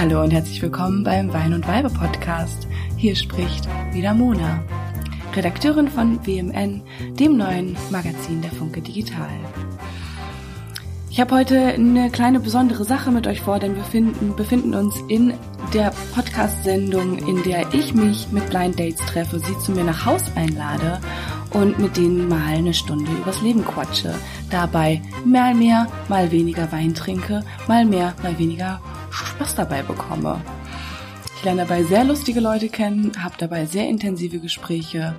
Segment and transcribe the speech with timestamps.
[0.00, 2.66] Hallo und herzlich willkommen beim Wein und Weibe Podcast.
[2.96, 4.64] Hier spricht wieder Mona,
[5.36, 6.80] Redakteurin von WMN,
[7.18, 9.28] dem neuen Magazin der Funke Digital.
[11.10, 14.94] Ich habe heute eine kleine besondere Sache mit euch vor, denn wir finden, befinden uns
[15.08, 15.34] in
[15.74, 20.22] der Podcast-Sendung, in der ich mich mit Blind Dates treffe, sie zu mir nach Haus
[20.34, 20.98] einlade
[21.50, 24.14] und mit denen mal eine Stunde übers Leben quatsche.
[24.48, 30.40] Dabei mal mehr, mal weniger Wein trinke, mal mehr, mal weniger Spaß dabei bekomme.
[31.36, 35.14] Ich lerne dabei sehr lustige Leute kennen, habe dabei sehr intensive Gespräche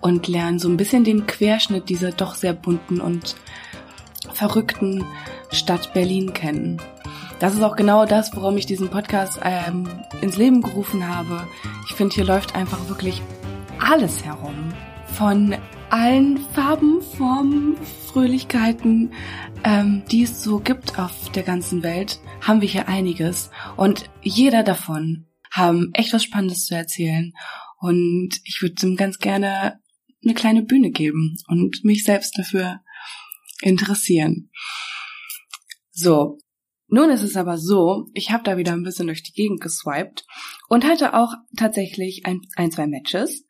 [0.00, 3.36] und lerne so ein bisschen den Querschnitt dieser doch sehr bunten und
[4.32, 5.04] verrückten
[5.50, 6.80] Stadt Berlin kennen.
[7.38, 9.88] Das ist auch genau das, worum ich diesen Podcast ähm,
[10.20, 11.46] ins Leben gerufen habe.
[11.88, 13.22] Ich finde, hier läuft einfach wirklich
[13.78, 14.72] alles herum.
[15.06, 15.54] Von
[15.90, 19.12] allen Farben, Formen, Fröhlichkeiten,
[19.64, 23.50] ähm, die es so gibt auf der ganzen Welt, haben wir hier einiges.
[23.76, 27.32] Und jeder davon haben echt was Spannendes zu erzählen.
[27.78, 29.80] Und ich würde ihm ganz gerne
[30.24, 32.80] eine kleine Bühne geben und mich selbst dafür
[33.60, 34.50] interessieren.
[35.90, 36.38] So,
[36.88, 40.24] nun ist es aber so, ich habe da wieder ein bisschen durch die Gegend geswiped
[40.68, 43.44] und hatte auch tatsächlich ein, ein zwei Matches.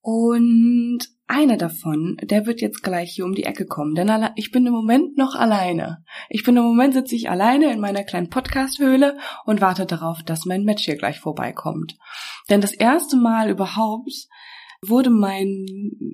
[0.00, 4.66] Und einer davon, der wird jetzt gleich hier um die Ecke kommen, denn ich bin
[4.66, 6.04] im Moment noch alleine.
[6.28, 10.44] Ich bin im Moment sitze ich alleine in meiner kleinen Podcast-Höhle und warte darauf, dass
[10.44, 11.96] mein Match hier gleich vorbeikommt.
[12.48, 14.28] Denn das erste Mal überhaupt
[14.82, 15.66] wurde mein,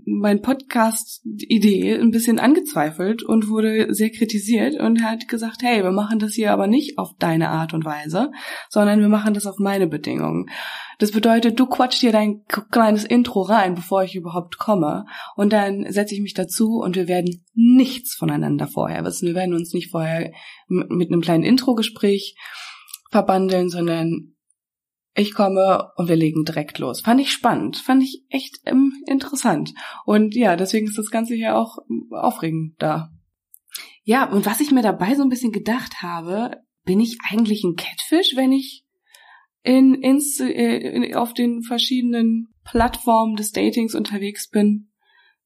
[0.07, 6.19] mein Podcast-Idee ein bisschen angezweifelt und wurde sehr kritisiert und hat gesagt, hey, wir machen
[6.19, 8.33] das hier aber nicht auf deine Art und Weise,
[8.69, 10.51] sondern wir machen das auf meine Bedingungen.
[10.99, 15.05] Das bedeutet, du quatschst hier dein kleines Intro rein, bevor ich überhaupt komme.
[15.37, 19.29] Und dann setze ich mich dazu und wir werden nichts voneinander vorher wissen.
[19.29, 20.33] Wir werden uns nicht vorher
[20.69, 22.37] mit einem kleinen Intro-Gespräch
[23.11, 24.36] verbandeln, sondern
[25.17, 27.01] ich komme und wir legen direkt los.
[27.01, 29.73] Fand ich spannend, fand ich echt ähm, interessant.
[30.05, 33.11] Und ja, deswegen ist das Ganze hier auch ähm, aufregend da.
[34.05, 37.77] Ja, und was ich mir dabei so ein bisschen gedacht habe, bin ich eigentlich ein
[37.77, 38.85] Catfish, wenn ich
[39.63, 44.91] in, ins, äh, in, auf den verschiedenen Plattformen des Datings unterwegs bin?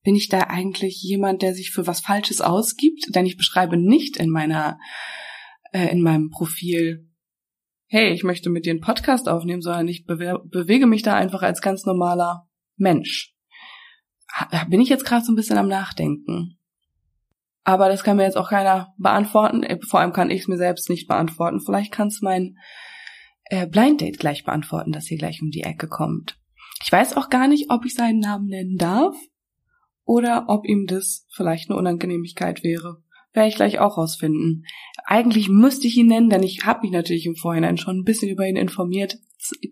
[0.03, 3.15] Bin ich da eigentlich jemand, der sich für was Falsches ausgibt?
[3.15, 4.79] Denn ich beschreibe nicht in meiner,
[5.73, 7.10] äh, in meinem Profil,
[7.93, 11.43] hey, ich möchte mit dir einen Podcast aufnehmen, sondern ich bewe bewege mich da einfach
[11.43, 13.35] als ganz normaler Mensch.
[14.69, 16.57] Bin ich jetzt gerade so ein bisschen am Nachdenken.
[17.65, 19.65] Aber das kann mir jetzt auch keiner beantworten.
[19.65, 21.61] Äh, vor allem kann ich es mir selbst nicht beantworten.
[21.61, 22.57] Vielleicht kann es mein
[23.47, 26.39] äh, Blind Date gleich beantworten, dass hier gleich um die Ecke kommt.
[26.85, 29.17] Ich weiß auch gar nicht, ob ich seinen Namen nennen darf
[30.05, 34.65] oder ob ihm das vielleicht eine Unangenehmigkeit wäre werde ich gleich auch rausfinden.
[35.05, 38.29] Eigentlich müsste ich ihn nennen, denn ich habe mich natürlich im Vorhinein schon ein bisschen
[38.29, 39.19] über ihn informiert.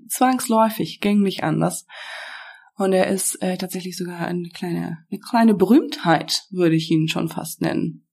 [0.09, 1.87] Zwangsläufig, ging nicht anders.
[2.77, 7.29] Und er ist äh, tatsächlich sogar eine kleine, eine kleine Berühmtheit, würde ich ihn schon
[7.29, 8.07] fast nennen.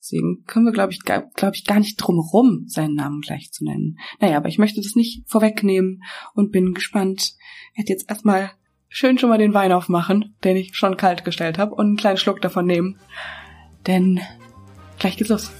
[0.00, 3.64] Deswegen können wir, glaube ich, glaube ich, gar nicht drum rum, seinen Namen gleich zu
[3.64, 3.98] nennen.
[4.20, 6.02] Naja, aber ich möchte das nicht vorwegnehmen
[6.34, 7.34] und bin gespannt.
[7.72, 8.52] Ich werde jetzt erstmal
[8.88, 12.16] schön schon mal den Wein aufmachen, den ich schon kalt gestellt habe, und einen kleinen
[12.16, 12.98] Schluck davon nehmen.
[13.86, 14.20] Denn
[14.98, 15.50] Gleich geht's los.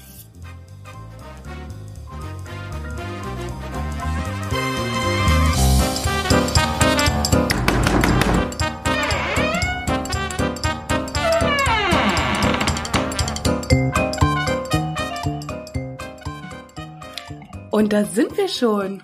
[17.71, 19.03] Und da sind wir schon.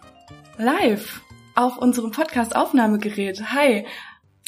[0.56, 1.20] Live.
[1.54, 3.52] Auf unserem Podcast-Aufnahmegerät.
[3.52, 3.86] Hi.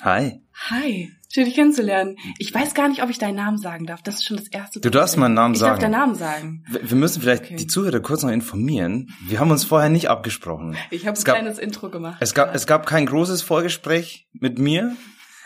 [0.03, 0.44] Hi.
[0.71, 1.13] Hi.
[1.33, 2.17] Schön, dich kennenzulernen.
[2.39, 4.03] Ich weiß gar nicht, ob ich deinen Namen sagen darf.
[4.03, 4.81] Das ist schon das erste.
[4.81, 5.75] Du darfst meinen Namen ich sagen.
[5.75, 6.65] Ich darf deinen Namen sagen.
[6.69, 7.57] Wir müssen vielleicht okay.
[7.57, 9.13] die Zuhörer kurz noch informieren.
[9.27, 10.77] Wir haben uns vorher nicht abgesprochen.
[10.91, 12.19] Ich habe ein kleines Intro gemacht.
[12.21, 14.97] Es gab, es gab kein großes Vorgespräch mit mir.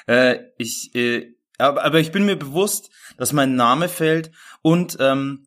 [0.07, 4.31] Äh, ich, äh, aber, aber ich bin mir bewusst, dass mein Name fällt
[4.61, 5.47] und ähm,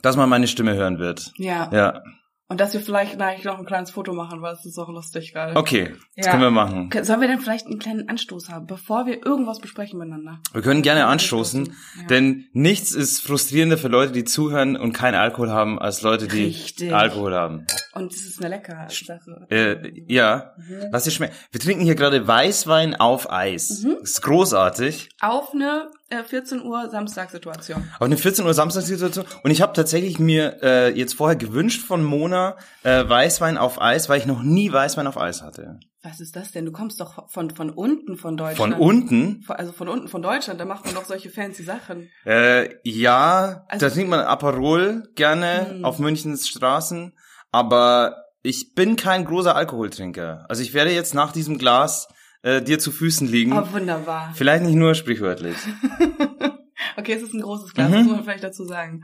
[0.00, 1.32] dass man meine Stimme hören wird.
[1.36, 1.70] Ja.
[1.72, 2.02] Ja.
[2.52, 5.32] Und dass wir vielleicht eigentlich noch ein kleines Foto machen, weil es ist auch lustig
[5.32, 5.56] gerade.
[5.56, 6.32] Okay, das ja.
[6.32, 6.90] können wir machen.
[7.00, 10.38] Sollen wir denn vielleicht einen kleinen Anstoß haben, bevor wir irgendwas besprechen miteinander?
[10.52, 12.06] Wir können gerne anstoßen, ja.
[12.08, 16.44] denn nichts ist frustrierender für Leute, die zuhören und keinen Alkohol haben, als Leute, die
[16.44, 16.92] Richtig.
[16.92, 17.66] Alkohol haben.
[17.94, 19.46] Und es ist eine leckere Sache.
[19.48, 20.88] Äh, ja, mhm.
[20.90, 21.34] was dir schmeckt.
[21.52, 23.82] Wir trinken hier gerade Weißwein auf Eis.
[23.82, 23.96] Mhm.
[24.00, 25.08] Das ist großartig.
[25.20, 25.88] Auf eine
[26.26, 27.88] 14 äh, Uhr Samstagssituation.
[27.94, 29.24] Auf eine 14 Uhr Samstagssituation.
[29.42, 32.41] Und ich habe tatsächlich mir äh, jetzt vorher gewünscht von Mona
[32.82, 35.78] äh, Weißwein auf Eis, weil ich noch nie Weißwein auf Eis hatte.
[36.02, 36.64] Was ist das denn?
[36.64, 38.74] Du kommst doch von von unten von Deutschland.
[38.74, 39.44] Von unten?
[39.48, 40.60] Also von unten von Deutschland.
[40.60, 42.10] Da macht man doch solche fancy Sachen.
[42.26, 45.84] Äh, ja, also, da trinkt man Aperol gerne mhm.
[45.84, 47.12] auf Münchens Straßen.
[47.52, 50.44] Aber ich bin kein großer Alkoholtrinker.
[50.48, 52.08] Also ich werde jetzt nach diesem Glas
[52.42, 53.52] äh, dir zu Füßen liegen.
[53.52, 54.32] Oh, wunderbar.
[54.34, 55.56] Vielleicht nicht nur sprichwörtlich.
[56.96, 57.92] okay, es ist ein großes Glas, Mhm.
[57.94, 59.02] das muss man vielleicht dazu sagen.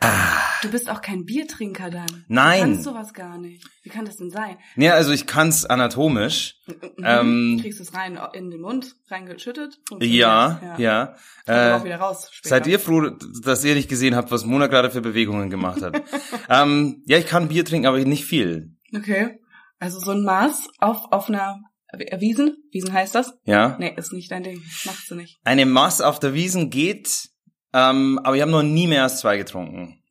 [0.00, 0.38] Ah.
[0.62, 2.24] Du bist auch kein Biertrinker dann.
[2.28, 2.60] Nein.
[2.60, 3.64] Du kannst sowas gar nicht.
[3.82, 4.56] Wie kann das denn sein?
[4.76, 6.56] Nee, also ich kann's anatomisch.
[6.66, 7.04] Mhm.
[7.04, 9.78] Ähm, Kriegst es rein in den Mund, reingeschüttet?
[10.00, 11.06] Ja, ja.
[11.06, 11.18] Kommt
[11.48, 12.48] aber auch Äh, wieder raus später.
[12.48, 13.10] seid ihr froh,
[13.42, 16.00] dass ihr nicht gesehen habt, was Mona gerade für Bewegungen gemacht hat?
[16.48, 18.76] ähm, ja, ich kann Bier trinken, aber nicht viel.
[18.94, 19.40] Okay.
[19.78, 21.60] Also so ein Maß auf, auf einer
[21.92, 22.56] Wiesen?
[22.70, 23.34] Wiesen heißt das?
[23.44, 23.76] Ja.
[23.78, 24.62] Nee, ist nicht dein Ding.
[24.84, 25.38] Machst du nicht.
[25.44, 27.28] Eine Maß auf der Wiesen geht,
[27.72, 30.02] ähm, aber ich habe noch nie mehr als zwei getrunken.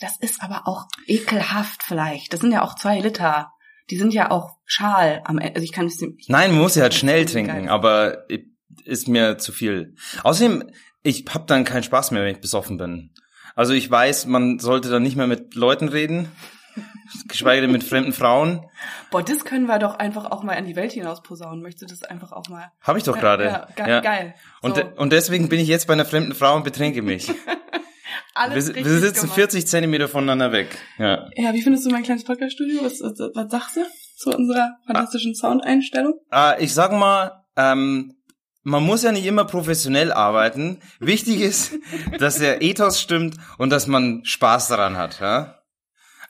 [0.00, 2.32] Das ist aber auch ekelhaft vielleicht.
[2.32, 3.52] Das sind ja auch zwei Liter.
[3.90, 5.54] Die sind ja auch schal am Ende.
[5.54, 6.28] Also ich kann nicht.
[6.28, 7.44] Nein, man muss ja halt schnell ist geil.
[7.44, 8.26] trinken, aber
[8.84, 9.94] ist mir zu viel.
[10.22, 10.70] Außerdem,
[11.02, 13.12] ich hab dann keinen Spaß mehr, wenn ich besoffen bin.
[13.54, 16.30] Also ich weiß, man sollte dann nicht mehr mit Leuten reden,
[17.26, 18.66] geschweige denn mit fremden Frauen.
[19.10, 21.62] Boah, das können wir doch einfach auch mal in die Welt hinaus posaunen.
[21.62, 22.70] Möchtest du das einfach auch mal?
[22.82, 23.44] Habe ich doch gerade.
[23.44, 24.00] Ja, ge Ja.
[24.00, 24.34] geil.
[24.60, 27.30] Und, So, de und deswegen bin ich jetzt bei einer fremden Frau und betränke mich.
[28.34, 29.34] alles Wir, wir sitzen gemacht.
[29.36, 30.78] 40 Zentimeter voneinander weg.
[30.98, 31.28] Ja.
[31.36, 32.84] Ja, wie findest du mein kleines Podcaststudio?
[32.84, 33.80] Was, was, was sagst du
[34.16, 36.14] zu unserer fantastischen Soundeinstellung?
[36.32, 38.14] Äh, ich sag mal, ähm,
[38.62, 40.80] man muss ja nicht immer professionell arbeiten.
[41.00, 41.72] Wichtig ist,
[42.18, 45.20] dass der Ethos stimmt und dass man Spaß daran hat.
[45.20, 45.57] Ja?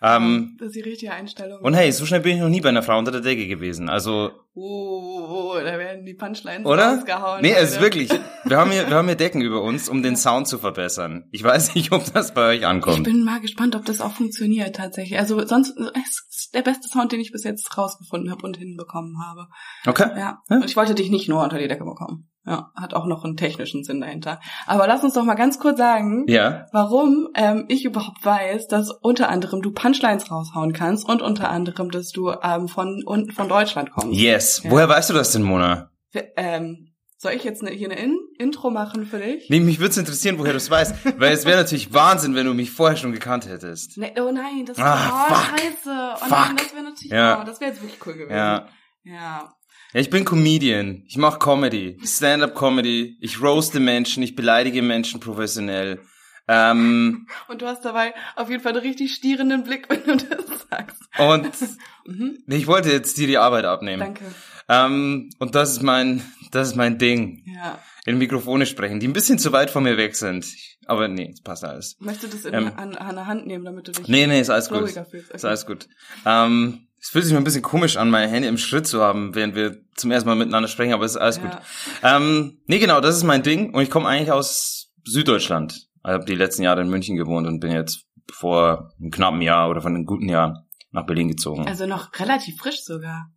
[0.00, 1.60] Ähm, das ist die richtige Einstellung.
[1.60, 3.88] und hey, so schnell bin ich noch nie bei einer Frau unter der Decke gewesen.
[3.88, 4.30] Also,
[4.60, 6.96] Oh, oh, oh, da werden die Punchlines oder?
[6.96, 7.42] rausgehauen.
[7.42, 8.10] Nee, es ist wirklich.
[8.44, 11.28] Wir haben hier, wir haben hier Decken über uns, um den Sound zu verbessern.
[11.30, 13.04] Ich weiß nicht, ob das bei euch Ich ankommt.
[13.04, 15.16] bin mal gespannt, ob das auch funktioniert tatsächlich.
[15.18, 19.16] Also sonst es ist der beste Sound, den ich bis jetzt rausgefunden habe und hinbekommen
[19.24, 19.46] habe.
[19.86, 20.08] Okay.
[20.16, 20.42] Ja.
[20.48, 20.56] Ja.
[20.56, 22.28] Und ich wollte dich nicht nur unter die Decke bekommen.
[22.46, 24.40] Ja, hat auch noch einen technischen Sinn dahinter.
[24.66, 26.66] Aber lass uns doch mal ganz kurz sagen, Ja.
[26.72, 31.90] warum ähm, ich überhaupt weiß, dass unter anderem du Punchlines raushauen kannst und unter anderem,
[31.90, 34.18] dass du ähm, von unten von Deutschland kommst.
[34.18, 34.62] Yes.
[34.64, 34.70] Ja.
[34.70, 35.90] Woher weißt du das denn, Mona?
[36.36, 36.86] Ähm,
[37.18, 39.50] soll ich jetzt ne, hier eine In Intro machen für dich?
[39.50, 41.20] Nee, mich würde interessieren, woher du es weißt.
[41.20, 43.98] Weil es wäre natürlich Wahnsinn, wenn du mich vorher schon gekannt hättest.
[43.98, 45.44] Nee, oh nein, das Ah, oh, fuck.
[45.58, 46.14] scheiße.
[46.14, 46.30] Oh Fuck.
[46.30, 47.40] nein, das wäre natürlich, Ja.
[47.42, 48.36] oh, das wäre jetzt wirklich cool gewesen.
[48.36, 48.68] Ja.
[49.04, 49.52] Ja.
[49.92, 51.02] Ja, ich bin Comedian.
[51.06, 51.98] Ich mache Comedy.
[52.04, 53.16] Stand-up-Comedy.
[53.20, 54.22] Ich roaste Menschen.
[54.22, 56.00] Ich beleidige Menschen professionell.
[56.46, 60.66] Ähm, Und du hast dabei auf jeden Fall einen richtig stierenden Blick, wenn du das
[60.70, 61.02] sagst.
[61.18, 61.50] und
[62.06, 64.00] Mhm, ich wollte jetzt dir die Arbeit abnehmen.
[64.00, 64.24] danke.
[64.70, 67.42] Ähm, und das ist mein, das ist mein Ding.
[67.44, 67.78] Ja.
[68.06, 70.46] In Mikrofone sprechen, die ein bisschen zu weit von mir weg sind.
[70.86, 71.96] Aber nee, es passt alles.
[72.00, 72.72] Möchtest du das in, Ähm.
[72.76, 74.88] an, an der Hand nehmen, damit du dich Nee, nee, ist alles gut.
[75.10, 75.30] fühlst?
[75.32, 75.86] Ist alles gut.
[76.24, 79.34] Ähm, es fühlt sich mir ein bisschen komisch an, meine Hände im Schritt zu haben,
[79.34, 81.42] während wir zum ersten Mal miteinander sprechen, aber es ist alles Ja.
[81.42, 81.58] gut.
[82.02, 85.72] Ähm, nee, genau, das ist mein Ding und ich komme eigentlich aus Süddeutschland.
[86.04, 89.68] Ich habe die letzten Jahre in München gewohnt und bin jetzt vor einem knappen Jahr
[89.70, 91.66] oder von einem guten Jahr nach Berlin gezogen.
[91.66, 93.30] Also noch relativ frisch sogar.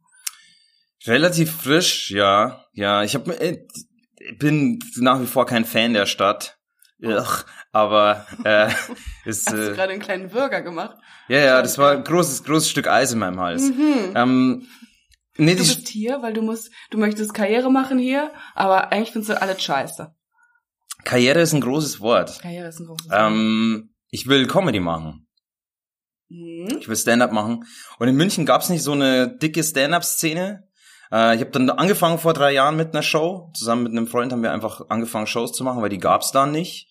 [1.06, 2.66] Relativ frisch, ja.
[2.74, 3.66] Ja, ich hab, äh,
[4.38, 6.58] bin nach wie vor kein Fan der Stadt.
[7.04, 8.68] Ugh, aber äh,
[9.26, 10.98] ist, Hast du äh, gerade einen kleinen Bürger gemacht?
[11.28, 13.64] ja, ja, das war ein großes, großes Stück Eis in meinem Hals.
[13.64, 14.14] Mhm.
[14.16, 14.68] Ähm,
[15.38, 19.32] nee, Du bist hier, weil du musst, du möchtest Karriere machen hier, aber eigentlich findest
[19.32, 20.14] du alles scheiße.
[21.04, 22.40] Karriere ist ein großes Wort.
[22.42, 25.28] Karriere ist ein großes Ähm, ich will Comedy machen.
[26.30, 26.78] Mhm.
[26.80, 27.66] Ich will Stand-up machen.
[27.98, 30.68] Und in München gab's nicht so eine dicke Stand-up-Szene.
[31.12, 33.52] Äh, ich habe dann angefangen vor drei Jahren mit einer Show.
[33.56, 36.46] Zusammen mit einem Freund haben wir einfach angefangen, Shows zu machen, weil die gab's da
[36.46, 36.88] nicht.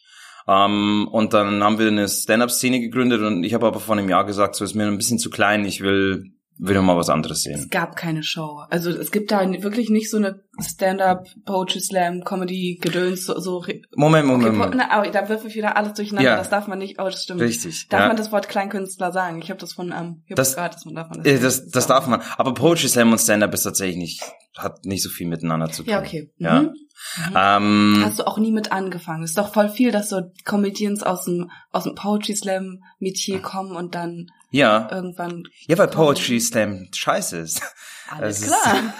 [0.46, 4.24] Ähm, und dann haben wir eine Stand-up-Szene gegründet und ich habe aber vor einem Jahr
[4.24, 7.42] gesagt, so ist mir ein bisschen zu klein, ich will, will noch mal was anderes
[7.42, 7.58] sehen.
[7.58, 8.62] Es gab keine Show.
[8.68, 13.64] Also es gibt da wirklich nicht so eine Stand-up, Poetry Slam, Comedy, Gedöns, so, so
[13.96, 14.74] Moment, Moment, Okay, Moment.
[14.76, 16.30] na, da wirft ich wieder alles durcheinander.
[16.30, 16.36] Ja.
[16.36, 17.00] Das darf man nicht.
[17.00, 17.40] Oh, das stimmt.
[17.40, 17.88] Richtig.
[17.88, 18.08] Darf ja.
[18.08, 19.40] man das Wort Kleinkünstler sagen?
[19.42, 21.86] Ich habe das von ähm, ich hab Das- gehört, dass man davon Äh, das, das
[21.86, 22.20] darf man.
[22.36, 24.22] Aber Poetry Slam und Stand-up ist tatsächlich nicht,
[24.58, 25.90] hat nicht so viel miteinander zu tun.
[25.92, 26.30] Ja, okay.
[26.38, 26.44] Mhm.
[26.46, 27.56] Ja.
[27.56, 29.24] Ähm, Hast du auch nie mit angefangen?
[29.24, 33.74] Ist doch voll viel, dass so Comedians aus dem aus dem Poetry Slam Metier kommen
[33.74, 34.88] und dann ja.
[34.92, 37.62] irgendwann Ja, weil Poetry Slam scheiße ist.
[38.08, 38.94] alles Es ist- klar.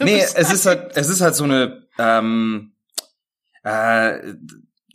[0.00, 2.72] nee, es ist halt, es ist halt so eine, ähm,
[3.64, 4.32] äh,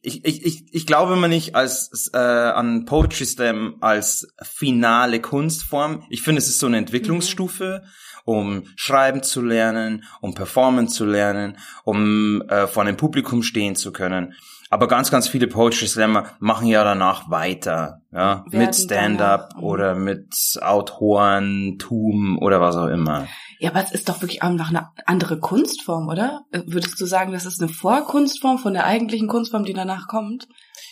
[0.01, 6.03] ich, ich, ich, ich glaube immer nicht als äh, an Poetry Slam als finale Kunstform.
[6.09, 7.83] Ich finde, es ist so eine Entwicklungsstufe,
[8.23, 13.91] um schreiben zu lernen, um performen zu lernen, um äh, vor einem Publikum stehen zu
[13.91, 14.33] können.
[14.69, 19.63] Aber ganz, ganz viele Poetry Slammer machen ja danach weiter, ja, Werden mit Stand-up mhm.
[19.63, 23.27] oder mit Autorentum oder was auch immer.
[23.59, 26.41] Ja, aber es ist doch wirklich auch noch eine andere Kunstform, oder?
[26.51, 30.47] Würdest du sagen, das ist eine Vorkunstform von der eigentlichen Kunstform, die danach kommt?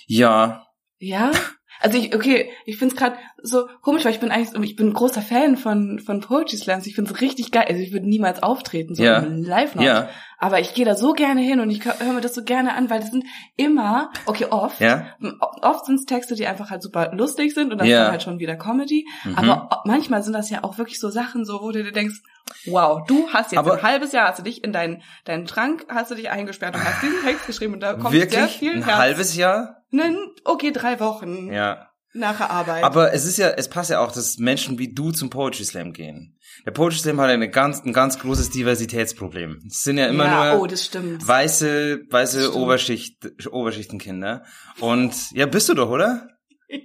[0.08, 0.66] Ja,
[1.00, 1.32] Ja?
[1.80, 4.94] Also ich, okay, ich find's gerade so komisch, weil ich bin eigentlich, ich bin ein
[4.94, 6.88] großer Fan von von Poetry Slams.
[6.88, 7.66] Ich find's richtig geil.
[7.70, 9.20] Also ich würde niemals auftreten, so Ja.
[9.20, 9.84] live noch.
[9.84, 10.10] Ja.
[10.40, 12.90] Aber ich gehe da so gerne hin und ich höre mir das so gerne an,
[12.92, 15.16] weil das sind immer, okay, oft, Ja?
[15.62, 17.96] oft sind's Texte, die einfach halt super lustig sind und das Ja.
[17.96, 19.08] ist dann halt schon wieder Comedy.
[19.24, 19.36] Mhm.
[19.36, 22.22] Aber manchmal sind das ja auch wirklich so Sachen, so wo du dir denkst,
[22.66, 25.86] wow, du hast jetzt Aber- ein halbes Jahr, hast du dich in deinen deinen Trank,
[25.90, 28.34] hast du dich eingesperrt und hast diesen Text geschrieben und da kommt Wirklich?
[28.40, 28.98] sehr viel Ein Herz.
[28.98, 29.84] halbes Jahr?
[29.92, 31.90] Nen- Okay, drei Wochen Ja.
[32.14, 32.84] nach der Arbeit.
[32.84, 35.94] Aber es ist ja, es passt ja auch, dass Menschen wie du zum Poetry Slam
[35.94, 36.38] gehen.
[36.66, 39.62] Der Poetry Slam hat eine ganz, ein ganz großes Diversitätsproblem.
[39.68, 41.26] Es sind ja immer ja, nur oh, das stimmt.
[41.28, 42.56] weiße, weiße.
[42.56, 43.18] Oberschicht,
[43.52, 44.44] Oberschichtenkinder.
[44.80, 46.28] Und ja, bist du doch, oder?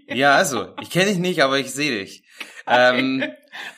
[0.06, 2.22] Ja, also, ich kenne dich nicht, aber ich sehe dich.
[2.68, 3.24] Ähm,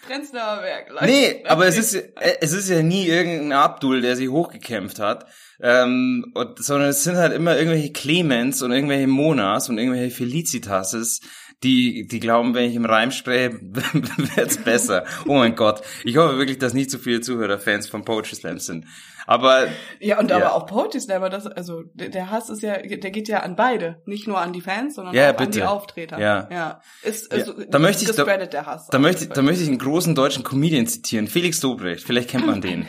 [0.07, 0.90] Prenzlauer Berg.
[0.90, 1.07] Leute.
[1.07, 1.95] nee, aber es ist,
[2.40, 5.26] es ist ja nie irgendein Abdul, der sich hochgekämpft hat,
[5.61, 11.21] ähm, und, sondern es sind halt immer irgendwelche Clemens und irgendwelche Monas und irgendwelche Felicitases,
[11.62, 15.04] die, die glauben, wenn ich im Reim spreche, wird's besser.
[15.26, 15.83] Oh mein Gott.
[16.04, 18.87] Ich hoffe wirklich, dass nicht so viele Zuhörer Fans von Poetry Slams sind.
[19.26, 19.66] Aber
[20.00, 20.37] Ja, und Ja.
[20.37, 23.57] aber auch Poetry Slammer, das, also der der Hass ist ja, der geht ja an
[23.57, 25.50] beide, nicht nur an die Fans, sondern Ja, auch an bitte.
[25.59, 26.19] die Auftreter.
[26.19, 26.49] Ja.
[26.50, 26.81] ja.
[27.02, 28.88] Ist, Ja, also, da möchte ich- da- der Hass.
[28.90, 32.61] Da möchte, da möchte ich einen großen deutschen Comedian zitieren, Felix Dobrecht, vielleicht kennt man
[32.61, 32.87] den.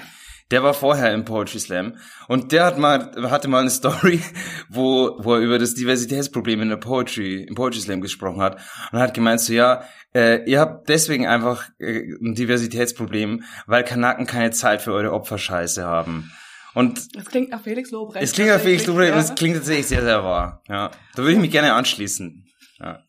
[0.51, 1.95] Der war vorher im Poetry Slam
[2.27, 4.21] und der hat mal, hatte mal eine Story,
[4.69, 8.59] wo, wo er über das Diversitätsproblem in der Poetry, im Poetry Slam gesprochen hat
[8.91, 9.83] und hat gemeint so, ja,
[10.15, 15.85] äh, ihr habt deswegen einfach äh, ein Diversitätsproblem, weil Kanaken keine Zeit für eure Opferscheiße
[15.85, 16.31] haben.
[16.73, 18.23] Und Das klingt nach Felix Lobrecht.
[18.23, 19.15] es klingt nach Felix Dobrecht, ja.
[19.15, 20.61] und es klingt tatsächlich sehr, sehr wahr.
[20.67, 22.45] Ja, da würde ich mich gerne anschließen.
[22.79, 22.99] Ja.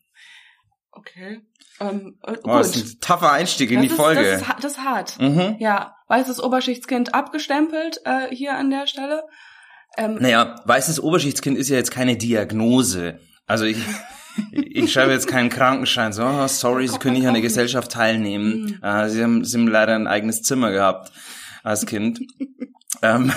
[0.91, 1.41] Okay.
[1.79, 4.21] Ähm, äh, Oh, das ist ein tougher Einstieg in die das Folge.
[4.21, 5.19] Ist, das, ist, das ist hart.
[5.19, 5.55] mhm.
[5.59, 9.23] Ja, weißes Oberschichtskind abgestempelt äh, hier an der Stelle.
[9.97, 13.19] Ähm, Naja, weißes Oberschichtskind ist ja jetzt keine Diagnose.
[13.45, 13.77] Also ich,
[14.51, 18.79] ich schreibe jetzt keinen Krankenschein, so, oh, sorry, Sie können nicht an der Gesellschaft teilnehmen.
[18.81, 21.11] Äh, Sie haben, Sie haben leider ein eigenes Zimmer gehabt
[21.63, 22.19] als Kind.
[23.01, 23.33] ähm, und dann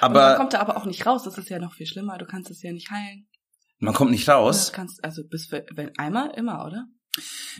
[0.00, 1.22] aber kommt er aber auch nicht raus.
[1.24, 2.18] Das ist ja noch viel schlimmer.
[2.18, 3.26] Du kannst es ja nicht heilen.
[3.78, 4.72] man kommt nicht Du raus.
[4.72, 6.86] kannst, also bis für, wenn einmal immer, oder?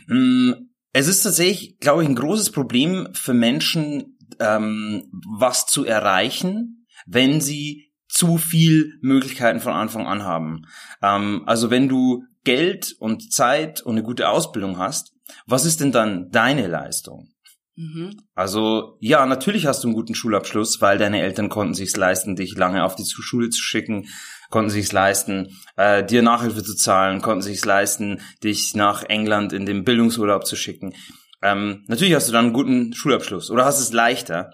[0.07, 0.53] Mm,
[0.93, 5.03] Es ist tatsächlich, glaube ich, ein großes Problem für Menschen, ähm,
[5.37, 10.63] was zu erreichen, wenn sie zu viel Möglichkeiten von Anfang an haben.
[11.01, 15.13] Ähm, also wenn du Geld und Zeit und eine gute Ausbildung hast,
[15.45, 17.29] was ist denn dann deine Leistung?
[17.75, 18.17] Mhm.
[18.35, 22.55] Also ja, natürlich hast du einen guten Schulabschluss, weil deine Eltern konnten sich's leisten, dich
[22.55, 24.07] lange auf die Schule zu schicken,
[24.49, 29.65] konnten sich's leisten, äh, dir Nachhilfe zu zahlen, konnten sich's leisten, dich nach England in
[29.65, 30.93] den Bildungsurlaub zu schicken.
[31.41, 34.51] Ähm, natürlich hast du dann einen guten Schulabschluss oder hast es leichter.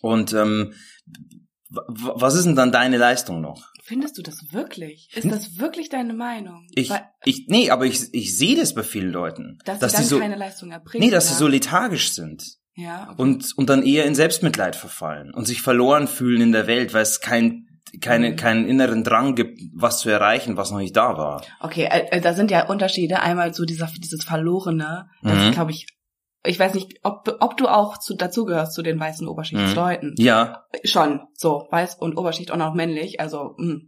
[0.00, 0.74] Und ähm,
[1.70, 3.73] was ist denn dann deine Leistung noch?
[3.86, 5.10] Findest du das wirklich?
[5.14, 6.60] Ist das wirklich deine Meinung?
[6.60, 6.68] Hm?
[6.74, 9.98] Ich, Weil, ich, nee, aber ich, ich sehe das bei vielen Leuten, dass, dass sie
[9.98, 11.04] dann so, keine Leistung erbringen.
[11.06, 12.42] nee, dass sie so lethargisch sind.
[12.76, 13.22] Ja, okay.
[13.22, 17.02] und, und dann eher in Selbstmitleid verfallen und sich verloren fühlen in der Welt, weil
[17.02, 17.68] es kein,
[18.00, 18.36] keine, Mhm.
[18.36, 21.44] keinen inneren Drang gibt, was zu erreichen, was noch nicht da war.
[21.60, 23.20] Okay, äh, äh, da sind ja Unterschiede.
[23.20, 25.52] Einmal so dieser, dieses Verlorene, das Mhm.
[25.52, 25.86] glaube ich,
[26.44, 30.14] ich weiß nicht, ob, ob du auch zu, dazugehörst zu den weißen Oberschichtsleuten.
[30.18, 33.80] Ja, Schon, so, weiß und Oberschicht und auch männlich, also, mh,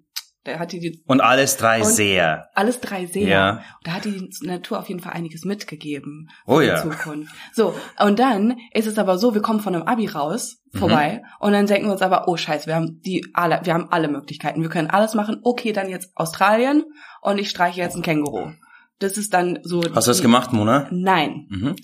[0.46, 2.48] der hat die, die und alles drei Und- sehr.
[2.54, 3.26] alles drei sehr.
[3.28, 3.62] Ja.
[3.82, 6.76] Da hat die Natur auf jeden Fall einiges mitgegeben Oh ja.
[6.76, 7.34] die Zukunft.
[7.52, 10.78] So, und dann ist es aber so, wir kommen von einem Abi raus, Mhm.
[10.78, 13.88] vorbei, und dann denken wir uns aber, oh scheiße, wir haben die alle, wir haben
[13.90, 15.40] alle Möglichkeiten, wir können alles machen.
[15.42, 16.84] Okay, dann jetzt Australien
[17.22, 18.52] und ich streiche jetzt ein Känguru.
[19.00, 19.82] Das ist dann so.
[19.94, 20.86] Hast du das gemacht, Mona?
[20.92, 21.46] Nein.
[21.50, 21.74] Mhm.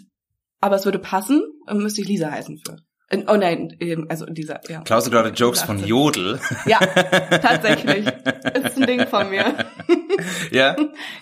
[0.62, 2.76] Aber es würde passen, müsste ich Lisa heißen für.
[3.10, 4.80] Äh, Oh nein, ähm, also dieser, ja.
[4.80, 5.88] Klaus gerade Jokes von 18.
[5.88, 6.40] Jodel.
[6.64, 6.78] Ja,
[7.42, 8.06] tatsächlich.
[8.06, 9.54] ist ein Ding von mir.
[10.50, 10.74] ja?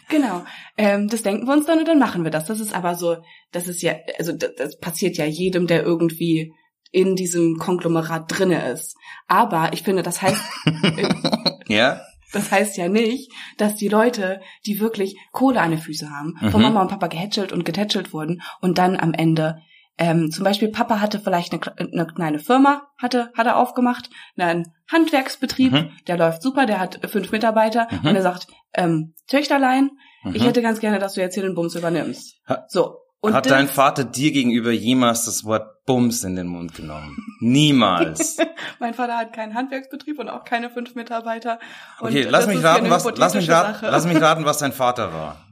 [0.08, 0.44] Genau.
[0.78, 2.44] Ähm, das denken wir uns dann und dann machen wir das.
[2.44, 3.16] Das ist aber so,
[3.50, 6.52] das ist ja, also das, das passiert ja jedem, der irgendwie
[6.92, 8.94] in diesem Konglomerat drinne ist.
[9.26, 10.40] Aber ich finde, das heißt,
[11.70, 12.00] Ja?
[12.32, 16.60] Das heißt ja nicht, dass die Leute, die wirklich Kohle an den Füßen haben, von
[16.60, 16.68] Mhm.
[16.68, 19.60] Mama und Papa gehätschelt und getätschelt wurden und dann am Ende
[20.02, 24.08] ähm, zum Beispiel Papa hatte vielleicht eine, eine kleine Firma, hatte, hat er aufgemacht,
[24.38, 25.90] einen Handwerksbetrieb, Mhm.
[26.06, 28.08] der läuft super, der hat fünf Mitarbeiter Mhm.
[28.08, 29.90] und er sagt, ähm, Töchterlein,
[30.32, 30.46] ich Mhm.
[30.46, 32.40] hätte ganz gerne, dass du jetzt hier den Bums übernimmst.
[32.48, 32.96] Ha- So.
[33.22, 37.18] Und Hat dein Vater dir gegenüber jemals das Wort Bums in den Mund genommen?
[37.40, 38.38] Niemals.
[38.80, 41.58] mein Vater hat keinen Handwerksbetrieb und auch keine fünf Mitarbeiter.
[42.00, 45.12] Und Okay, lass mich raten, was, lass mich raten, lass mich raten, was dein Vater
[45.12, 45.44] war.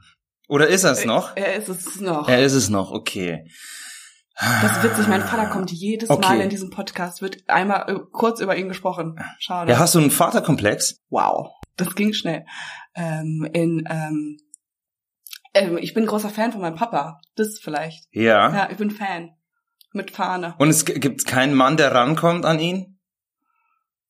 [0.48, 1.37] Oder ist er es noch?
[1.37, 2.26] Er ist es noch.
[2.26, 3.44] Er ist es noch, okay.
[4.34, 6.26] Das ist witzig, mein Vater kommt jedes Okay.
[6.26, 9.18] Mal in diesem Podcast, wird einmal äh, kurz über ihn gesprochen.
[9.40, 9.72] Schade.
[9.72, 11.00] Ja, hast du einen Vaterkomplex?
[11.10, 12.46] wow, das ging schnell.
[12.94, 14.38] Ähm, in, ähm,
[15.55, 17.21] Ähm, ich bin großer Fan von meinem Papa.
[17.37, 18.07] Das vielleicht.
[18.11, 18.55] Ja.
[18.55, 19.31] Ja, ich bin Fan.
[19.93, 20.55] Mit Fahne.
[20.59, 23.00] Und es gibt keinen Mann, der rankommt an ihn?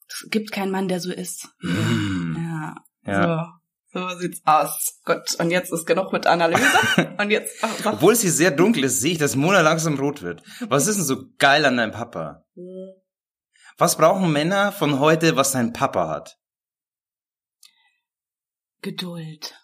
[0.08, 1.48] Es gibt keinen Mann, der so ist.
[1.60, 2.36] Hm.
[2.38, 2.74] Ja.
[3.12, 3.22] Ja.
[3.92, 4.00] So.
[4.00, 5.00] So sieht's aus.
[5.04, 5.34] Gut.
[5.38, 6.62] Und jetzt ist genug mit Analyse.
[7.18, 7.62] Und jetzt.
[7.62, 10.42] Ach, sag- Obwohl sie sehr dunkel ist, sehe ich, dass Mona langsam rot wird.
[10.68, 12.44] Was ist denn so geil an deinem Papa?
[13.78, 16.36] Was brauchen Männer von heute, was dein Papa hat?
[18.82, 19.54] Geduld.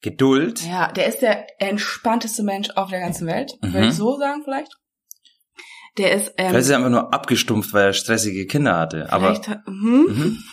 [0.00, 0.64] Geduld?
[0.64, 3.52] Ja, der ist der entspannteste Mensch auf der ganzen Welt.
[3.62, 3.72] Mhm.
[3.72, 4.72] Würde ich so sagen vielleicht.
[5.96, 9.12] Der ist, ähm, Vielleicht ist er einfach nur abgestumpft, weil er stressige Kinder hatte.
[9.12, 9.32] Aber
[9.66, 10.06] mhm.
[10.08, 10.44] Mhm.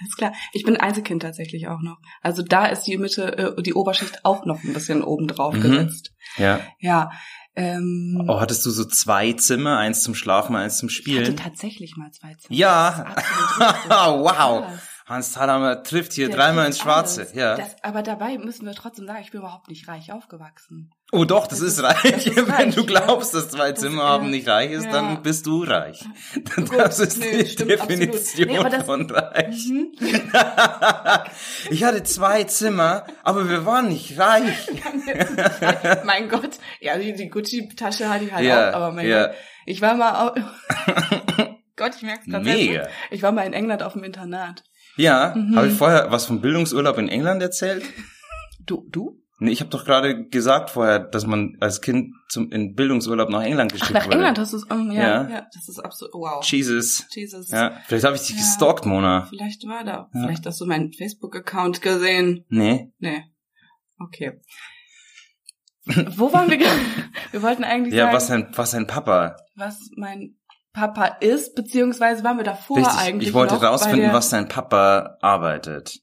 [0.00, 0.32] Alles klar.
[0.52, 1.98] Ich bin Einzelkind tatsächlich auch noch.
[2.22, 5.60] Also da ist die Mitte, äh, die Oberschicht auch noch ein bisschen oben drauf Mhm.
[5.62, 6.12] gesetzt.
[6.38, 6.60] ja.
[6.80, 7.10] Ja.
[7.58, 11.36] Ähm, Oh, hattest du so zwei Zimmer, eins zum Schlafen, eins zum ich hatte Spielen?
[11.38, 12.54] tatsächlich mal zwei Zimmer.
[12.58, 13.14] Ja.
[13.88, 14.62] Wow.
[14.66, 14.85] Krass.
[15.08, 17.20] Hans Thalhammer trifft hier Der dreimal ins Schwarze.
[17.20, 17.34] alles.
[17.34, 17.54] Ja.
[17.56, 20.90] Das, aber dabei müssen wir trotzdem sagen, ich bin überhaupt nicht reich aufgewachsen.
[21.12, 22.02] oh doch, das, das ist ist- reich.
[22.02, 24.08] das ist Wenn reich, du glaubst, dass zwei Das- Zimmer ja.
[24.08, 24.90] haben nicht reich ist, Ja.
[24.90, 26.04] dann bist du reich.
[26.56, 27.70] Gut, Das ist nee, die stimmt.
[27.70, 29.66] Definition Nee, von reich.
[29.68, 29.92] Mhm.
[31.70, 34.68] ich hatte zwei Zimmer, aber wir waren nicht reich.
[36.04, 36.58] mein Gott.
[36.80, 39.26] Ja, die, die Gucci-Tasche hatte ich halt Ja, auch, aber mein ja.
[39.28, 39.36] Gott.
[39.66, 40.32] Ich war mal
[41.76, 42.88] Gott, ich merk's gerade.
[43.10, 44.64] Ich war mal in England auf dem Internat.
[44.96, 45.56] Ja, Mhm.
[45.56, 47.84] habe ich vorher was vom Bildungsurlaub in England erzählt?
[48.64, 49.22] Du, du?
[49.38, 53.42] Nee, ich habe doch gerade gesagt vorher, dass man als Kind zum in Bildungsurlaub nach
[53.42, 54.14] England geschickt nach wurde.
[54.16, 55.28] England hast du es, um, ja, Ja.
[55.28, 56.42] ja, das ist absolut, wow.
[56.42, 57.04] Jesus.
[57.10, 57.50] Jesus.
[57.50, 58.36] Ja, vielleicht habe ich dich Ja.
[58.38, 59.26] gestalkt, Mona.
[59.28, 60.08] Vielleicht war da.
[60.14, 60.20] Ja.
[60.22, 62.46] Vielleicht hast du meinen Facebook-Account gesehen.
[62.48, 62.90] Nee.
[62.98, 63.24] Nee.
[63.98, 64.40] Okay.
[66.16, 66.80] Wo waren wir gerade?
[67.32, 69.36] Wir wollten eigentlich Ja, sagen, was sein was sein Papa.
[69.54, 70.36] was mein
[70.76, 72.98] Papa ist, beziehungsweise waren wir davor Richtig.
[72.98, 76.00] eigentlich Ich wollte noch rausfinden, was dein Papa arbeitet.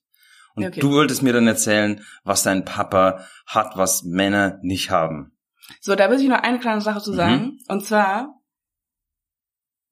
[0.55, 0.79] Und okay.
[0.79, 5.37] du wolltest mir dann erzählen, was dein Papa hat, was Männer nicht haben.
[5.79, 7.15] So, da will ich noch eine kleine Sache zu Mhm.
[7.15, 7.59] sagen.
[7.67, 8.41] Und zwar,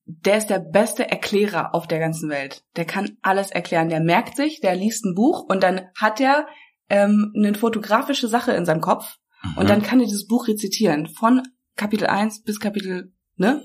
[0.05, 2.63] der ist der beste Erklärer auf der ganzen Welt.
[2.75, 3.89] Der kann alles erklären.
[3.89, 6.47] Der merkt sich, der liest ein Buch und dann hat er
[6.89, 9.17] ähm, eine fotografische Sache in seinem Kopf
[9.55, 9.67] und Mhm.
[9.67, 11.07] dann kann er dieses Buch rezitieren.
[11.07, 11.43] Von
[11.77, 13.63] Kapitel 1 bis Kapitel, ne?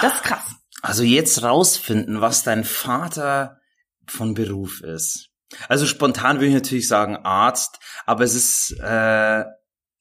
[0.00, 0.54] Das ist krass.
[0.82, 3.60] Also jetzt rausfinden, was dein Vater
[4.06, 5.30] von Beruf ist.
[5.68, 9.44] Also spontan würde ich natürlich sagen Arzt, aber es ist äh,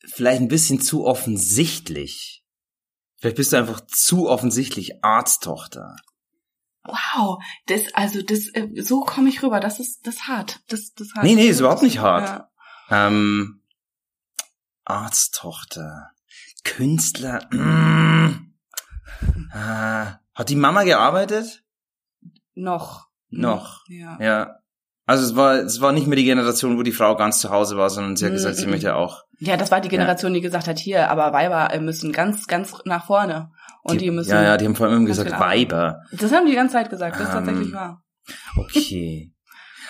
[0.06, 2.44] vielleicht ein bisschen zu offensichtlich.
[3.20, 5.96] Vielleicht bist du einfach zu offensichtlich Arzttochter.
[6.84, 9.60] Wow, das, also das, äh, so komme ich rüber.
[9.60, 10.62] Das ist, das hart.
[10.68, 11.26] Das, das ist hart.
[11.26, 12.48] Nee, nee, ist überhaupt nicht hart.
[12.90, 13.08] Ja.
[13.08, 13.62] Ähm,
[14.86, 16.12] Arzttochter,
[16.64, 17.46] Künstler.
[17.52, 18.47] Mm,
[19.54, 21.64] äh, hat die Mama gearbeitet?
[22.56, 23.08] Noch.
[23.30, 23.84] Noch.
[23.88, 24.18] Ja.
[24.20, 24.56] Ja.
[25.06, 27.78] Also es war, es war nicht mehr die Generation, wo die Frau ganz zu Hause
[27.78, 29.24] war, sondern sie hat gesagt, sie möchte auch.
[29.40, 33.06] Ja, das war die Generation, die gesagt hat, hier, aber Weiber müssen ganz, ganz nach
[33.06, 33.52] vorne.
[33.84, 34.32] Und die, müssen.
[34.32, 35.32] Ja, ja, die haben vor allem gesagt.
[35.40, 36.02] Weiber.
[36.12, 38.04] Das haben die die ganze Zeit gesagt, das ist Ähm, tatsächlich wahr.
[38.58, 39.32] Okay.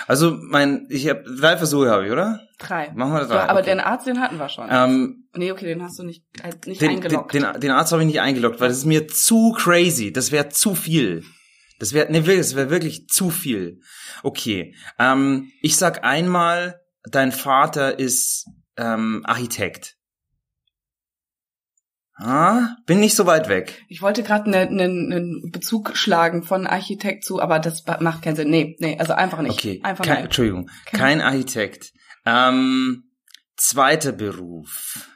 [0.08, 2.40] Also mein, ich habe drei Versuche habe ich, oder?
[2.58, 2.92] Drei.
[2.96, 3.36] Machen wir drei.
[3.36, 3.72] Ja, aber okay.
[3.72, 4.68] den Arzt, den hatten wir schon.
[4.72, 7.34] ähm, nee, okay, den hast du nicht, äh, nicht den, den, eingeloggt.
[7.34, 10.14] den, den Arzt habe ich nicht eingeloggt, weil das ist mir zu crazy.
[10.14, 11.24] Das wäre zu viel.
[11.80, 13.82] Das wäre, nee, wirklich, das wäre wirklich zu viel.
[14.24, 14.74] Okay.
[14.98, 18.46] Ähm, ich sag einmal, dein Vater ist
[18.78, 19.97] ähm, Architekt.
[22.20, 23.86] Ah, bin nicht so weit weg.
[23.90, 24.88] ich wollte gerade einen ne,
[25.20, 28.50] ne Bezug schlagen von Architekt zu, aber das macht keinen Sinn.
[28.50, 29.54] Nee, nee, also einfach nicht.
[29.54, 30.24] Okay, Einfach kein, nein.
[30.26, 31.94] Entschuldigung, Kein- kein Architekt.
[32.26, 33.04] Ähm,
[33.56, 35.08] zweiter Beruf.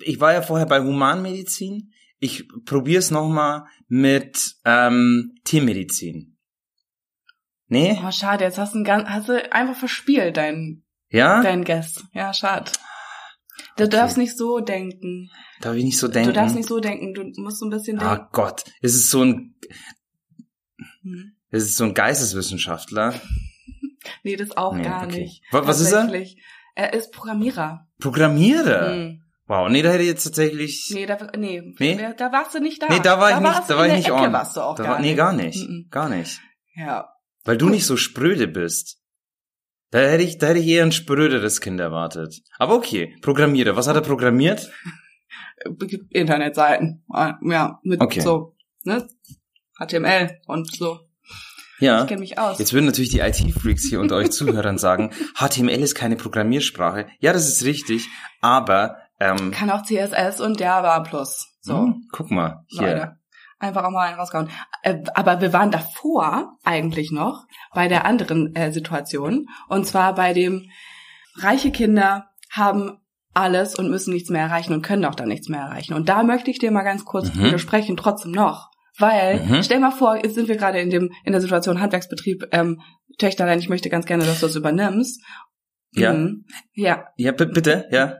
[0.00, 1.92] Ich war ja vorher bei Humanmedizin.
[2.18, 6.36] Ich probiere es nochmal mit ähm, Tiermedizin.
[7.68, 7.98] Nee?
[8.04, 11.42] Oh, schade, jetzt hast du, ein ganz, hast du einfach verspielt, dein, Ja?
[11.42, 12.04] dein Guest.
[12.12, 12.70] Ja, schade.
[13.76, 13.90] Du Okay.
[13.90, 15.30] darfst nicht so denken.
[15.60, 16.28] Darf ich nicht so denken?
[16.28, 17.12] Du darfst nicht so denken.
[17.14, 18.12] Du musst so ein bisschen denken.
[18.12, 19.54] Ah Gott, es ist so ein,
[21.02, 21.32] Hm.
[21.50, 23.14] es ist so ein Geisteswissenschaftler.
[24.22, 25.20] Nee, das auch Nee, gar okay.
[25.22, 25.42] nicht.
[25.50, 26.10] Wa- was ist er?
[26.74, 27.86] Er ist Programmierer.
[28.00, 28.92] Programmierer.
[28.94, 29.22] Hm.
[29.46, 30.90] Wow, nee, da hätte ich jetzt tatsächlich.
[30.92, 31.96] Nee, da, nee, Nee?
[31.96, 32.88] Da, da warst du nicht da.
[32.88, 34.30] Nee, da war ich nicht, da war ich nicht on.
[34.32, 35.16] warst du auch da gar war, nee, nicht.
[35.16, 35.68] gar nicht.
[35.68, 35.86] Mhm.
[35.90, 36.40] Gar nicht.
[36.74, 37.08] Ja.
[37.44, 38.98] Weil du nicht so spröde bist.
[39.90, 42.42] Da hätte ich, da hätte ich eher ein spröderes Kind erwartet.
[42.58, 43.76] Aber okay, Programmierer.
[43.76, 44.70] Was hat er programmiert?
[46.10, 47.04] Internetseiten.
[47.08, 48.20] Ja, mit Okay.
[48.20, 49.08] so, ne?
[49.78, 51.00] HTML und so.
[51.80, 52.02] Ja.
[52.02, 52.58] Ich kenne mich aus.
[52.58, 57.06] Jetzt würden natürlich die IT-Freaks hier unter euch Zuhörern sagen, HTML ist keine Programmiersprache.
[57.20, 58.08] Ja, das ist richtig,
[58.40, 61.56] aber ähm, Kann auch CSS und Java plus.
[61.60, 62.82] So, hm, guck mal hier.
[62.82, 63.16] Leute.
[63.64, 64.50] Einfach auch mal einen rausgehauen.
[64.82, 69.48] Äh, aber wir waren davor eigentlich noch bei der anderen äh, Situation.
[69.68, 70.68] Und zwar bei dem
[71.36, 72.98] reiche Kinder haben
[73.32, 75.94] alles und müssen nichts mehr erreichen und können auch dann nichts mehr erreichen.
[75.94, 77.44] Und da möchte ich dir mal ganz kurz Mhm.
[77.44, 78.70] widersprechen, trotzdem noch.
[78.98, 79.62] Weil, Mhm.
[79.64, 82.80] stell mal vor, jetzt sind wir gerade in dem, in der Situation Handwerksbetrieb, ähm,
[83.18, 85.20] Töchterlein, ich möchte ganz gerne, dass du das übernimmst.
[85.92, 86.12] Ja.
[86.12, 86.44] Mhm.
[86.74, 88.18] Ja, Ja, bitte, ja.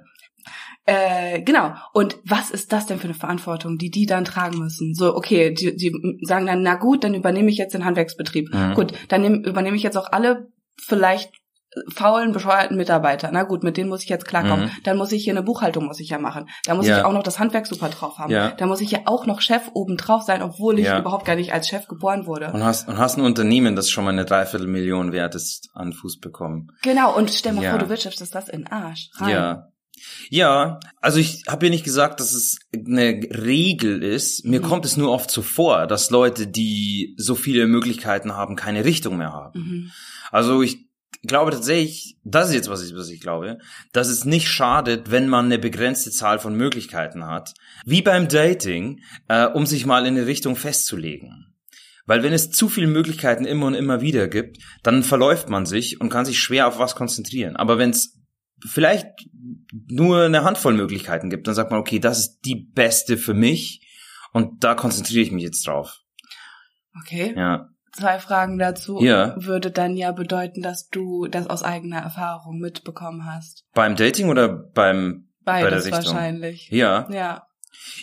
[0.87, 1.75] Äh, genau.
[1.93, 4.95] Und was ist das denn für eine Verantwortung, die die dann tragen müssen?
[4.95, 5.93] So, okay, die, die
[6.23, 8.53] sagen dann, na gut, dann übernehme ich jetzt den Handwerksbetrieb.
[8.53, 8.75] Mhm.
[8.75, 10.49] Gut, dann nehm, übernehme ich jetzt auch alle
[10.81, 11.33] vielleicht
[11.93, 13.31] faulen, bescheuerten Mitarbeiter.
[13.33, 14.67] Na gut, mit denen muss ich jetzt klarkommen.
[14.67, 14.71] Mhm.
[14.85, 16.49] Dann muss ich hier eine Buchhaltung muss ich ja machen.
[16.67, 16.99] Da muss Ja.
[16.99, 18.31] ich auch noch das Handwerk super drauf haben.
[18.31, 18.53] Ja.
[18.53, 21.01] Da muss ich ja auch noch Chef oben drauf sein, obwohl ich Ja.
[21.01, 22.53] überhaupt gar nicht als Chef geboren wurde.
[22.53, 26.21] Und hast, und hast ein Unternehmen, das schon mal eine Dreiviertelmillion wert ist, an Fuß
[26.21, 26.69] bekommen.
[26.83, 29.11] Genau, und stell mal vor, du wirtschaftest das in Arsch.
[29.17, 29.31] Rein.
[29.31, 29.69] Ja.
[30.31, 34.45] Ja, also ich habe ja nicht gesagt, dass es eine Regel ist.
[34.45, 34.65] Mir Mhm.
[34.65, 39.17] kommt es nur oft so vor, dass Leute, die so viele Möglichkeiten haben, keine Richtung
[39.17, 39.61] mehr haben.
[39.61, 39.91] Mhm.
[40.31, 40.79] Also ich
[41.27, 43.59] glaube tatsächlich, das ist jetzt was ich, was ich glaube,
[43.93, 47.55] dass es nicht schadet, wenn man eine begrenzte Zahl von Möglichkeiten hat,
[47.87, 51.55] wie beim Dating, äh, um sich mal in eine Richtung festzulegen.
[52.07, 56.03] Weil wenn es zu viele Möglichkeiten immer und immer wieder gibt, dann verläuft man sich
[56.03, 57.57] und kann sich schwer auf was konzentrieren.
[57.57, 58.19] Aber wenn es
[58.65, 59.07] vielleicht
[59.89, 63.87] nur eine Handvoll Möglichkeiten gibt, dann sagt man, okay, das ist die beste für mich
[64.33, 66.01] und da konzentriere ich mich jetzt drauf.
[67.01, 67.35] Okay.
[67.37, 67.69] Ja.
[67.93, 69.01] Zwei Fragen dazu.
[69.01, 69.35] Ja.
[69.37, 73.65] Würde dann ja bedeuten, dass du das aus eigener Erfahrung mitbekommen hast.
[73.73, 76.05] Beim Dating oder beim bei der Beides Richtung?
[76.05, 76.69] wahrscheinlich.
[76.71, 77.09] Ja.
[77.11, 77.47] Ja.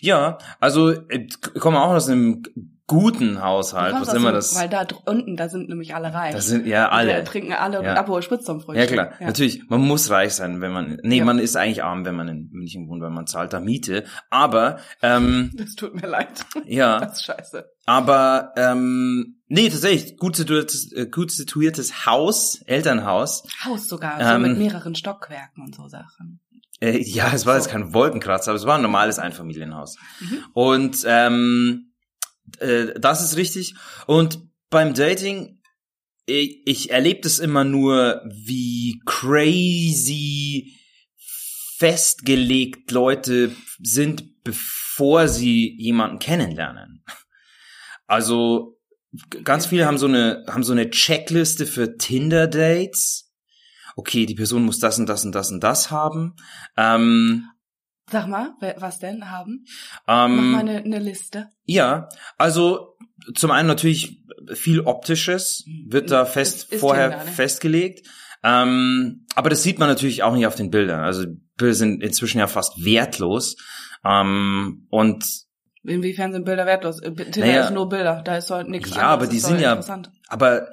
[0.02, 2.44] Ja, also äh, ich komme auch aus einem
[2.92, 4.54] guten Haushalt, was immer das.
[4.56, 6.34] Weil da unten, da sind nämlich alle reich.
[6.36, 7.24] Das sind ja alle.
[7.24, 7.96] trinken alle Ja.
[7.96, 8.78] Aperol Spritz zum Frühstück.
[8.90, 9.28] Ja klar, Ja.
[9.28, 9.64] natürlich.
[9.70, 10.98] Man muss reich sein, wenn man.
[11.04, 11.26] Nee, Ja.
[11.26, 14.04] man ist eigentlich arm, wenn man in München wohnt, weil man zahlt da Miete.
[14.30, 16.46] Aber ähm, Das tut mir leid.
[16.66, 17.66] ja, Das ist scheiße.
[17.86, 23.44] aber ähm, nee, tatsächlich gut situiertes, äh, gut situiertes Haus, Elternhaus.
[23.66, 26.40] Haus sogar, so Ähm, mit mehreren Stockwerken und so Sachen.
[26.84, 27.60] Äh, ja, es war So.
[27.66, 29.98] jetzt kein Wolkenkratzer, aber es war ein normales Einfamilienhaus.
[30.20, 30.38] Mhm.
[30.54, 31.91] Und ähm,
[32.60, 33.76] äh, das ist richtig.
[34.08, 35.62] Und beim Dating,
[36.26, 40.78] ich, ich erlebe das immer nur, wie crazy
[41.78, 47.04] festgelegt Leute sind, bevor sie jemanden kennenlernen.
[48.06, 48.80] Also
[49.44, 53.34] ganz viele haben so eine haben so eine Checkliste für Tinder Dates.
[53.96, 56.36] Okay, die Person muss das und das und das und das haben.
[56.78, 57.46] Ähm,
[58.12, 59.66] Sag mal, was denn haben?
[60.08, 61.48] ähm, Mach mal eine, eine Liste.
[61.66, 62.98] Ja, also
[63.36, 67.32] zum einen natürlich viel Optisches wird da Ist- fest ist vorher Tinder, ne?
[67.32, 68.08] festgelegt.
[68.44, 71.02] Ähm, aber das sieht man natürlich auch nicht auf den Bildern.
[71.02, 71.26] Also
[71.58, 73.56] Bilder sind inzwischen ja fast wertlos.
[74.04, 75.26] Ähm, und
[75.84, 77.00] Inwiefern sind Bilder wertlos?
[77.02, 77.64] Äh, Tinder Naja.
[77.66, 79.80] ist nur Bilder, da ist doch nichts Ja, aber die ist sind ja-
[80.28, 80.68] aber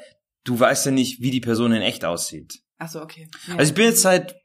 [0.44, 2.60] du weißt ja nicht, wie die Person in echt aussieht.
[2.78, 3.28] Ach so, okay.
[3.48, 3.56] Ja.
[3.56, 4.36] Also ich bin jetzt seit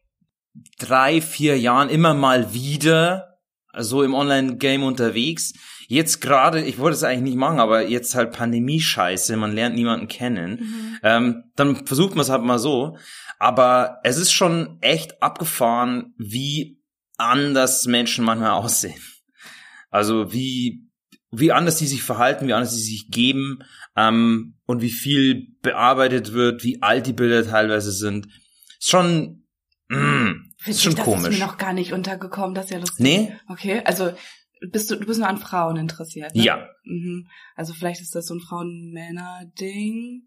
[0.80, 3.40] drei, vier Jahren immer mal wieder
[3.78, 5.54] so im Online-Game unterwegs.
[5.88, 10.08] Jetzt gerade, ich wollte es eigentlich nicht machen, aber jetzt halt Pandemie-Scheiße, man lernt niemanden
[10.08, 10.60] kennen.
[10.60, 11.00] Mhm.
[11.04, 12.98] Ähm, dann versucht man es halt mal so.
[13.40, 16.80] Aber es ist schon echt abgefahren, wie
[17.18, 19.02] anders Menschen manchmal aussehen.
[19.90, 20.88] Also wie,
[21.32, 23.60] wie anders die sich verhalten, wie anders die sich geben
[23.96, 28.28] ähm, und wie viel bearbeitet wird, wie alt die Bilder teilweise sind.
[28.80, 29.43] Ist schon,
[29.94, 31.30] mm, ist Witzig, schon das komisch.
[31.34, 33.00] ist mir noch gar nicht untergekommen, das ist ja lustig.
[33.00, 33.36] Nee?
[33.48, 34.12] Okay, also
[34.72, 36.42] bist du, du bist nur an Frauen interessiert, ne?
[36.44, 36.68] Ja.
[36.86, 37.28] Mhm.
[37.56, 40.24] Also vielleicht ist das so ein Frauen-Männer-Ding.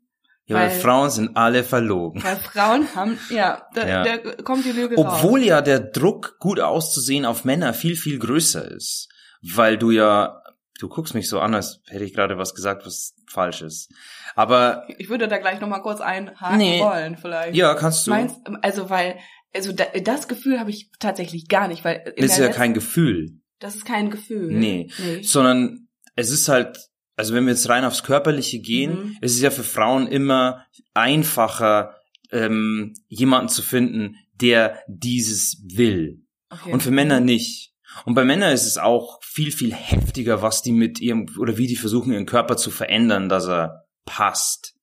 [0.48, 2.22] Ja, weil Weil- Frauen sind alle verlogen.
[2.22, 4.04] Weil Frauen haben, ja, da, Ja.
[4.04, 5.22] da kommt die Lüge raus.
[5.22, 9.08] Obwohl ja der Druck, gut auszusehen auf Männer viel, viel größer ist.
[9.42, 10.40] Weil du ja,
[10.78, 13.92] du guckst mich so an, als hätte ich gerade was gesagt, was falsch ist.
[14.36, 16.80] Aber Ich würde da gleich nochmal kurz einhaken Nee.
[16.80, 17.56] wollen, vielleicht.
[17.56, 18.10] ja, kannst du.
[18.12, 19.16] Meinst, also weil,
[19.54, 23.40] also da, das Gefühl habe ich tatsächlich gar nicht, weil in ist ja kein Gefühl,
[23.58, 24.52] Das ist kein Gefühl.
[24.52, 24.90] Nee.
[24.98, 25.22] nee.
[25.22, 26.78] sondern es ist halt,
[27.16, 29.16] also wenn wir jetzt rein aufs Körperliche gehen, Mhm.
[29.22, 31.96] es ist ja für Frauen immer einfacher,
[32.32, 36.22] ähm, jemanden zu finden, der dieses will.
[36.50, 36.72] Okay.
[36.72, 37.72] Und für Männer nicht.
[38.04, 41.66] Und bei Männern ist es auch viel, viel heftiger, was die mit ihrem, oder wie
[41.66, 44.74] die versuchen, ihren Körper zu verändern, dass er passt.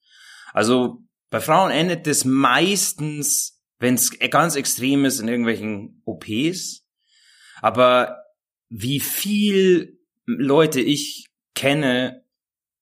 [0.51, 3.52] Also bei Frauen endet es meistens,
[3.83, 6.85] wenn es ganz extrem ist, in irgendwelchen OPs.
[7.61, 8.17] Aber
[8.69, 12.23] wie viel Leute ich kenne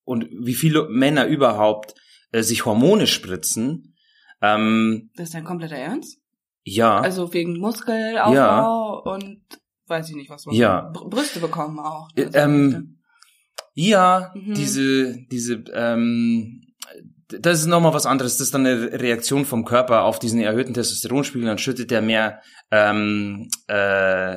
[0.04, 1.94] und wie viele Männer überhaupt
[2.30, 3.96] äh, sich Hormone spritzen,
[4.40, 6.18] ähm, Das ist dein kompletter Ernst?
[6.64, 7.00] ja.
[7.00, 9.40] Also wegen Muskelaufbau und
[9.86, 10.46] weiß ich nicht was.
[10.46, 10.90] was Ja.
[10.92, 12.08] Br Brüste bekommen auch.
[12.16, 12.98] Äh, ähm,
[13.74, 14.54] Ja, Mhm.
[14.54, 16.62] diese, diese, ähm,
[17.40, 18.36] das ist nochmal was anderes.
[18.36, 21.46] Das ist dann eine Reaktion vom Körper auf diesen erhöhten Testosteronspiegel.
[21.46, 22.40] Dann schüttet der mehr
[22.70, 24.36] ähm, äh,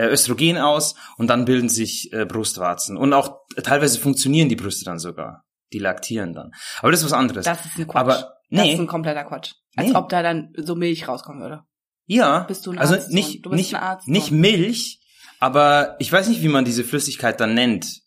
[0.00, 2.96] Östrogen aus und dann bilden sich äh, Brustwarzen.
[2.96, 5.44] Und auch teilweise funktionieren die Brüste dann sogar.
[5.72, 6.52] Die laktieren dann.
[6.80, 7.44] Aber das ist was anderes.
[7.44, 7.96] Das ist ein Quatsch.
[8.00, 8.58] Aber nee.
[8.58, 9.52] Das ist ein kompletter Quatsch.
[9.76, 9.94] Als Nee.
[9.94, 11.62] ob da dann so Milch rauskommen würde.
[12.06, 14.30] ja, Bist du ein also Arzt, nicht, du bist nicht, ein Arzt, nicht.
[14.30, 15.00] Milch,
[15.40, 18.00] aber ich weiß nicht, wie man diese Flüssigkeit dann nennt.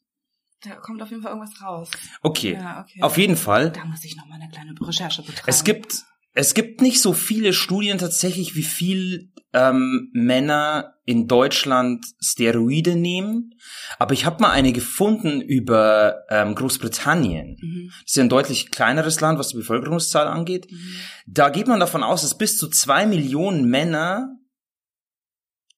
[0.63, 1.89] Da kommt auf jeden Fall irgendwas raus.
[2.21, 3.01] Okay, Ja, okay.
[3.01, 3.71] auf jeden Fall.
[3.71, 5.47] Da muss ich noch mal eine kleine Recherche betreiben.
[5.47, 5.93] Es gibt,
[6.33, 13.55] es gibt nicht so viele Studien tatsächlich, wie viel ähm, Männer in Deutschland Steroide nehmen.
[13.99, 17.57] Aber ich habe mal eine gefunden über ähm, Großbritannien.
[17.59, 17.87] Mhm.
[17.89, 20.71] Das ist ja ein deutlich kleineres Land, was die Bevölkerungszahl angeht.
[20.71, 20.95] Mhm.
[21.27, 24.37] Da geht man davon aus, dass bis zu zwei Millionen Männer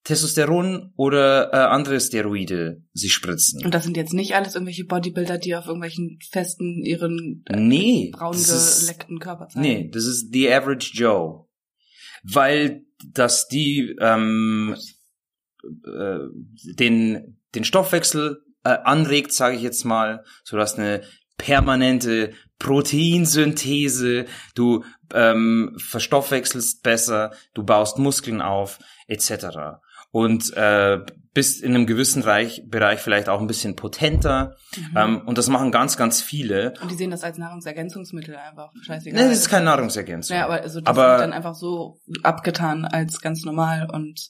[0.03, 3.63] Testosteron oder äh, andere Steroide sich spritzen.
[3.63, 8.11] Und das sind jetzt nicht alles irgendwelche Bodybuilder, die auf irgendwelchen Festen ihren äh, Nee,
[8.13, 9.61] braun ist- geleckten Körper zeigen.
[9.61, 11.45] Nee, das ist the average Joe.
[12.23, 14.75] Weil das die ähm,
[15.85, 16.17] äh,
[16.75, 21.03] den, den Stoffwechsel äh, anregt, sage ich jetzt mal, so dass eine
[21.37, 29.81] permanente Proteinsynthese, du ähm, verstoffwechselst besser, du baust Muskeln auf, etc.
[30.15, 30.99] Und äh,
[31.33, 34.55] bist in einem gewissen Reich, Bereich vielleicht auch ein bisschen potenter.
[34.77, 34.95] Mhm.
[34.97, 36.75] Ähm, und das machen ganz, ganz viele.
[36.83, 38.69] Und die sehen das als Nahrungsergänzungsmittel einfach.
[38.85, 39.23] Scheißegal.
[39.23, 40.37] Nee, das ist keine Nahrungsergänzung.
[40.37, 44.29] Ja, aber also das Aber- wird dann einfach so abgetan als ganz normal und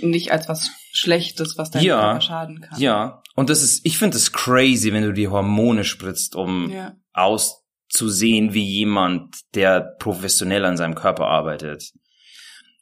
[0.00, 2.80] nicht als was Schlechtes, was deinem Ja, Körper schaden kann.
[2.80, 6.94] Ja, und das ist, ich finde es crazy, wenn du die Hormone spritzt, um Ja.
[7.12, 11.92] auszusehen wie jemand, der professionell an seinem Körper arbeitet.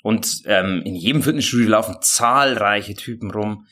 [0.04, 3.66] Und ähm, in jedem Fitnessstudio laufen zahlreiche Typen rum,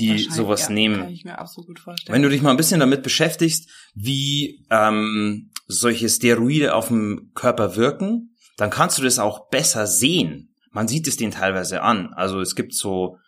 [0.00, 1.08] die sowas ja, Kann nehmen.
[1.10, 2.12] ich mir absolut gut vorstellen.
[2.12, 7.76] Wenn du dich mal ein bisschen damit beschäftigst, wie ähm, solche Steroide auf dem Körper
[7.76, 10.56] wirken, dann kannst du das auch besser sehen.
[10.72, 12.12] Man sieht es denen teilweise an.
[12.14, 13.18] Also es gibt so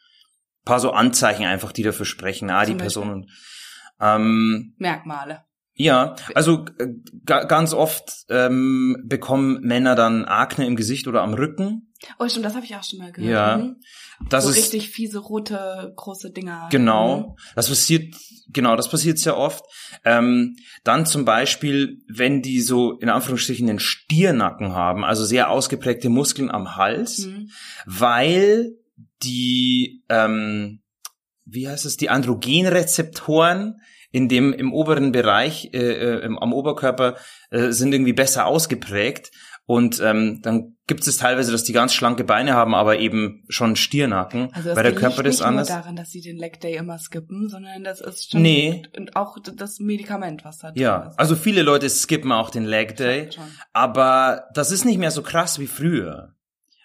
[0.65, 2.51] paar so Anzeichen einfach, die dafür sprechen.
[2.51, 3.03] Ah, die Zum Beispiel?
[3.03, 3.31] Person.
[4.01, 5.43] Ähm, Merkmale.
[5.75, 6.89] ja, also äh,
[7.25, 11.88] ga, ganz oft ähm, bekommen Männer dann Akne im Gesicht oder am Rücken.
[12.19, 13.31] Oh, stimmt, das habe ich auch schon mal gehört.
[13.33, 13.77] Ja, Mhm.
[14.31, 16.65] Das so ist richtig fiese, rote, große Dinger.
[16.67, 16.71] Mhm.
[16.71, 18.15] Genau, das passiert,
[18.49, 19.65] genau, das passiert sehr oft.
[20.05, 26.09] Ähm, dann zum Beispiel, wenn die so in Anführungsstrichen einen Stiernacken haben, also sehr ausgeprägte
[26.09, 27.51] Muskeln am Hals, Mhm.
[27.87, 28.73] weil
[29.23, 30.83] die, ähm,
[31.45, 33.81] wie heißt es, die Androgenrezeptoren
[34.11, 37.17] in dem im oberen Bereich, äh, äh, im, am Oberkörper
[37.51, 39.31] äh, sind irgendwie besser ausgeprägt.
[39.67, 43.77] Und ähm, dann gibt es teilweise, dass die ganz schlanke Beine haben, aber eben schon
[43.77, 45.69] Stiernacken, Also das weil der Körper das nicht anders.
[45.69, 48.83] nur daran, dass sie den Leg Day immer skippen, sondern das ist schon Nee.
[48.97, 52.97] und auch das Medikament, was da drin Ja, also viele Leute skippen auch den Leg
[52.97, 53.45] Day, Schon.
[53.73, 56.35] aber das ist nicht mehr so krass wie früher.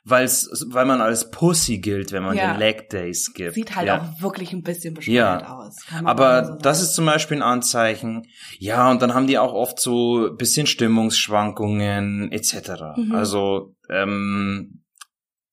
[0.06, 2.52] Weil's, weil man als Pussy gilt, wenn man Ja.
[2.52, 3.54] den Leg Day skippt.
[3.54, 4.02] Sieht halt ja.
[4.02, 5.54] auch wirklich ein bisschen bescheuert Ja.
[5.56, 5.78] aus.
[6.04, 6.88] Aber so das sagen.
[6.90, 8.24] ist zum Beispiel ein Anzeichen.
[8.60, 12.98] Ja, und dann haben die auch oft so ein bisschen Stimmungsschwankungen etc.
[12.98, 13.16] Mhm.
[13.16, 14.84] Also ähm,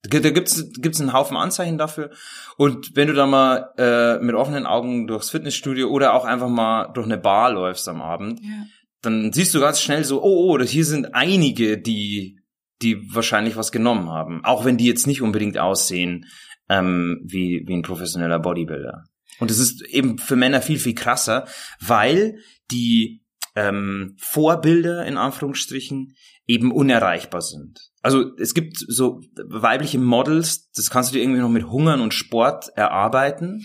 [0.03, 2.11] da gibt's gibt's einen Haufen Anzeichen dafür.
[2.57, 6.89] Und wenn du da mal äh, mit offenen Augen durchs Fitnessstudio oder auch einfach mal
[6.95, 8.65] durch eine Bar läufst am Abend, Ja.
[9.03, 12.39] dann siehst du ganz schnell so, oh, oh, das hier sind einige, die,
[12.81, 14.43] die wahrscheinlich was genommen haben.
[14.45, 16.27] Auch wenn die jetzt nicht unbedingt aussehen
[16.71, 19.05] ähm, wie, wie ein professioneller Bodybuilder.
[19.39, 21.47] Und es ist eben für Männer viel, viel krasser,
[21.79, 22.39] weil
[22.71, 23.20] die
[23.55, 26.15] ähm, Vorbilder in Anführungsstrichen
[26.47, 27.79] eben unerreichbar sind.
[28.03, 32.15] Also es gibt so weibliche Models, das kannst du dir irgendwie noch mit Hungern und
[32.15, 33.65] Sport erarbeiten.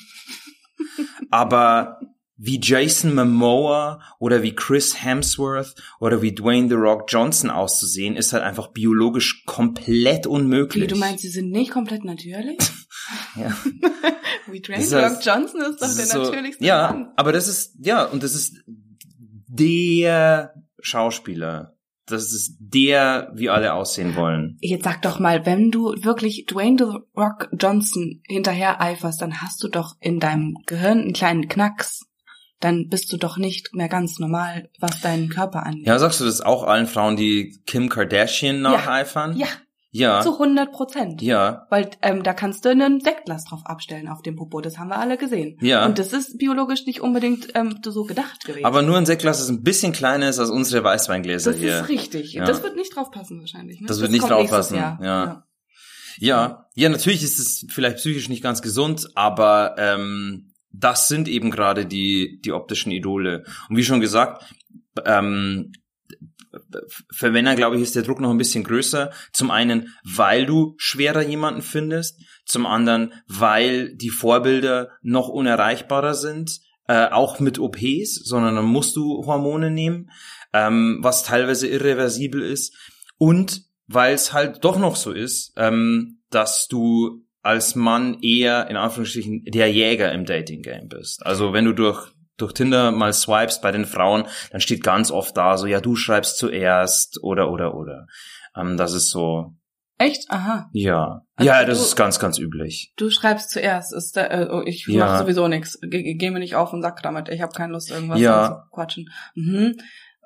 [1.32, 2.00] Aber
[2.38, 8.34] wie Jason Momoa oder wie Chris Hemsworth oder wie Dwayne The Rock Johnson auszusehen, ist
[8.34, 10.84] halt einfach biologisch komplett unmöglich.
[10.84, 12.58] Wie, du meinst, sie sind nicht komplett natürlich?
[13.36, 13.56] Ja.
[14.50, 17.12] Wie Dwayne The Rock Johnson ist doch der so- natürlichste Ja, Mann.
[17.18, 18.64] aber das ist, ja, und das ist
[19.56, 21.74] der Schauspieler.
[22.08, 24.58] Das ist der, wie alle aussehen wollen.
[24.62, 29.64] Jetzt sag doch mal, wenn du wirklich Dwayne The Rock Johnson hinterher eiferst, dann hast
[29.64, 32.06] du doch in deinem Gehirn einen kleinen Knacks.
[32.60, 35.88] Dann bist du doch nicht mehr ganz normal, was deinen Körper angeht.
[35.88, 39.36] Ja, sagst du das auch allen Frauen, die Kim Kardashian nacheifern?
[39.36, 39.52] Ja, Ja.
[39.96, 41.22] Zu 100 Prozent.
[41.22, 41.68] Ja.
[41.70, 44.62] Weil ähm, da kannst du einen Sektglas drauf abstellen auf dem Popo.
[44.62, 45.58] Das haben wir alle gesehen.
[45.62, 45.86] Ja.
[45.86, 48.66] Und das ist biologisch nicht unbedingt ähm, so gedacht gewesen.
[48.66, 51.82] Aber nur ein Sektglas, das ein bisschen kleiner ist als unsere Weißweingläser das hier.
[51.82, 52.34] ist richtig.
[52.34, 52.46] Ja.
[52.46, 53.82] Das wird nicht drauf passen wahrscheinlich.
[53.82, 53.88] Ne?
[53.88, 55.00] Das wird nicht drauf passen, Jahr.
[55.02, 55.46] ja.
[56.18, 61.52] Ja, ja, natürlich ist es vielleicht psychisch nicht ganz gesund, aber ähm, das sind eben
[61.52, 63.44] gerade die die optischen Idole.
[63.70, 64.46] Und wie schon gesagt,
[65.06, 65.74] ähm,
[67.12, 69.12] für Männer, glaube ich, ist der Druck noch ein bisschen größer.
[69.34, 72.22] Zum einen, weil du schwerer jemanden findest.
[72.46, 76.60] Zum anderen, weil die Vorbilder noch unerreichbarer sind.
[76.88, 80.12] Äh, auch mit OPs, sondern dann musst du Hormone nehmen,
[80.54, 82.76] ähm, was teilweise irreversibel ist.
[83.18, 88.76] Und weil es halt doch noch so ist, ähm, dass du als Mann eher in
[88.76, 91.26] Anführungsstrichen der Jäger im Dating Game bist.
[91.26, 95.36] Also wenn du durch durch Tinder mal swipes bei den Frauen, dann steht ganz oft
[95.38, 98.08] da so, ja, du schreibst zuerst oder oder oder.
[98.56, 99.54] Ähm, das ist so.
[99.98, 100.30] Echt?
[100.30, 100.70] Aha.
[100.74, 101.22] Ja.
[101.38, 102.92] Also ja, das du- ist ganz, ganz üblich.
[102.98, 103.94] Du schreibst zuerst.
[103.94, 105.06] Ist da, äh, oh, ich Ja.
[105.06, 105.80] mach sowieso nichts.
[105.82, 107.30] Geh, geh mir nicht auf und sag damit.
[107.30, 108.48] Ich habe keine Lust, irgendwas Ja.
[108.66, 109.10] zu quatschen.
[109.36, 109.78] Mhm.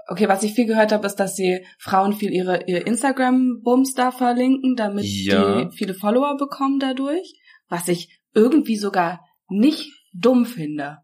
[0.08, 4.10] Okay, was ich viel gehört habe, ist, dass die Frauen viel ihre, ihr Instagram-Bums da
[4.10, 5.66] verlinken, damit Ja.
[5.66, 7.40] die viele Follower bekommen dadurch.
[7.68, 9.20] Was ich irgendwie sogar
[9.50, 10.98] nicht dumm finde.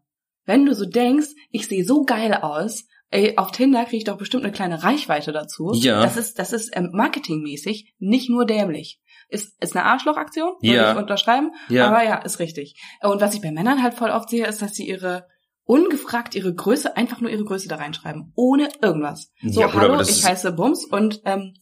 [0.46, 4.16] Wenn du so denkst, ich sehe so geil aus, ey, auf Tinder kriege ich doch
[4.18, 5.72] bestimmt eine kleine Reichweite dazu.
[5.74, 6.02] Ja.
[6.02, 9.00] Das ist, das ist ähm, marketingmäßig nicht nur dämlich.
[9.28, 10.92] Ist, ist eine Arschlochaktion, würde Ja.
[10.92, 11.50] ich unterschreiben.
[11.68, 11.88] Ja.
[11.88, 12.80] Aber ja, ist richtig.
[13.02, 15.26] Und was ich bei Männern halt voll oft sehe, ist, dass sie ihre
[15.64, 18.32] ungefragt ihre Größe, einfach nur ihre Größe da reinschreiben.
[18.36, 19.32] Ohne irgendwas.
[19.42, 21.54] So, Ja, hallo, ich heiße Bums und ähm,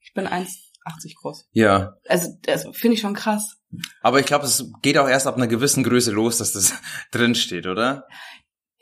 [0.00, 1.46] ich bin 1,80 groß.
[1.52, 1.94] Ja.
[2.08, 3.59] Also das finde ich schon krass.
[4.00, 6.74] Aber ich glaube, es geht auch erst ab einer gewissen Größe los, dass das
[7.12, 8.06] drin steht, oder?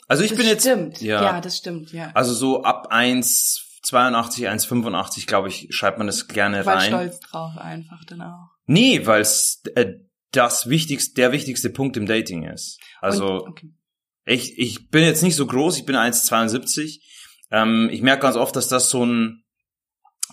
[0.06, 1.00] Also ich das bin jetzt, stimmt.
[1.00, 1.22] ja.
[1.22, 2.10] ja, das stimmt, ja.
[2.14, 6.88] also so ab 1,82, 1,85, glaube ich, schreibt man das gerne War rein.
[6.88, 8.48] stolz drauf einfach dann auch.
[8.64, 9.94] Nee, weil es äh,
[10.32, 12.78] das wichtigste, der wichtigste Punkt im Dating ist.
[13.00, 13.70] Also und, okay.
[14.24, 17.00] ich, ich bin jetzt nicht so groß, ich bin 1,72.
[17.50, 19.44] Ähm, ich merke ganz oft, dass das so ein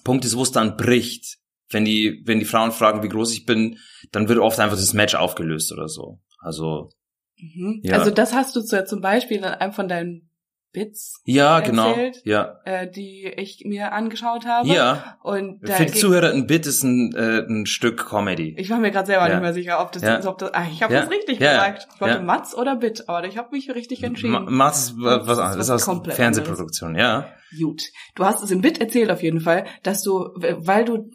[0.03, 1.37] Punkt ist, wo es dann bricht.
[1.69, 3.77] Wenn die, wenn die Frauen fragen, wie groß ich bin,
[4.11, 6.19] dann wird oft einfach das Match aufgelöst oder so.
[6.39, 6.89] Also
[7.37, 7.79] mhm.
[7.83, 7.97] ja.
[7.97, 10.29] Also das hast du zu, zum Beispiel in einem von deinen
[10.71, 12.21] Bits, ja, genau, erzählt?
[12.25, 14.67] ja, äh, die ich mir angeschaut habe.
[14.67, 15.17] ja.
[15.23, 18.55] Und Für die Zuhörer ein Bit ist ein, äh, ein Stück Comedy.
[18.59, 19.35] Ich war mir gerade selber Ja.
[19.35, 20.19] nicht mehr sicher, ob das, Ja.
[20.27, 20.99] ob das ah, ich habe Ja.
[21.03, 21.87] das richtig gesagt.
[21.95, 22.19] Ich wollte.
[22.23, 24.33] Matz oder Bit, aber ich habe mich richtig entschieden.
[24.33, 27.29] Ma- Mats ist was anderes, das was ist aus komplett Fernsehproduktion, ja.
[27.57, 27.83] Gut.
[28.15, 31.09] Du hast es im Bit erzählt auf jeden Fall, dass du, weil du,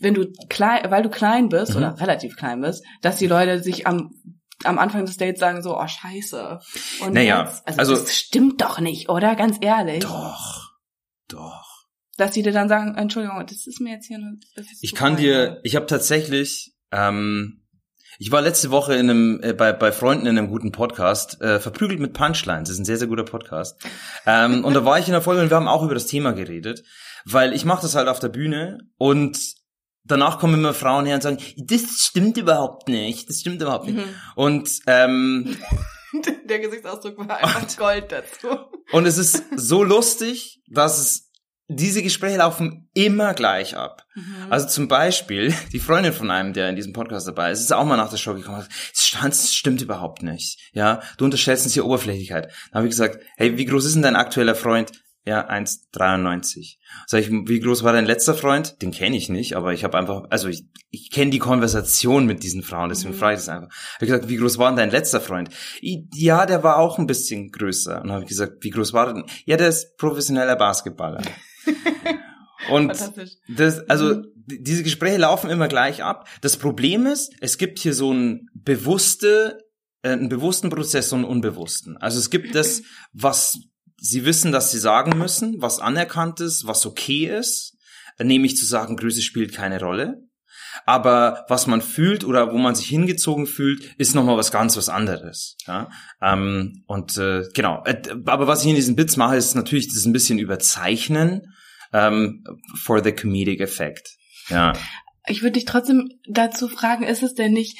[0.00, 1.78] wenn du klein, weil du klein bist Mhm.
[1.78, 4.10] oder relativ klein bist, dass die Leute sich am
[4.64, 6.58] am Anfang des Dates sagen so, oh scheiße.
[7.02, 9.36] Und Naja, jetzt, also, also- das stimmt doch nicht, oder?
[9.36, 10.00] Ganz ehrlich.
[10.02, 10.70] Doch,
[11.28, 11.64] doch.
[12.16, 14.38] Dass die dir dann sagen, Entschuldigung, das ist mir jetzt hier eine,
[14.80, 17.66] Ich kann dir, ich habe tatsächlich, ähm,
[18.18, 21.60] ich war letzte Woche in einem, äh, bei, bei Freunden in einem guten Podcast, äh,
[21.60, 23.78] verprügelt mit Punchlines, das ist ein sehr, sehr guter Podcast.
[24.24, 26.32] Ähm, und da war ich in der Folge und wir haben auch über das Thema
[26.32, 26.82] geredet,
[27.26, 29.38] weil ich mache das halt auf der Bühne und
[30.06, 33.96] danach kommen immer Frauen her und sagen, das stimmt überhaupt nicht, das stimmt überhaupt nicht.
[33.98, 34.14] Mhm.
[34.34, 35.56] Und ähm,
[36.48, 38.48] Der Gesichtsausdruck war einfach Gold dazu.
[38.92, 41.30] Und es ist so lustig, dass es
[41.68, 44.04] diese Gespräche laufen immer gleich ab.
[44.14, 44.46] Mhm.
[44.50, 47.84] Also zum Beispiel die Freundin von einem, der in diesem Podcast dabei ist, ist auch
[47.84, 48.58] mal nach der Show gekommen.
[48.58, 50.60] und stand- das stimmt überhaupt nicht.
[50.72, 52.52] Ja, du unterstellst uns hier Oberflächlichkeit.
[52.70, 54.92] Dann habe ich gesagt, hey, wie groß ist denn dein aktueller Freund?
[55.28, 56.76] Ja, 1,93.
[57.08, 58.80] Sag ich, wie groß war dein letzter Freund?
[58.80, 62.44] Den kenne ich nicht, aber ich habe einfach, also ich, ich kenne die Konversation mit
[62.44, 63.18] diesen Frauen, deswegen Mhm.
[63.18, 63.68] frage ich das einfach.
[63.94, 65.48] Hab ich gesagt, wie groß war denn dein letzter Freund?
[65.82, 68.02] I- Ja, der war auch ein bisschen größer.
[68.02, 69.24] Und habe ich gesagt, wie groß war der denn?
[69.46, 71.22] Ja, der ist professioneller Basketballer.
[72.70, 72.92] Und
[73.48, 74.24] das, also Mhm.
[74.46, 76.28] diese Gespräche laufen immer gleich ab.
[76.40, 79.58] Das Problem ist, es gibt hier so einen bewusste,
[80.02, 81.96] äh, einen bewussten Prozess und einen unbewussten.
[81.96, 83.58] Also es gibt das, was
[83.98, 87.76] sie wissen, dass sie sagen müssen, was anerkannt ist, was okay ist,
[88.18, 90.22] nämlich zu sagen, Größe spielt keine Rolle.
[90.84, 94.90] Aber was man fühlt oder wo man sich hingezogen fühlt, ist nochmal was ganz was
[94.90, 95.56] anderes.
[95.66, 95.90] Ja?
[96.20, 97.82] Ähm, und äh, genau.
[97.84, 101.54] Äh, aber was ich in diesen Bits mache, ist natürlich das ein bisschen überzeichnen
[101.92, 102.44] ähm,
[102.82, 104.10] for the comedic effect.
[104.48, 104.74] Ja.
[105.26, 107.76] Ich würde dich trotzdem dazu fragen, ist es denn nicht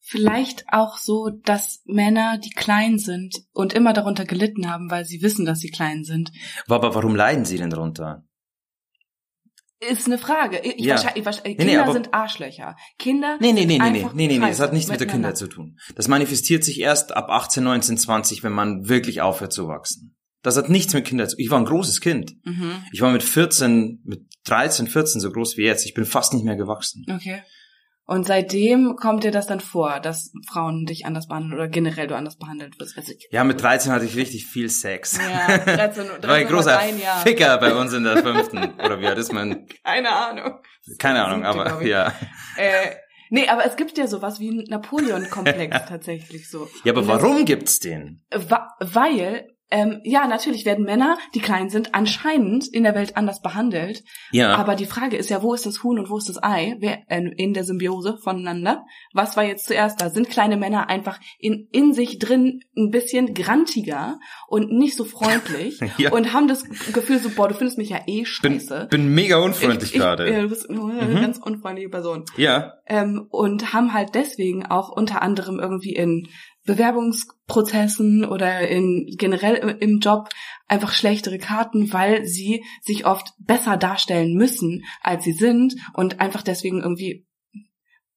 [0.00, 5.22] vielleicht auch so, dass Männer, die klein sind und immer darunter gelitten haben, weil sie
[5.22, 6.32] wissen, dass sie klein sind?
[6.68, 8.24] Aber warum leiden sie denn drunter?
[9.82, 10.58] Ist eine Frage.
[10.58, 10.96] Ich, Ja.
[10.96, 12.76] wahrscheinlich, wahrscheinlich, Nee, nee, Kinder aber- sind Arschlöcher.
[12.98, 15.06] Kinder Nee, nee, nee, nee, nee, nee, nee, nee, das hat nichts mit der.
[15.06, 15.78] Kindheit zu tun.
[15.94, 20.16] Das manifestiert sich erst ab 18, 19, 20, wenn man wirklich aufhört zu wachsen.
[20.42, 21.42] Das hat nichts mit Kindheit zu tun.
[21.44, 22.34] Ich war ein großes Kind.
[22.44, 22.82] Mhm.
[22.92, 25.86] Ich war mit 14, mit 13, 14 so groß wie jetzt.
[25.86, 27.06] Ich bin fast nicht mehr gewachsen.
[27.10, 27.42] Okay.
[28.10, 32.16] Und seitdem kommt dir das dann vor, dass Frauen dich anders behandeln oder generell du
[32.16, 32.98] anders behandelt wirst.
[32.98, 35.16] Also, Ja, mit 13 hatte ich richtig viel Sex.
[35.16, 37.00] ja, 13, 13 Da war ein großer ein.
[37.22, 38.58] Ficker bei uns in der fünften.
[38.84, 39.64] Oder wie alt ist man?
[39.84, 40.58] Keine Ahnung.
[40.98, 42.08] Keine Ahnung, Siebte, aber ja.
[42.56, 42.96] Äh,
[43.30, 46.68] nee, aber es gibt ja sowas wie einen Napoleon-Komplex tatsächlich so.
[46.82, 48.24] Ja, aber warum gibt's den?
[48.34, 53.40] Wa- Weil ähm, ja, natürlich werden Männer, die klein sind, anscheinend in der Welt anders
[53.40, 54.02] behandelt.
[54.32, 54.54] Ja.
[54.56, 56.98] Aber die Frage ist ja, wo ist das Huhn und wo ist das Ei Wer,
[57.08, 58.84] äh, in der Symbiose voneinander?
[59.12, 60.10] Was war jetzt zuerst da?
[60.10, 64.18] Sind kleine Männer einfach in, in sich drin ein bisschen grantiger
[64.48, 66.12] und nicht so freundlich Ja.
[66.12, 68.88] und haben das Gefühl so, boah, du findest mich ja eh bin, scheiße.
[68.90, 70.32] bin mega unfreundlich Ich- ich- gerade.
[70.32, 72.24] Ja, du bist eine ganz unfreundliche Person.
[72.36, 72.74] ja.
[72.86, 76.26] Ähm, und haben halt deswegen auch unter anderem irgendwie in
[76.74, 80.28] Bewerbungsprozessen oder in generell im- Job
[80.68, 86.42] einfach schlechtere Karten, weil sie sich oft besser darstellen müssen, als sie sind und einfach
[86.42, 87.26] deswegen irgendwie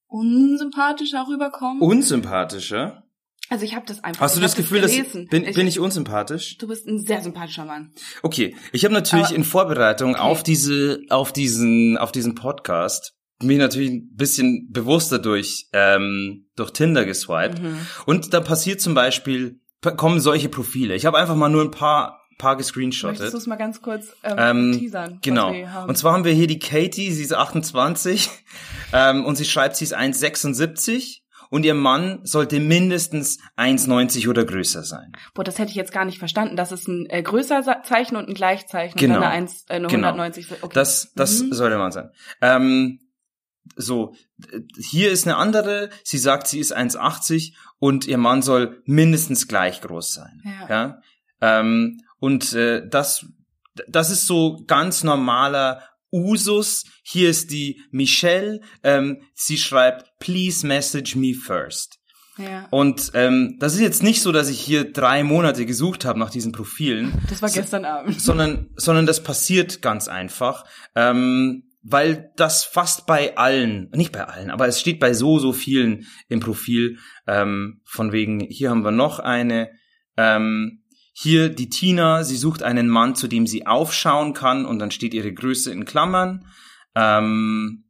[0.07, 1.81] unsympathischer rüberkommen.
[1.81, 3.03] Unsympathischer?
[3.49, 4.21] also ich habe das einfach.
[4.21, 5.27] Hast du das Gefühl, dass gelesen.
[5.29, 6.57] bin, ich, bin ich unsympathisch?
[6.57, 7.93] Du bist ein sehr sympathischer Mann.
[8.23, 10.21] Okay, ich habe natürlich Aber- in Vorbereitung Okay.
[10.21, 13.13] auf diese, auf diesen, auf diesen Podcast
[13.43, 17.77] mich natürlich ein bisschen bewusster durch ähm, durch Tinder geswiped Mhm.
[18.05, 19.59] und da passiert zum Beispiel
[19.97, 20.95] kommen solche Profile.
[20.95, 23.31] Ich habe einfach mal nur ein paar paar Möchtest gescreenshottet.
[23.33, 25.19] du es mal ganz kurz ähm, Ähm, teasern?
[25.21, 25.53] Genau.
[25.87, 28.29] Und zwar haben wir hier die Katie, sie ist 28
[28.93, 31.19] ähm, und sie schreibt, sie ist 1,76
[31.49, 35.11] und ihr Mann sollte mindestens 1,90 oder größer sein.
[35.35, 36.55] Boah, das hätte ich jetzt gar nicht verstanden.
[36.55, 38.97] Das ist ein äh, größer Zeichen und ein Gleichzeichen.
[38.97, 39.15] Genau.
[39.17, 40.07] Und dann eine, 1, äh, eine Genau.
[40.07, 40.47] 190.
[40.63, 40.73] Okay.
[40.73, 41.53] Das, das Mhm.
[41.53, 42.09] sollte man sein.
[42.41, 42.99] Ähm,
[43.76, 44.14] so,
[44.78, 49.82] hier ist eine andere, sie sagt, sie ist 1,80 und ihr Mann soll mindestens gleich
[49.82, 50.41] groß sein.
[50.45, 50.70] Ja.
[50.70, 51.01] Ja?
[51.41, 53.26] Ähm, und äh, das,
[53.88, 56.86] das ist so ganz normaler Usus.
[57.03, 61.99] Hier ist die Michelle, ähm, sie schreibt, please message me first.
[62.38, 62.68] ja.
[62.70, 66.30] Und ähm, das ist jetzt nicht so, dass ich hier drei Monate gesucht habe nach
[66.30, 68.22] diesen Profilen Das war So- gestern Abend.
[68.22, 74.49] sondern, sondern das passiert ganz einfach, ähm, weil das fast bei allen, nicht bei allen,
[74.49, 78.91] aber es steht bei so, so vielen im Profil, ähm, von wegen, hier haben wir
[78.91, 79.69] noch eine,
[80.15, 84.91] ähm, hier die Tina, sie sucht einen Mann, zu dem sie aufschauen kann und dann
[84.91, 86.47] steht ihre Größe in Klammern.
[86.95, 87.86] Ähm,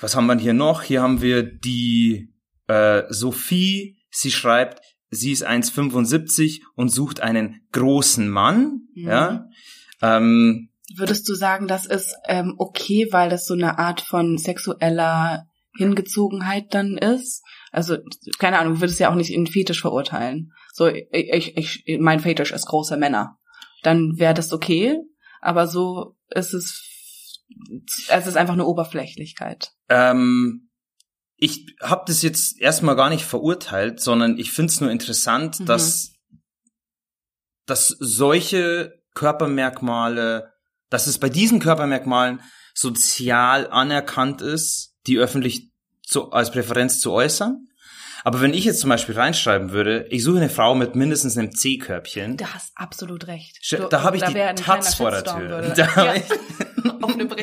[0.00, 0.82] was haben wir hier noch?
[0.82, 2.34] Hier haben wir die
[2.66, 4.80] äh, Sophie, sie schreibt,
[5.10, 8.88] sie ist 1,75 und sucht einen großen Mann.
[8.94, 9.08] Mhm.
[9.08, 9.46] Ja.
[10.02, 15.46] Ähm, Würdest du sagen, das ist ähm, okay, weil das so eine Art von sexueller
[15.76, 17.42] Hingezogenheit dann ist?
[17.72, 17.96] Also,
[18.38, 20.52] keine Ahnung, du würdest ja auch nicht in Fetisch verurteilen.
[20.72, 23.38] So, ich, ich, ich mein Fetisch ist große Männer.
[23.82, 24.98] Dann wäre das okay,
[25.40, 27.42] aber so ist es,
[28.08, 29.72] es ist einfach eine Oberflächlichkeit.
[29.88, 30.62] ähm,
[31.38, 35.66] ich habe das jetzt erstmal gar nicht verurteilt, sondern ich finde es nur interessant, Mhm.
[35.66, 36.14] dass,
[37.66, 40.52] dass solche Körpermerkmale,
[40.90, 42.40] dass es bei diesen Körpermerkmalen
[42.74, 45.70] sozial anerkannt ist, die öffentlich
[46.02, 47.66] zu, als Präferenz zu äußern.
[48.24, 51.52] Aber wenn ich jetzt zum Beispiel reinschreiben würde, ich suche eine Frau mit mindestens einem
[51.52, 53.58] C-Körbchen, Da hast absolut recht.
[53.70, 55.62] Du- da habe ich die wäre ein Taz vor der Tür.
[55.74, 56.14] Da ja.
[56.14, 56.24] ich-
[57.02, 57.40] Auf eine Art.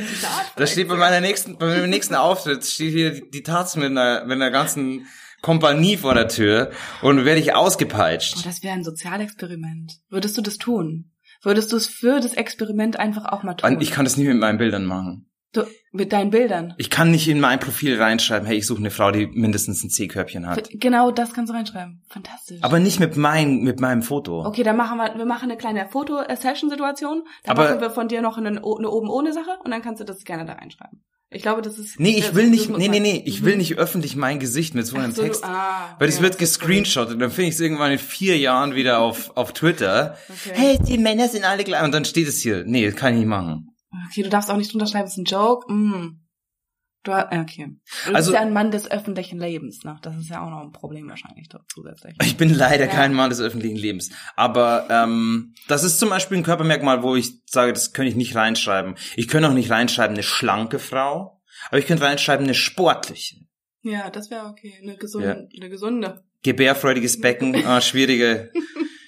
[0.55, 3.85] Da steht bei meiner nächsten, bei meinem nächsten Auftritt steht hier die, die Taz mit
[3.91, 5.05] einer, mit einer ganzen
[5.41, 6.71] Kompanie vor der Tür
[7.01, 8.45] und werde ich Oh, ausgepeitscht.
[8.45, 9.93] das wäre ein Sozialexperiment.
[10.09, 11.11] Würdest du das tun?
[11.43, 13.79] Würdest du es für das Experiment einfach auch mal tun?
[13.81, 15.29] Ich kann das nicht mit meinen Bildern machen.
[15.51, 16.73] du, mit deinen Bildern.
[16.77, 19.89] Ich kann nicht in mein Profil reinschreiben, hey, ich suche eine Frau, die mindestens ein
[19.91, 20.69] C-Körbchen hat.
[20.71, 22.01] Genau das kannst du reinschreiben.
[22.09, 22.57] Fantastisch.
[22.63, 24.43] Aber nicht mit mein, mit meinem Foto.
[24.45, 27.23] okay, dann machen wir, wir machen eine kleine Foto-Session-Situation.
[27.43, 30.01] Dann Aber- machen wir von dir noch eine, eine oben ohne Sache und dann kannst
[30.01, 31.03] du das gerne da reinschreiben.
[31.33, 31.99] Ich glaube, das ist.
[31.99, 33.45] Nee, ich will nicht, nee, nee, nee, ich Mhm.
[33.45, 35.43] will nicht öffentlich mein Gesicht mit so einem so, Text.
[35.43, 38.99] ah, Weil das ja, wird gescreenshottet, dann finde ich es irgendwann in vier Jahren wieder
[38.99, 40.17] auf, auf Twitter.
[40.29, 40.51] Okay.
[40.53, 41.83] Hey, die Männer sind alle gleich.
[41.83, 42.63] Und dann steht es hier.
[42.65, 43.67] Nee, das kann ich nicht machen.
[44.09, 45.71] Okay, du darfst auch nicht drunter schreiben, es ist ein Joke.
[45.71, 46.19] Mm.
[47.03, 47.75] Du, ha- okay.
[48.07, 49.99] Du Also- bist ja ein Mann des öffentlichen Lebens, ne?
[50.01, 52.15] Das ist ja auch noch ein Problem wahrscheinlich dort zusätzlich.
[52.23, 52.91] Ich bin leider Ja.
[52.91, 54.09] kein Mann des öffentlichen Lebens.
[54.37, 58.35] Aber ähm, das ist zum Beispiel ein Körpermerkmal, wo ich sage, das könnte ich nicht
[58.35, 58.95] reinschreiben.
[59.17, 61.41] Ich könnte auch nicht reinschreiben, eine schlanke Frau.
[61.67, 63.35] Aber ich könnte reinschreiben, eine sportliche.
[63.81, 64.73] Ja, das wäre okay.
[64.81, 66.23] Eine gesunde, eine gesunde.
[66.43, 68.51] Gebärfreudiges Becken, ah, schwierige,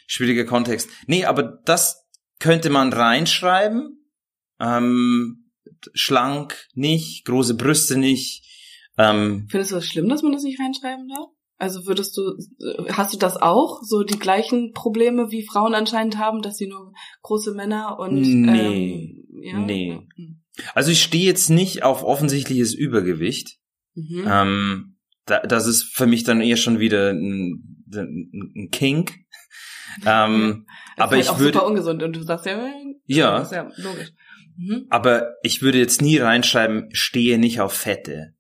[0.06, 0.89] schwieriger Kontext.
[1.08, 2.06] Nee, aber das
[2.39, 4.06] könnte man reinschreiben.
[4.60, 5.45] Ähm,
[5.93, 8.43] schlank nicht, große Brüste nicht.
[8.97, 11.28] Ähm, Findest du das schlimm, dass man das nicht reinschreiben darf?
[11.57, 12.34] Also würdest du,
[12.91, 13.80] hast du das auch?
[13.82, 18.93] So die gleichen Probleme wie Frauen anscheinend haben, dass sie nur große Männer und Nee.
[18.93, 19.59] ähm, ja?
[19.59, 19.99] Nee.
[20.17, 20.41] Mhm.
[20.73, 23.57] also ich stehe jetzt nicht auf offensichtliches Übergewicht.
[23.93, 24.26] Mhm.
[24.28, 29.13] Ähm, da, das ist für mich dann eher schon wieder ein, ein, ein Kink.
[30.05, 30.65] Ähm,
[30.97, 32.69] aber halt ich auch würde, super ungesund und du sagst ja,
[33.05, 33.38] Ja.
[33.38, 34.11] das ist ja logisch.
[34.58, 34.88] Mhm.
[34.89, 38.34] aber ich würde jetzt nie reinschreiben, stehe nicht auf Fette.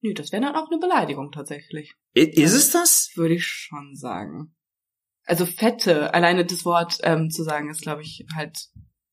[0.00, 1.94] Nö, das wäre dann auch eine Beleidigung tatsächlich.
[2.16, 3.10] I- Ist es das?
[3.14, 4.54] Würde ich schon sagen.
[5.26, 8.58] also Fette, alleine das Wort ähm, zu sagen, ist, glaube ich, halt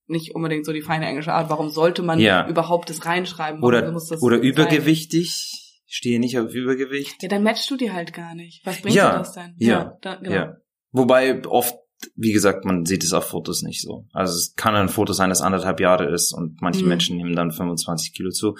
[0.07, 1.49] nicht unbedingt so die feine englische Art.
[1.49, 2.45] Warum sollte man Ja.
[2.49, 3.63] überhaupt das reinschreiben?
[3.63, 5.83] Oder, das oder übergewichtig.
[5.85, 7.21] Ich stehe nicht auf Übergewicht.
[7.23, 8.65] Ja, dann matchst du die halt gar nicht.
[8.65, 9.55] Was bringt Ja, dir das denn?
[9.57, 10.35] ja, da, genau.
[10.35, 10.57] Ja.
[10.91, 11.75] Wobei oft,
[12.15, 14.05] wie gesagt, man sieht es auf Fotos nicht so.
[14.13, 16.89] Also es kann ein Foto sein, das anderthalb Jahre ist und manche Mhm.
[16.89, 18.55] Menschen nehmen dann 25 Kilo zu.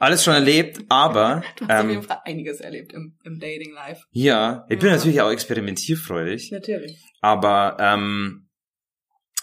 [0.00, 3.72] Alles schon erlebt, aber Du hast auf jeden ähm, Fall einiges erlebt im, im Dating
[3.74, 4.02] Life.
[4.12, 4.96] ja, ich bin Ja.
[4.96, 7.02] natürlich auch experimentierfreudig, Natürlich.
[7.20, 8.48] aber ähm,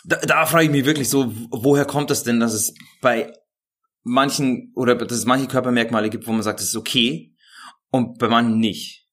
[0.05, 3.33] da, da frage ich mich wirklich so, woher kommt das denn, dass es bei
[4.03, 7.33] manchen oder dass es manche Körpermerkmale gibt, wo man sagt, das ist okay
[7.89, 9.04] und bei manchen nicht.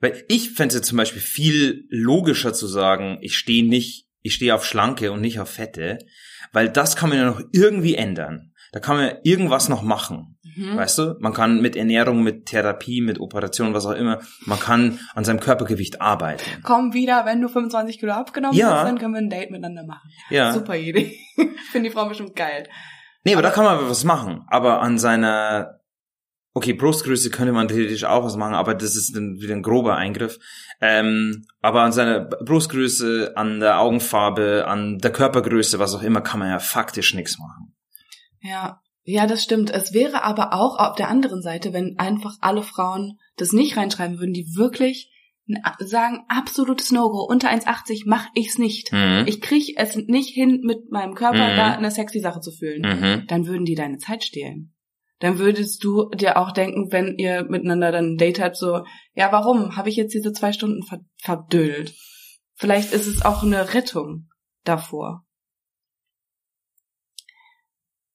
[0.00, 4.54] Weil ich fände es zum Beispiel viel logischer zu sagen, ich stehe nicht, ich stehe
[4.54, 5.98] auf Schlanke und nicht auf Fette,
[6.52, 8.52] weil das kann man ja noch irgendwie ändern.
[8.72, 10.38] Da kann man irgendwas noch machen.
[10.56, 10.76] Mhm.
[10.76, 11.14] Weißt du?
[11.20, 15.40] Man kann mit Ernährung, mit Therapie, mit Operation, was auch immer, man kann an seinem
[15.40, 16.44] Körpergewicht arbeiten.
[16.62, 18.80] Komm wieder, wenn du 25 Kilo abgenommen Ja.
[18.80, 20.10] hast, dann können wir ein Date miteinander machen.
[20.30, 20.52] Ja.
[20.52, 21.16] Super Idee.
[21.72, 22.68] Finde die Frau bestimmt geil.
[23.24, 24.42] Nee, aber da kann man was machen.
[24.48, 25.75] Aber an seiner,
[26.56, 29.94] okay, Brustgröße könnte man theoretisch auch was machen, aber das ist dann wieder ein grober
[29.96, 30.38] Eingriff.
[30.80, 36.40] Ähm, aber an seiner Brustgröße, an der Augenfarbe, an der Körpergröße, was auch immer, kann
[36.40, 37.74] man ja faktisch nichts machen.
[38.40, 38.80] Ja.
[39.04, 39.70] Ja, das stimmt.
[39.70, 44.18] Es wäre aber auch auf der anderen Seite, wenn einfach alle Frauen das nicht reinschreiben
[44.18, 45.12] würden, die wirklich
[45.78, 48.92] sagen, absolutes No-Go, unter 1,80 mach ich's nicht.
[48.92, 49.24] Mhm.
[49.26, 51.56] Ich krieg es nicht hin, mit meinem Körper Mhm.
[51.56, 52.80] da eine sexy Sache zu fühlen.
[52.82, 53.26] Mhm.
[53.28, 54.72] Dann würden die deine Zeit stehlen.
[55.18, 59.32] Dann würdest du dir auch denken, wenn ihr miteinander dann ein Date habt, so, ja,
[59.32, 61.94] warum habe ich jetzt diese zwei Stunden ver verdüllt?
[62.54, 64.28] Vielleicht ist es auch eine Rettung
[64.64, 65.24] davor.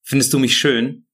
[0.02, 1.06] Findest du mich schön?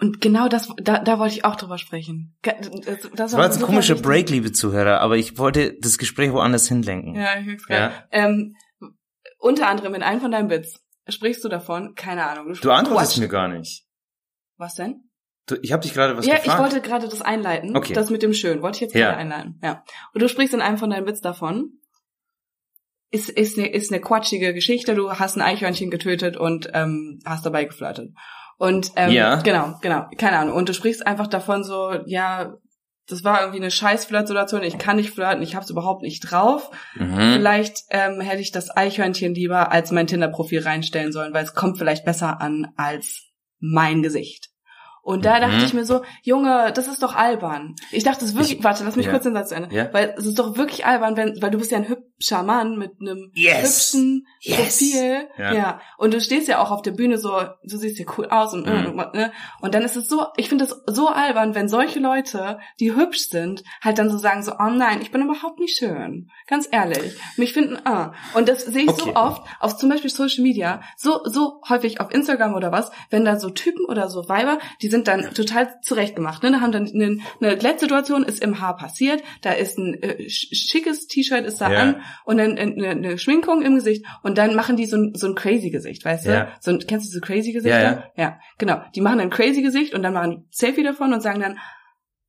[0.00, 2.36] Und genau das, da, da wollte ich auch drüber sprechen.
[2.42, 3.96] Das, das war jetzt ein komischer.
[3.96, 7.14] Break, liebe Zuhörer, aber ich wollte das Gespräch woanders hinlenken.
[7.14, 8.04] Ja, ich find's Ja.
[8.10, 8.56] Ähm,
[9.38, 12.54] unter anderem in einem von deinen Bits sprichst du davon, keine Ahnung.
[12.60, 13.20] Du antwortest Quatsch.
[13.20, 13.84] mir gar nicht.
[14.60, 15.10] Was denn?
[15.62, 16.46] Ich habe dich gerade was ja, gefragt.
[16.58, 17.76] ich wollte gerade das einleiten.
[17.76, 17.92] Okay.
[17.92, 18.62] Das mit dem Schön.
[18.62, 19.06] Wollte ich jetzt Ja.
[19.08, 19.58] gerade einleiten.
[19.64, 19.82] Ja.
[20.14, 21.72] Und du sprichst in einem von deinen Witz davon.
[23.10, 24.94] Ist, ist, eine, ist eine quatschige Geschichte.
[24.94, 28.10] Du hast ein Eichhörnchen getötet und ähm, hast dabei geflirtet.
[28.58, 29.36] Und ähm, Ja.
[29.36, 30.54] genau, genau, keine Ahnung.
[30.54, 32.54] Und du sprichst einfach davon so, ja,
[33.08, 36.70] das war irgendwie eine scheiß Flirtsituation, ich kann nicht flirten, ich hab's überhaupt nicht drauf.
[36.94, 37.32] mhm.
[37.32, 41.78] Vielleicht ähm, hätte ich das Eichhörnchen lieber als mein Tinder-Profil reinstellen sollen, weil es kommt
[41.78, 43.22] vielleicht besser an als
[43.58, 44.49] mein Gesicht.
[45.02, 45.40] Und da Mhm.
[45.42, 47.74] dachte ich mir so, Junge, das ist doch albern.
[47.90, 49.12] Ich dachte es wirklich, Ich- warte, lass mich ja.
[49.12, 49.74] kurz den Satz zu Ende.
[49.74, 49.88] Ja.
[49.92, 52.92] Weil es ist doch wirklich albern, wenn, weil du bist ja ein hübscher Mann mit
[53.00, 53.92] einem Yes.
[53.92, 54.56] hübschen Yes.
[54.56, 55.28] Profil.
[55.38, 55.52] Ja.
[55.54, 55.80] Ja.
[55.98, 57.30] Und du stehst ja auch auf der Bühne so,
[57.64, 58.96] du siehst ja cool aus und, Mhm.
[59.14, 59.32] ne?
[59.60, 63.28] und dann ist es so, ich finde es so albern, wenn solche Leute, die hübsch
[63.30, 66.28] sind, halt dann so sagen so, oh nein, ich bin überhaupt nicht schön.
[66.46, 67.18] Ganz ehrlich.
[67.36, 68.12] Mich finden, ah.
[68.34, 69.02] Und das sehe ich Okay.
[69.14, 73.24] so oft auf zum Beispiel Social Media, so, so häufig auf Instagram oder was, wenn
[73.24, 76.50] da so Typen oder so Weiber, die sind dann total zurechtgemacht, ne?
[76.52, 80.54] Da haben dann eine, eine Glättsituation ist im Haar passiert, da ist ein äh, sch-
[80.54, 81.78] schickes T-Shirt ist da Ja.
[81.80, 85.26] an und dann eine, eine Schminkung im Gesicht und dann machen die so ein, so
[85.28, 86.30] ein crazy Gesicht, weißt du?
[86.30, 86.48] Ja.
[86.60, 87.80] So ein, kennst du so crazy Gesichter?
[87.80, 88.04] Ja, ja.
[88.16, 88.80] ja, genau.
[88.94, 91.58] Die machen ein crazy Gesicht und dann machen ein Selfie davon und sagen dann,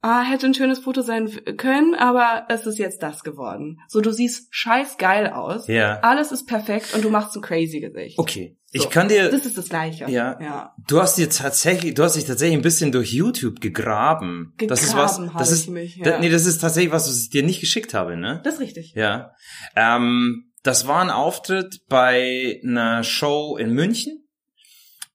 [0.01, 3.79] ah, hätte ein schönes Foto sein können, aber es ist jetzt das geworden.
[3.87, 5.67] So, du siehst scheiß geil aus.
[5.67, 5.99] Ja.
[6.01, 8.17] Alles ist perfekt und du machst ein crazy Gesicht.
[8.17, 8.57] Okay.
[8.73, 8.83] So.
[8.83, 10.09] Ich kann dir, Das ist das Gleiche.
[10.09, 10.39] Ja.
[10.41, 10.75] ja.
[10.87, 14.53] du hast dir tatsächlich, du hast dich tatsächlich ein bisschen durch YouTube gegraben.
[14.65, 16.19] das ist was, Gegraben das ist, ich mich, da, ja.
[16.19, 18.41] nee, das ist tatsächlich was, was ich dir nicht geschickt habe, ne?
[18.43, 18.93] Das ist richtig.
[18.95, 19.33] Ja.
[19.75, 24.25] Ähm, das war ein Auftritt bei einer Show in München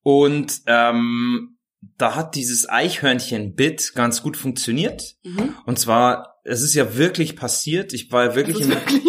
[0.03, 1.56] und ähm,
[1.99, 5.17] da hat dieses Eichhörnchen-Bit ganz gut funktioniert.
[5.25, 5.55] Mhm.
[5.65, 7.93] Und zwar, es ist ja wirklich passiert.
[7.93, 9.05] Ich war wirklich Das im, ist wirklich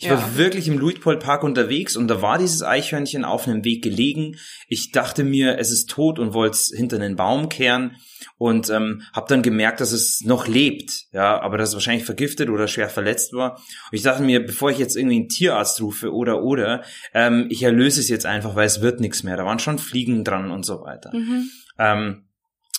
[0.00, 0.12] ich ja.
[0.12, 4.38] war wirklich im Luitpold Park unterwegs und da war dieses Eichhörnchen auf einem Weg gelegen.
[4.66, 7.96] Ich dachte mir, es ist tot und wollte es hinter einen Baum kehren
[8.38, 12.48] und ähm, habe dann gemerkt, dass es noch lebt, ja, aber dass es wahrscheinlich vergiftet
[12.48, 13.56] oder schwer verletzt war.
[13.56, 16.82] Und ich dachte mir, bevor ich jetzt irgendwie einen Tierarzt rufe oder oder,
[17.12, 19.36] ähm, ich erlöse es jetzt einfach, weil es wird nichts mehr.
[19.36, 21.14] Da waren schon Fliegen dran und so weiter.
[21.14, 21.50] Mhm.
[21.78, 22.24] Ähm,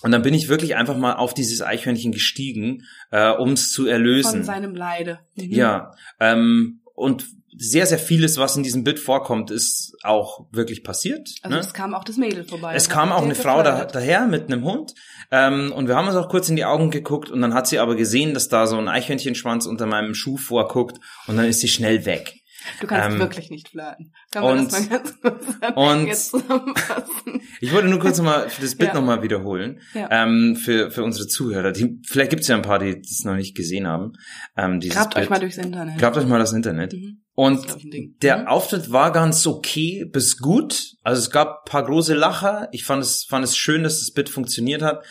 [0.02, 3.86] und dann bin ich wirklich einfach mal auf dieses Eichhörnchen gestiegen, äh, um es zu
[3.86, 4.38] erlösen.
[4.38, 5.20] Von seinem Leide.
[5.36, 5.52] Mhm.
[5.52, 7.26] Ja, ähm, und
[7.58, 11.30] sehr, sehr vieles, was in diesem Bit vorkommt, ist auch wirklich passiert.
[11.42, 11.62] Also ne?
[11.62, 12.74] es kam auch das Mädel vorbei.
[12.76, 14.94] Es kam auch eine Frau da, daher mit einem Hund
[15.32, 17.80] ähm, und wir haben uns auch kurz in die Augen geguckt und dann hat sie
[17.80, 21.68] aber gesehen, dass da so ein Eichhörnchenschwanz unter meinem Schuh vorguckt und dann ist sie
[21.68, 22.41] schnell weg.
[22.80, 24.14] Du kannst Ähm, wirklich nicht flirten.
[24.32, 25.45] Kann man und- das mal ganz kurz
[25.76, 27.41] und- jetzt zusammenfassen?
[27.62, 28.93] Ich wollte nur kurz nochmal das Bild Ja.
[28.95, 29.82] nochmal wiederholen.
[29.93, 30.07] Ja.
[30.12, 31.72] Ähm, für, für unsere Zuhörer.
[31.72, 34.14] Die, vielleicht gibt es ja ein paar, die das noch nicht gesehen haben.
[34.57, 35.26] Ähm, Grabt Bild.
[35.26, 35.97] euch mal durchs Internet.
[35.99, 36.93] Grabt euch mal das Internet.
[36.93, 37.22] Mhm.
[37.34, 37.78] Und Das
[38.22, 38.47] der Mhm.
[38.47, 40.93] Auftritt war ganz okay bis gut.
[41.03, 42.68] Also es gab ein paar große Lacher.
[42.72, 45.03] Ich fand es, fand es schön, dass das Bit funktioniert hat.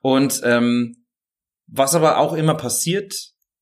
[0.00, 1.04] Und ähm,
[1.66, 3.14] was aber auch immer passiert,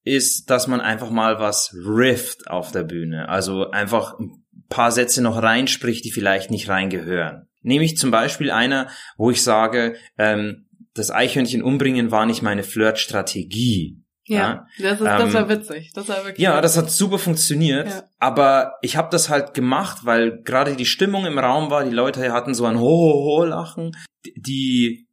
[0.05, 3.29] ist, dass man einfach mal was rifft auf der Bühne.
[3.29, 7.49] Also einfach ein paar Sätze noch reinspricht, die vielleicht nicht reingehören.
[7.63, 14.01] Nämlich zum Beispiel einer, wo ich sage, ähm, das Eichhörnchen umbringen war nicht meine Flirtstrategie.
[14.27, 15.91] Ja, das, ist, das Ähm, war witzig.
[15.95, 18.05] Das war wirklich Ja, das hat super funktioniert, Ja.
[18.19, 22.33] aber ich habe das halt gemacht, weil gerade die Stimmung im Raum war, die Leute
[22.33, 23.93] hatten so ein Ho-Ho-Ho-Lachen,
[24.37, 25.07] die,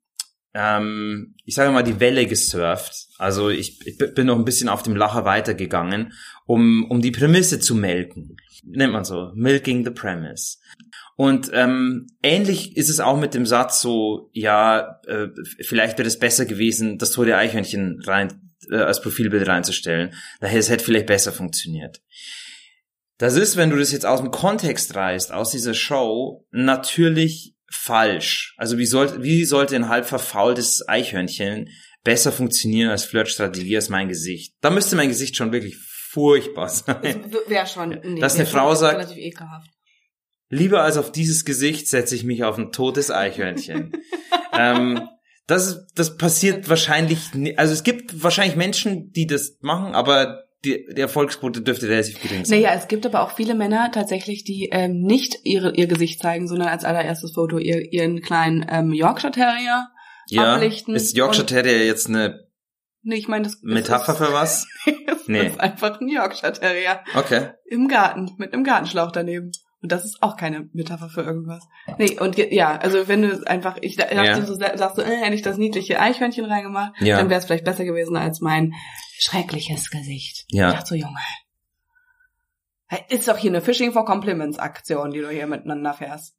[0.53, 3.07] ähm, ich sage mal, die Welle gesurft.
[3.17, 6.13] Also ich, ich bin noch ein bisschen auf dem Lacher weitergegangen,
[6.45, 8.37] um, um die Prämisse zu melken.
[8.63, 10.57] Nennt man so, milking the premise.
[11.15, 15.27] Und ähm, ähnlich ist es auch mit dem Satz so, ja, äh,
[15.61, 20.13] vielleicht wäre es besser gewesen, das tote Eichhörnchen rein äh, als Profilbild reinzustellen.
[20.39, 22.01] Daher es hätte vielleicht besser funktioniert.
[23.17, 28.53] Das ist, wenn du das jetzt aus dem Kontext reißt, aus dieser Show, natürlich falsch.
[28.57, 31.69] Also wie sollte, wie sollte ein halb verfaultes Eichhörnchen
[32.03, 34.55] besser funktionieren als Flirtstrategie als mein Gesicht?
[34.61, 35.77] Da müsste mein Gesicht schon wirklich
[36.09, 37.31] furchtbar sein.
[37.47, 37.99] Wäre schon.
[38.03, 39.69] Nee, Dass wär eine Frau sagt- Relativ ekelhaft.
[40.49, 43.93] Lieber als auf dieses Gesicht setze ich mich auf ein totes Eichhörnchen.
[44.53, 45.07] ähm,
[45.47, 47.19] das, das passiert wahrscheinlich,
[47.57, 52.45] also es gibt wahrscheinlich Menschen, die das machen, aber die, die Erfolgsquote dürfte relativ gering
[52.45, 52.61] sein.
[52.61, 56.47] Naja, es gibt aber auch viele Männer tatsächlich, die ähm, nicht ihre, ihr Gesicht zeigen,
[56.47, 59.87] sondern als allererstes Foto ihr, ihren kleinen ähm, Yorkshire Terrier
[60.27, 62.47] ja, ablichten ist Yorkshire Terrier jetzt eine
[63.03, 64.67] Nee, ich meine, das Metapher ist, für was?
[65.07, 65.47] das Nee.
[65.47, 67.49] ist einfach ein Yorkshire Terrier Okay.
[67.65, 69.51] im Garten mit einem Gartenschlauch daneben.
[69.81, 71.67] Und das ist auch keine Metapher für irgendwas.
[71.97, 74.39] Nee, und ja, also wenn du einfach, ich dachte, Ja.
[74.39, 77.17] du sa- sagst so, äh, hätte ich das niedliche Eichhörnchen reingemacht, Ja.
[77.17, 78.73] dann wäre es vielleicht besser gewesen als mein
[79.19, 80.45] schreckliches Gesicht.
[80.49, 80.69] Ja.
[80.69, 81.17] Ich dachte so, Junge.
[83.09, 86.35] Ist doch hier eine Fishing for Compliments Aktion, die du hier miteinander fährst.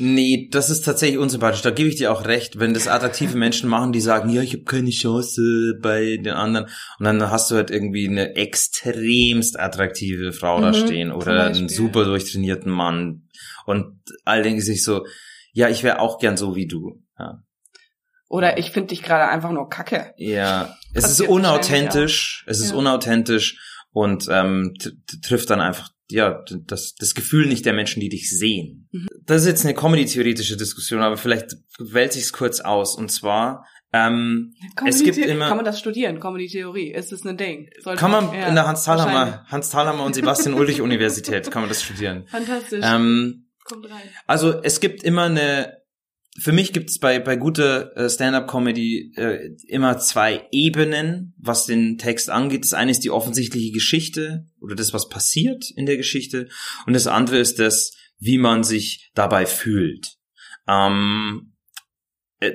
[0.00, 1.62] Nee, das ist tatsächlich unsympathisch.
[1.62, 4.54] Da gebe ich dir auch recht, wenn das attraktive Menschen machen, die sagen, ja, ich
[4.54, 6.66] habe keine Chance bei den anderen.
[6.98, 11.44] Und dann hast du halt irgendwie eine extremst attraktive Frau da Mhm, stehen zum oder
[11.44, 13.28] einen super durchtrainierten Mann.
[13.66, 15.04] Und all denken sich so,
[15.52, 17.02] ja, ich wäre auch gern so wie du.
[17.18, 17.42] Ja,
[18.28, 20.14] Oder ich finde dich gerade einfach nur kacke.
[20.16, 22.44] ja es ist Passiert unauthentisch.
[22.48, 22.76] Es ist Ja.
[22.76, 23.58] unauthentisch
[23.92, 24.74] und ähm,
[25.22, 28.88] trifft dann einfach ja das, das Gefühl nicht der Menschen, die dich sehen.
[28.92, 29.08] Mhm.
[29.26, 32.96] Das ist jetzt eine Comedy-theoretische Diskussion, aber vielleicht wälze ich es kurz aus.
[32.96, 34.54] Und zwar ähm,
[34.86, 36.20] Es gibt immer- Kann man das studieren?
[36.20, 36.92] Comedy-Theorie.
[36.92, 37.68] Ist das ein Ding?
[37.80, 39.14] Sollte kann man ja, in der Hans wahrscheinlich.
[39.14, 42.24] Thalhammer, Hans Thalhammer und Sebastian Ulrich Universität kann man das studieren.
[42.28, 42.84] Fantastisch.
[42.84, 44.02] Ähm, Kommt rein.
[44.26, 45.79] also es gibt immer eine,
[46.40, 51.98] für mich gibt es bei, bei guter äh, Stand-up-Comedy äh, immer zwei Ebenen, was den
[51.98, 52.64] Text angeht.
[52.64, 56.48] Das eine ist die offensichtliche Geschichte oder das, was passiert in der Geschichte.
[56.86, 60.16] Und das andere ist das, wie man sich dabei fühlt.
[60.66, 61.52] Ähm,
[62.38, 62.52] äh,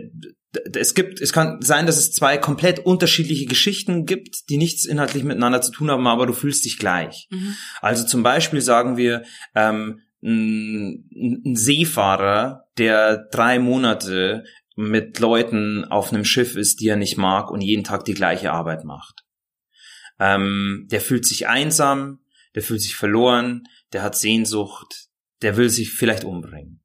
[0.73, 5.23] es gibt, es kann sein, dass es zwei komplett unterschiedliche Geschichten gibt, die nichts inhaltlich
[5.23, 7.27] miteinander zu tun haben, aber du fühlst dich gleich.
[7.29, 7.55] Mhm.
[7.81, 9.23] Also zum Beispiel sagen wir,
[9.53, 11.09] ähm, ein,
[11.45, 14.43] ein Seefahrer, der drei Monate
[14.75, 18.51] mit Leuten auf einem Schiff ist, die er nicht mag und jeden Tag die gleiche
[18.51, 19.23] Arbeit macht.
[20.19, 22.19] Ähm, der fühlt sich einsam,
[22.55, 23.63] der fühlt sich verloren,
[23.93, 25.07] der hat Sehnsucht,
[25.41, 26.81] der will sich vielleicht umbringen.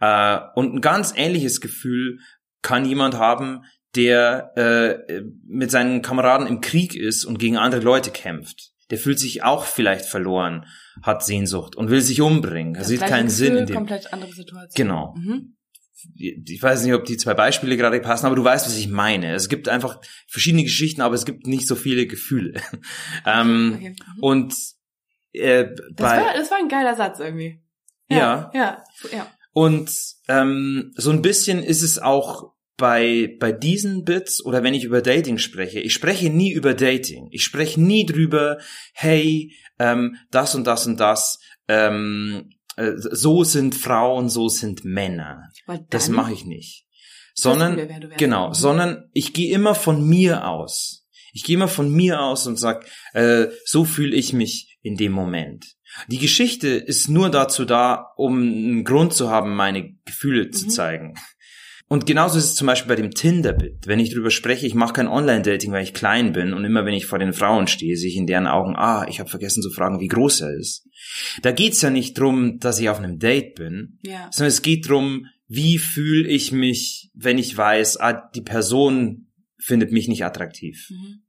[0.00, 2.18] Äh, und ein ganz ähnliches Gefühl
[2.62, 3.64] kann jemand haben,
[3.94, 8.72] der äh, mit seinen Kameraden im Krieg ist und gegen andere Leute kämpft.
[8.90, 10.66] Der fühlt sich auch vielleicht verloren,
[11.02, 12.74] hat Sehnsucht und will sich umbringen.
[12.74, 13.76] Er Das sieht keinen Gefühl, Sinn in dem.
[13.76, 14.70] Komplett andere Situation.
[14.74, 15.14] Genau.
[15.16, 15.56] Mhm.
[16.16, 19.32] Ich weiß nicht, ob die zwei Beispiele gerade passen, aber du weißt, was ich meine.
[19.34, 22.60] Es gibt einfach verschiedene Geschichten, aber es gibt nicht so viele Gefühle.
[23.26, 23.90] ähm, Okay.
[23.90, 24.22] Mhm.
[24.22, 24.54] Und
[25.32, 27.62] äh, Das bei war, das war ein geiler Satz irgendwie.
[28.08, 28.50] Ja.
[28.54, 28.84] Ja.
[29.12, 29.26] Ja.
[29.52, 29.90] Und
[30.28, 35.00] ähm, so ein bisschen ist es auch bei, bei diesen Bits oder wenn ich über
[35.00, 35.80] Dating spreche.
[35.80, 37.28] Ich spreche nie über Dating.
[37.30, 38.58] Ich spreche nie drüber,
[38.92, 45.50] hey, ähm, das und das und das, ähm, äh, so sind Frauen, so sind Männer.
[45.90, 46.86] Das mache ich nicht.
[47.34, 48.54] Sondern, wir, wer genau, Mhm.
[48.54, 51.06] sondern ich gehe immer von mir aus.
[51.32, 55.10] Ich gehe immer von mir aus und sag, äh, so fühle ich mich in dem
[55.12, 55.64] Moment.
[56.08, 60.70] Die Geschichte ist nur dazu da, um einen Grund zu haben, meine Gefühle zu Mhm.
[60.70, 61.14] zeigen.
[61.88, 63.86] Und genauso ist es zum Beispiel bei dem Tinder-Bit.
[63.86, 66.94] Wenn ich darüber spreche, ich mache kein Online-Dating, weil ich klein bin und immer wenn
[66.94, 69.70] ich vor den Frauen stehe, sehe ich in deren Augen, ah, ich habe vergessen zu
[69.70, 70.88] fragen, wie groß er ist.
[71.42, 74.28] Da geht's ja nicht drum, dass ich auf einem Date bin, Ja.
[74.32, 79.28] sondern es geht drum, wie fühle ich mich, wenn ich weiß, ah, die Person
[79.58, 80.88] findet mich nicht attraktiv.
[80.90, 81.20] Mhm.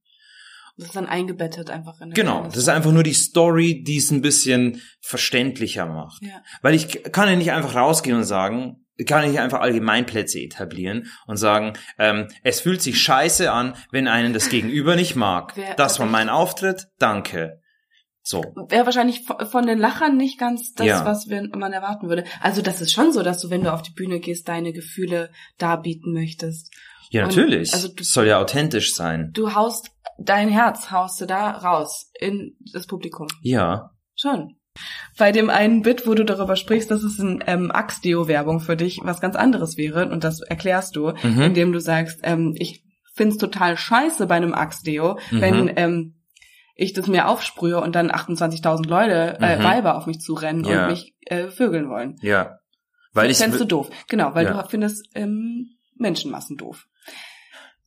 [0.78, 4.12] Das ist dann eingebettet einfach in Genau, das ist einfach nur die Story, die es
[4.12, 6.22] ein bisschen verständlicher macht.
[6.22, 6.41] Ja.
[6.62, 11.38] Weil ich kann ja nicht einfach rausgehen und sagen, kann nicht einfach Allgemeinplätze etablieren und
[11.38, 15.54] sagen, ähm, es fühlt sich scheiße an, wenn einen das Gegenüber nicht mag.
[15.56, 17.60] Wer- das war mein Auftritt, danke.
[18.28, 18.41] So.
[18.70, 19.22] Wäre wahrscheinlich
[19.52, 21.06] von den Lachern nicht ganz das, Ja.
[21.06, 22.24] was wir, man erwarten würde.
[22.41, 25.30] Also das ist schon so, dass du, wenn du auf die Bühne gehst, deine Gefühle
[25.60, 26.74] darbieten möchtest.
[27.12, 27.72] Ja, Und- natürlich.
[27.74, 29.30] also du- soll ja authentisch sein.
[29.34, 33.28] Du haust dein Herz, haust du da raus in das Publikum.
[33.41, 33.91] Ja.
[34.16, 34.56] Schon.
[35.17, 38.99] Bei dem einen Bit, wo du darüber sprichst, dass es ein ähm, Axe-Deo-Werbung für dich
[39.03, 41.41] was ganz anderes wäre, und das erklärst du, Mhm.
[41.41, 45.41] indem du sagst, ähm, ich find's total scheiße bei einem Axe-Deo, Mhm.
[45.41, 46.15] wenn ähm,
[46.76, 49.63] ich das mir aufsprühe und dann 28.000 Leute, äh, Mhm.
[49.63, 50.84] Weiber auf mich zurennen Ja.
[50.86, 52.17] und mich äh, vögeln wollen.
[52.21, 52.59] Ja.
[53.13, 53.89] Weil ich Fändest du doof.
[54.09, 54.61] Genau, weil Ja.
[54.61, 56.86] du findest ähm, Menschenmassen doof.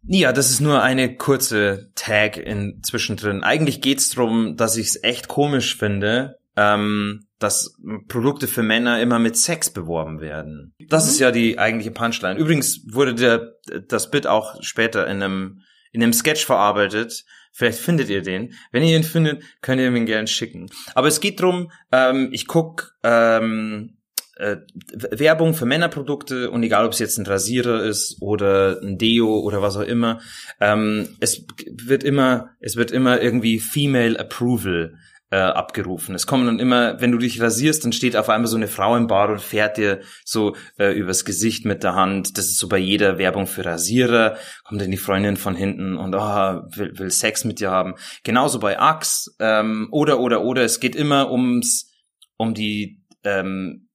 [0.03, 3.43] Ja, das ist nur eine kurze Tag in zwischendrin.
[3.43, 7.77] Eigentlich geht's drum, dass ich es echt komisch finde, ähm, dass
[8.09, 10.75] Produkte für Männer immer mit Sex beworben werden.
[10.89, 11.11] Das Mhm.
[11.11, 12.39] ist ja die eigentliche Punchline.
[12.39, 13.53] Übrigens wurde der,
[13.87, 15.61] das Bit auch später in einem,
[15.93, 17.25] in einem Sketch verarbeitet.
[17.53, 18.55] Vielleicht findet ihr den.
[18.73, 20.69] Wenn ihr ihn findet, könnt ihr mir ihn gerne schicken.
[20.95, 23.97] Aber es geht drum, ähm, ich guck ähm,
[24.37, 24.57] äh,
[24.93, 29.63] Werbung für Männerprodukte und egal ob es jetzt ein Rasierer ist oder ein Deo oder
[29.63, 30.21] was auch immer,
[30.61, 34.95] ähm, es wird immer, es wird immer irgendwie Female Approval
[35.31, 36.15] äh, abgerufen.
[36.15, 38.97] Es kommen dann immer, wenn du dich rasierst, dann steht auf einmal so eine Frau
[38.97, 42.39] im Bar und fährt dir so äh, übers Gesicht mit der Hand.
[42.39, 44.37] Das ist so bei jeder Werbung für Rasierer.
[44.65, 47.95] Kommt dann die Freundin von hinten und oh, will, will Sex mit dir haben.
[48.25, 50.63] Genauso bei Axe ähm, oder oder oder.
[50.63, 51.93] Es geht immer ums
[52.39, 53.89] um die ähm,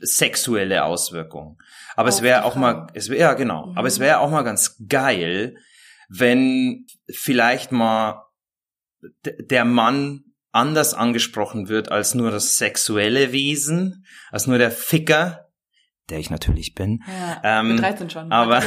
[0.00, 1.58] sexuelle Auswirkung.
[1.94, 3.66] Aber Auf es wäre auch mal, es wäre ja genau.
[3.66, 3.78] Mhm.
[3.78, 5.56] Aber es wäre auch mal ganz geil,
[6.08, 8.22] wenn vielleicht mal
[9.22, 10.23] der Mann
[10.54, 15.48] anders angesprochen wird als nur das sexuelle Wesen, als nur der Ficker,
[16.10, 17.02] der ich natürlich bin.
[17.42, 18.30] Ja, Ähm, mit 13 schon.
[18.32, 18.62] aber-.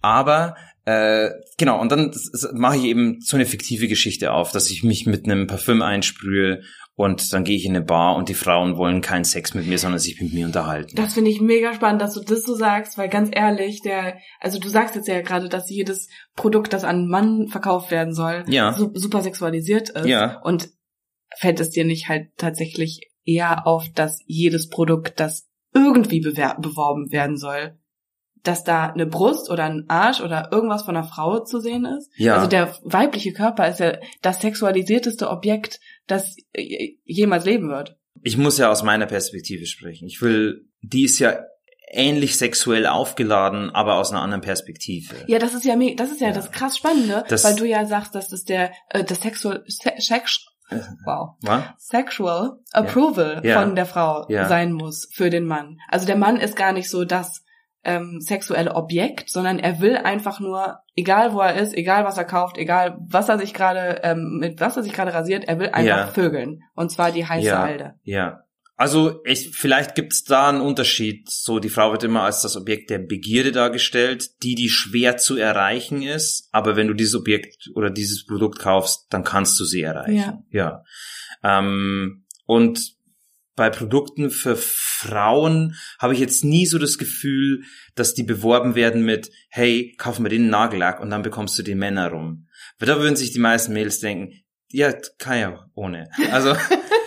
[0.00, 0.56] Aber
[0.86, 2.12] äh, genau, und dann
[2.52, 6.62] mache ich eben so eine fiktive Geschichte auf, dass ich mich mit einem Parfüm einsprühe
[6.96, 9.78] und dann gehe ich in eine Bar und die Frauen wollen keinen Sex mit mir,
[9.78, 10.94] sondern sich mit mir unterhalten.
[10.94, 14.58] Das finde ich mega spannend, dass du das so sagst, weil ganz ehrlich, der, also
[14.60, 18.44] du sagst jetzt ja gerade, dass jedes Produkt, das an einen Mann verkauft werden soll,
[18.46, 18.74] Ja.
[18.74, 20.06] su super sexualisiert ist.
[20.06, 20.40] Ja.
[20.42, 20.68] Und
[21.38, 27.36] fällt es dir nicht halt tatsächlich eher auf, dass jedes Produkt, das irgendwie beworben werden
[27.36, 27.78] soll,
[28.42, 32.10] dass da eine Brust oder ein Arsch oder irgendwas von einer Frau zu sehen ist?
[32.16, 32.36] Ja.
[32.36, 36.36] Also der weibliche Körper ist ja das sexualisierteste Objekt, das
[37.04, 37.96] jemals leben wird.
[38.22, 40.06] ich muss ja aus meiner Perspektive sprechen.
[40.06, 41.38] Ich will, die ist ja
[41.90, 45.14] ähnlich sexuell aufgeladen, aber aus einer anderen Perspektive.
[45.26, 46.34] Ja, das ist ja das ist ja, Ja.
[46.34, 49.92] das krass Spannende, Das- weil du ja sagst, dass das der äh, das sexual se
[49.98, 50.46] sex
[51.04, 51.64] wow Was?
[51.78, 53.60] sexual approval Ja.
[53.60, 54.46] von der Frau Ja.
[54.48, 55.78] sein muss für den Mann.
[55.88, 57.42] Also der Mann ist gar nicht so das
[57.86, 62.24] ähm, sexuelle Objekt, sondern er will einfach nur, egal wo er ist, egal was er
[62.24, 65.68] kauft, egal was er sich gerade ähm, mit was er sich gerade rasiert, er will
[65.68, 66.06] einfach Ja.
[66.06, 67.58] vögeln und zwar die heiße Ja.
[67.62, 67.94] Halde.
[68.02, 68.40] Ja.
[68.76, 71.30] Also ich, vielleicht gibt's da einen Unterschied.
[71.30, 75.36] So, die Frau wird immer als das Objekt der Begierde dargestellt, die, die schwer zu
[75.36, 76.48] erreichen ist.
[76.50, 80.14] Aber wenn du dieses Objekt oder dieses Produkt kaufst, dann kannst du sie erreichen.
[80.50, 80.82] Ja.
[81.44, 82.94] Ähm, und
[83.56, 87.62] bei Produkten für Frauen habe ich jetzt nie so das Gefühl,
[87.94, 91.76] dass die beworben werden mit, hey, kauf mir den Nagellack und dann bekommst du die
[91.76, 92.48] Männer rum.
[92.78, 94.32] Weil da würden sich die meisten Mädels denken,
[94.70, 96.08] ja, kann ja ohne.
[96.32, 96.56] Also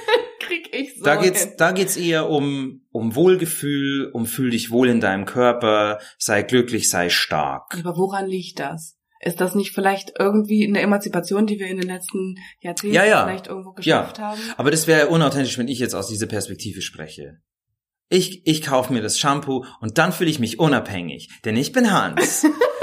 [0.97, 1.03] so.
[1.03, 5.99] da geht's, da geht's eher um, um Wohlgefühl, um fühl dich wohl in deinem Körper,
[6.17, 7.77] sei glücklich, sei stark.
[7.79, 8.97] Aber woran liegt das?
[9.19, 13.25] Ist das nicht vielleicht irgendwie eine Emanzipation, die wir in den letzten Jahrzehnten Ja, ja.
[13.25, 14.39] vielleicht irgendwo geschafft haben?
[14.57, 17.39] Aber das wäre unauthentisch, wenn ich jetzt aus dieser Perspektive spreche.
[18.09, 21.91] Ich, ich kaufe mir das Shampoo und dann fühle ich mich unabhängig, denn ich bin
[21.91, 22.45] Hans.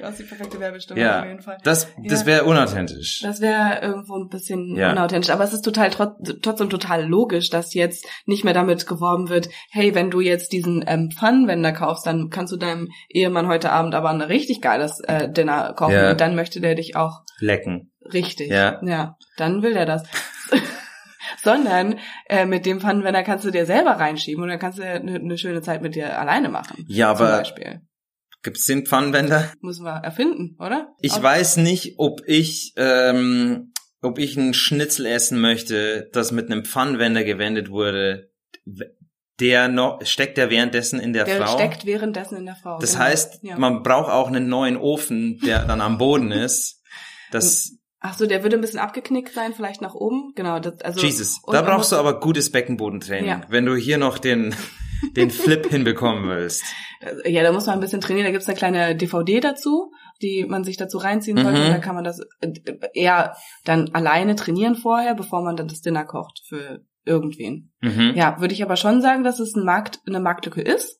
[0.00, 1.20] Du hast die perfekte Werbestimme Ja.
[1.20, 1.58] auf jeden Fall.
[1.62, 2.26] Das, das Ja.
[2.26, 3.20] wäre unauthentisch.
[3.22, 4.92] Das wäre irgendwo ein bisschen Ja.
[4.92, 9.28] unauthentisch, aber es ist total trot trotzdem total logisch, dass jetzt nicht mehr damit geworben
[9.28, 13.70] wird, hey, wenn du jetzt diesen ähm, Pfannenwender kaufst, dann kannst du deinem Ehemann heute
[13.72, 16.10] Abend aber ein richtig geiles äh, Dinner kochen Ja.
[16.12, 17.92] und dann möchte der dich auch Lecken.
[18.12, 18.50] richtig.
[18.50, 18.80] Ja.
[18.82, 20.04] ja dann will der das.
[21.42, 21.98] sondern
[22.28, 25.38] äh, mit dem Pfannenwender kannst du dir selber reinschieben und dann kannst du eine, eine
[25.38, 26.84] schöne Zeit mit dir alleine machen.
[26.88, 27.44] Ja, zum aber
[28.40, 28.52] Beispiel.
[28.52, 29.52] gibt's den Pfannenwender?
[29.60, 30.88] Müssen wir erfinden, oder?
[31.00, 33.72] Ich Aus- weiß nicht, ob ich, ähm,
[34.02, 38.30] ob ich einen Schnitzel essen möchte, das mit einem Pfannenwender gewendet wurde.
[39.40, 41.54] Der noch, steckt der währenddessen in der, Der Frau.
[41.54, 42.78] steckt währenddessen in der Frau.
[42.78, 43.04] das genau.
[43.04, 43.58] heißt, ja.
[43.58, 46.82] man braucht auch einen neuen Ofen, der dann am Boden ist.
[47.32, 50.32] Das, Ach so, der würde ein bisschen abgeknickt sein, vielleicht nach oben.
[50.34, 53.40] Genau, das, also Jesus, da man brauchst du muss- aber gutes Beckenbodentraining, Ja.
[53.48, 54.54] wenn du hier noch den,
[55.16, 56.64] den Flip hinbekommen willst.
[57.00, 58.26] Äh, Ja, da muss man ein bisschen trainieren.
[58.26, 59.92] Da gibt's eine kleine DVD dazu,
[60.22, 61.58] die man sich dazu reinziehen sollte.
[61.58, 61.66] Mhm.
[61.66, 62.52] Und da kann man das äh,
[62.94, 67.72] eher dann alleine trainieren vorher, bevor man dann das Dinner kocht für irgendwen.
[67.80, 68.12] Mhm.
[68.14, 70.98] Ja, würde ich aber schon sagen, dass es ein Markt, eine Marktlücke ist.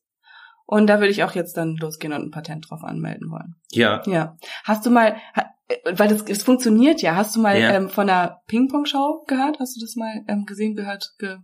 [0.65, 3.57] Und da würde ich auch jetzt dann losgehen und ein Patent drauf anmelden wollen.
[3.73, 4.03] Ja.
[4.07, 4.37] Ja.
[4.65, 7.73] Hast du mal, äh, weil das, es funktioniert ja, hast du mal Ja.
[7.75, 9.59] ähm, von einer Ping-Pong-Show gehört?
[9.59, 11.39] Hast du das mal ähm, gesehen, gehört, ge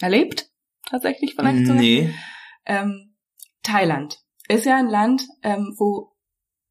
[0.00, 0.48] erlebt?
[0.88, 1.80] Tatsächlich vielleicht sogar?
[1.82, 2.14] Nee.
[2.66, 3.14] ähm,
[3.62, 4.18] Thailand
[4.48, 6.14] ist ja ein Land, ähm, wo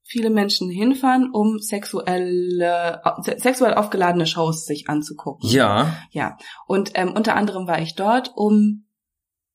[0.03, 5.49] viele Menschen hinfahren, um sexuelle, se- sexuell aufgeladene Shows sich anzugucken.
[5.49, 5.97] Ja.
[6.11, 6.37] Ja.
[6.65, 8.85] Und ähm, unter anderem war ich dort, um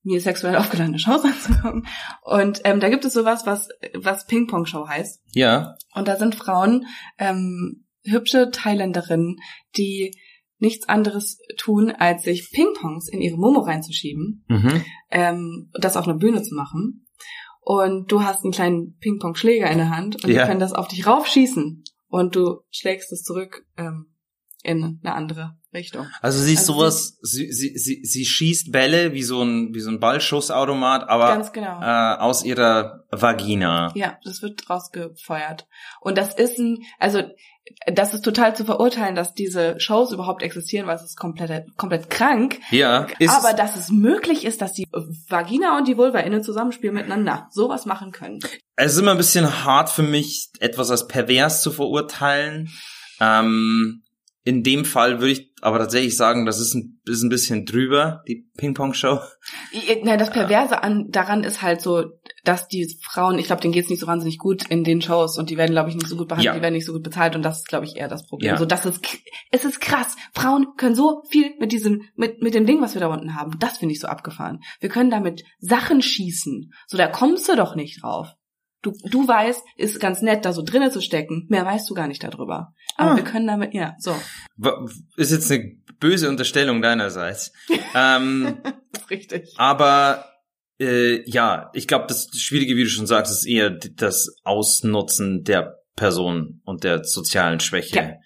[0.05, 1.87] mir sexuell aufgeladene Shows anzugucken.
[2.23, 5.23] Und ähm, da gibt es sowas, was, was Ping-Pong-Show heißt.
[5.35, 5.75] Ja.
[5.95, 6.87] Und da sind Frauen,
[7.19, 9.37] ähm, hübsche Thailänderinnen,
[9.77, 10.17] die
[10.63, 14.85] nichts anderes tun, als sich Ping-Pongs in ihre Momo reinzuschieben Mhm.
[15.11, 17.07] ähm, das auf einer Bühne zu machen.
[17.61, 20.43] Und du hast einen kleinen Ping-Pong-Schläger in der Hand und Ja.
[20.43, 21.85] die können das auf dich raufschießen.
[22.09, 24.07] Und du schlägst es zurück ähm,
[24.63, 26.07] in eine andere Richtung.
[26.21, 29.81] Also sie ist Also sowas, sie, sie, sie, sie schießt Bälle wie so ein, wie
[29.81, 31.81] so ein Ballschussautomat, aber genau.
[31.81, 33.91] äh, aus ihrer Vagina.
[33.95, 35.67] Ja, das wird rausgefeuert.
[36.01, 37.23] Und das ist ein, also
[37.87, 42.11] das ist total zu verurteilen, dass diese Shows überhaupt existieren, weil es ist komplett, komplett
[42.11, 42.59] krank.
[42.71, 44.89] Ja, ist, aber dass es möglich ist, dass die
[45.29, 48.41] Vagina und die Vulva in einem Zusammenspiel miteinander sowas machen können.
[48.77, 52.69] es ist immer ein bisschen hart für mich, etwas als pervers zu verurteilen.
[53.21, 54.03] Ähm,
[54.45, 58.22] in dem Fall würde ich aber tatsächlich sagen, das ist ein, ist ein bisschen drüber,
[58.26, 59.20] die Ping-Pong-Show.
[60.03, 62.07] Na, das Perverse an, daran ist halt so,
[62.43, 65.51] dass die Frauen, ich glaube, denen geht's nicht so wahnsinnig gut in den Shows und
[65.51, 66.55] die werden, glaube ich, nicht so gut behandelt, Ja.
[66.55, 68.51] die werden nicht so gut bezahlt und das ist, glaube ich, eher das Problem.
[68.51, 68.59] Ja.
[68.59, 69.01] So, das ist,
[69.53, 70.16] es ist krass.
[70.34, 73.57] Frauen können so viel mit diesem, mit, mit dem Ding, was wir da unten haben.
[73.61, 74.61] Das finde ich so abgefahren.
[74.80, 76.72] Wir können damit Sachen schießen.
[76.88, 78.28] So, da kommst du doch nicht drauf.
[78.83, 81.47] Du, du weißt, ist ganz nett, da so drinnen zu stecken.
[81.49, 82.74] Mehr weißt du gar nicht darüber.
[82.97, 83.16] Aber Ah.
[83.16, 84.14] wir können damit, ja, so.
[85.16, 87.53] Ist jetzt eine böse Unterstellung deinerseits.
[87.95, 88.59] ähm,
[89.11, 89.55] Richtig.
[89.57, 90.26] aber
[90.80, 95.78] äh, ja, ich glaube, das Schwierige, wie du schon sagst, ist eher das Ausnutzen der
[95.95, 98.18] Person und der sozialen Schwäche.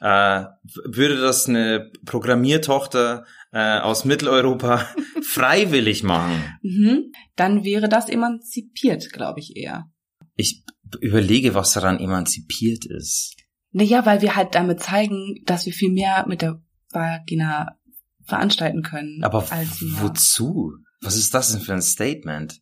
[0.00, 0.40] Ja.
[0.42, 0.46] Äh,
[0.84, 4.86] würde das eine Programmiertochter äh, aus Mitteleuropa
[5.22, 6.42] freiwillig machen?
[6.62, 7.12] Mhm.
[7.36, 9.86] Dann wäre das emanzipiert, glaube ich, eher.
[10.36, 10.64] Ich
[11.00, 13.36] überlege, was daran emanzipiert ist.
[13.70, 17.78] Naja, weil wir halt damit zeigen, dass wir viel mehr mit der Vagina
[18.24, 19.22] veranstalten können.
[19.24, 19.46] Aber
[20.00, 20.72] wozu?
[21.00, 22.60] Was ist das denn für ein Statement?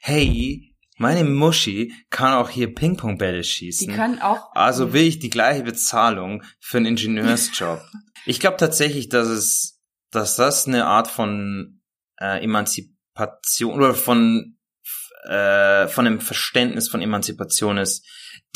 [0.00, 3.94] Hey, meine Muschi kann auch hier Ping-Pong-Bälle Die schießen.
[3.94, 4.52] kann auch.
[4.54, 7.82] Also will ich die gleiche Bezahlung für einen Ingenieursjob.
[8.26, 9.73] ich glaube tatsächlich, dass es,
[10.14, 11.82] dass das eine Art von
[12.20, 14.58] äh, Emanzipation oder von
[15.24, 18.06] äh, von einem Verständnis von Emanzipation ist,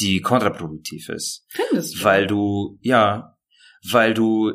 [0.01, 2.05] die kontraproduktiv ist, Findest du?
[2.05, 3.39] weil du ja,
[3.91, 4.53] weil du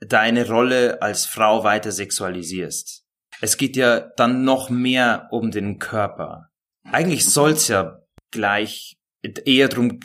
[0.00, 3.04] deine Rolle als Frau weiter sexualisierst.
[3.40, 6.50] Es geht ja dann noch mehr um den Körper.
[6.84, 8.00] Eigentlich soll's ja
[8.30, 10.00] gleich eher drum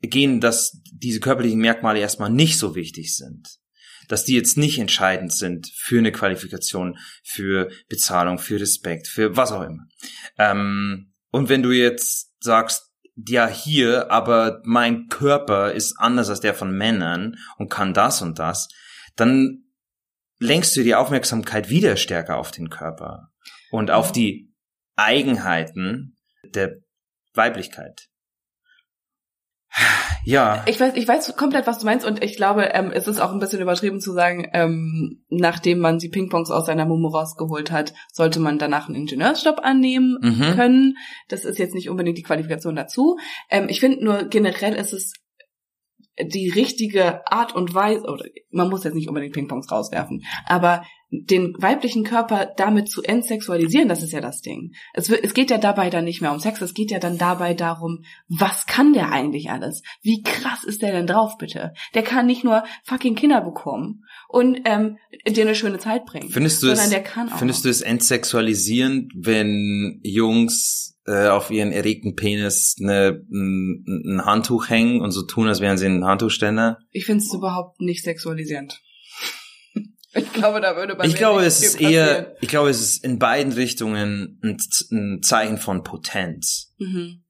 [0.00, 3.58] gehen, dass diese körperlichen Merkmale erstmal nicht so wichtig sind.
[4.08, 9.52] Dass die jetzt nicht entscheidend sind für eine Qualifikation, für Bezahlung, für Respekt, für was
[9.52, 9.86] auch immer.
[10.38, 16.54] Ähm, und wenn du jetzt sagst, ja hier, aber mein Körper ist anders als der
[16.54, 18.68] von Männern und kann das und das,
[19.16, 19.64] dann
[20.38, 23.30] lenkst du die Aufmerksamkeit wieder stärker auf den Körper
[23.70, 24.52] und auf die
[24.96, 26.76] Eigenheiten der
[27.34, 28.08] Weiblichkeit.
[30.24, 33.20] Ja, Ich weiß, ich weiß komplett, was du meinst, und ich glaube, ähm, es ist
[33.20, 37.70] auch ein bisschen übertrieben zu sagen, ähm, nachdem man die Pingpongs aus seiner Mumu rausgeholt
[37.70, 40.54] hat, sollte man danach einen Ingenieursjob annehmen Mhm.
[40.54, 40.96] können.
[41.28, 43.18] Das ist jetzt nicht unbedingt die Qualifikation dazu.
[43.50, 45.12] Ähm, ich finde nur generell ist es
[46.18, 50.84] die richtige Art und Weise, oder man muss jetzt nicht unbedingt Pingpongs rauswerfen, aber
[51.22, 54.72] den weiblichen Körper damit zu entsexualisieren, das ist ja das Ding.
[54.92, 57.54] Es, es geht ja dabei dann nicht mehr um Sex, es geht ja dann dabei
[57.54, 59.82] darum, was kann der eigentlich alles?
[60.02, 61.74] Wie krass ist der denn drauf, bitte?
[61.94, 66.62] Der kann nicht nur fucking Kinder bekommen und ähm, dir eine schöne Zeit bringen, Findest
[66.62, 67.38] du sondern es, der kann auch.
[67.38, 74.68] findest du es entsexualisierend, wenn Jungs äh, auf ihren erregten Penis eine, ein, ein Handtuch
[74.68, 76.78] hängen und so tun, als wären sie ein Handtuchständer?
[76.90, 78.80] ich finde es überhaupt nicht sexualisierend.
[80.14, 83.04] Ich glaube, da würde bei Ich mir glaube, es ist eher, ich glaube, es ist
[83.04, 84.58] in beiden Richtungen ein,
[84.92, 86.72] ein Zeichen von Potenz.
[86.78, 87.24] Mhm.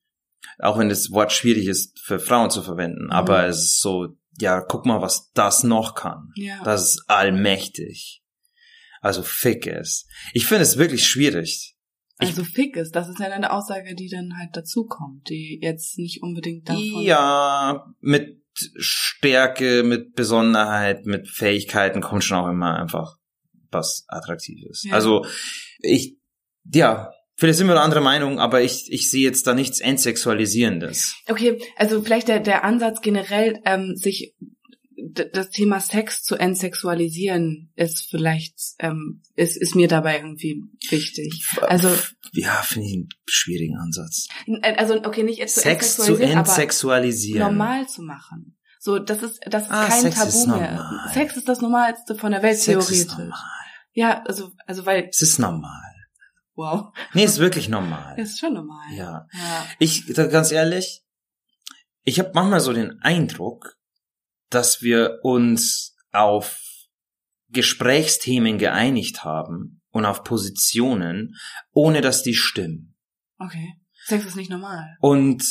[0.59, 4.09] Auch wenn das Wort schwierig ist für Frauen zu verwenden, aber es ist so,
[4.39, 6.31] ja, guck mal, was das noch kann.
[6.37, 6.63] Ja.
[6.65, 8.23] Das ist allmächtig.
[9.01, 10.07] Also fick es.
[10.33, 11.77] Ich finde es wirklich schwierig.
[12.21, 15.99] ich- Also fick ist, das ist ja eine Aussage, die dann halt dazukommt, die jetzt
[15.99, 17.03] nicht unbedingt davon.
[17.03, 18.44] Ja, mit
[18.77, 23.17] Stärke, mit Besonderheit, mit Fähigkeiten kommt schon auch immer einfach
[23.71, 24.85] was Attraktives.
[24.85, 24.95] Ja.
[24.95, 25.27] Also
[25.81, 26.17] ich,
[26.73, 31.17] ja, vielleicht sind wir eine andere Meinung, aber ich, ich sehe jetzt da nichts Entsexualisierendes.
[31.29, 34.35] Okay, also vielleicht der, der Ansatz generell, ähm, sich
[35.33, 41.47] das Thema Sex zu entsexualisieren, ist vielleicht, ähm, ist, ist mir dabei irgendwie wichtig.
[41.63, 41.89] Also,
[42.33, 44.29] Ja, finde ich einen schwierigen Ansatz.
[44.47, 48.57] äh, also okay, nicht jetzt zu Sex zu entsexualisieren, aber normal zu machen.
[48.81, 50.73] So, das ist, das ist Ah, kein Sex Tabu ist mehr.
[50.77, 51.11] normal.
[51.15, 52.99] Sex ist das Normalste von der Welt, Sex theoretisch.
[52.99, 53.39] ist normal.
[53.93, 55.83] Ja, also, also weil, Es ist normal.
[56.55, 58.19] wow, Nee, ist wirklich normal.
[58.19, 58.93] ist schon normal.
[58.95, 59.27] Ja.
[59.33, 59.67] ja.
[59.79, 61.03] Ich, ganz ehrlich,
[62.03, 63.77] ich habe manchmal so den Eindruck,
[64.55, 66.61] dass wir uns auf
[67.51, 71.37] Gesprächsthemen geeinigt haben und auf Positionen,
[71.73, 72.97] ohne dass die stimmen.
[73.39, 73.75] Okay.
[74.05, 74.97] Sex ist nicht normal.
[75.01, 75.45] Und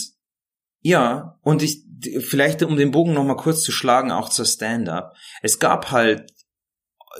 [0.81, 1.83] ja, und ich,
[2.19, 5.15] vielleicht um den Bogen nochmal kurz zu schlagen, auch zur Stand-up.
[5.41, 6.31] Es gab halt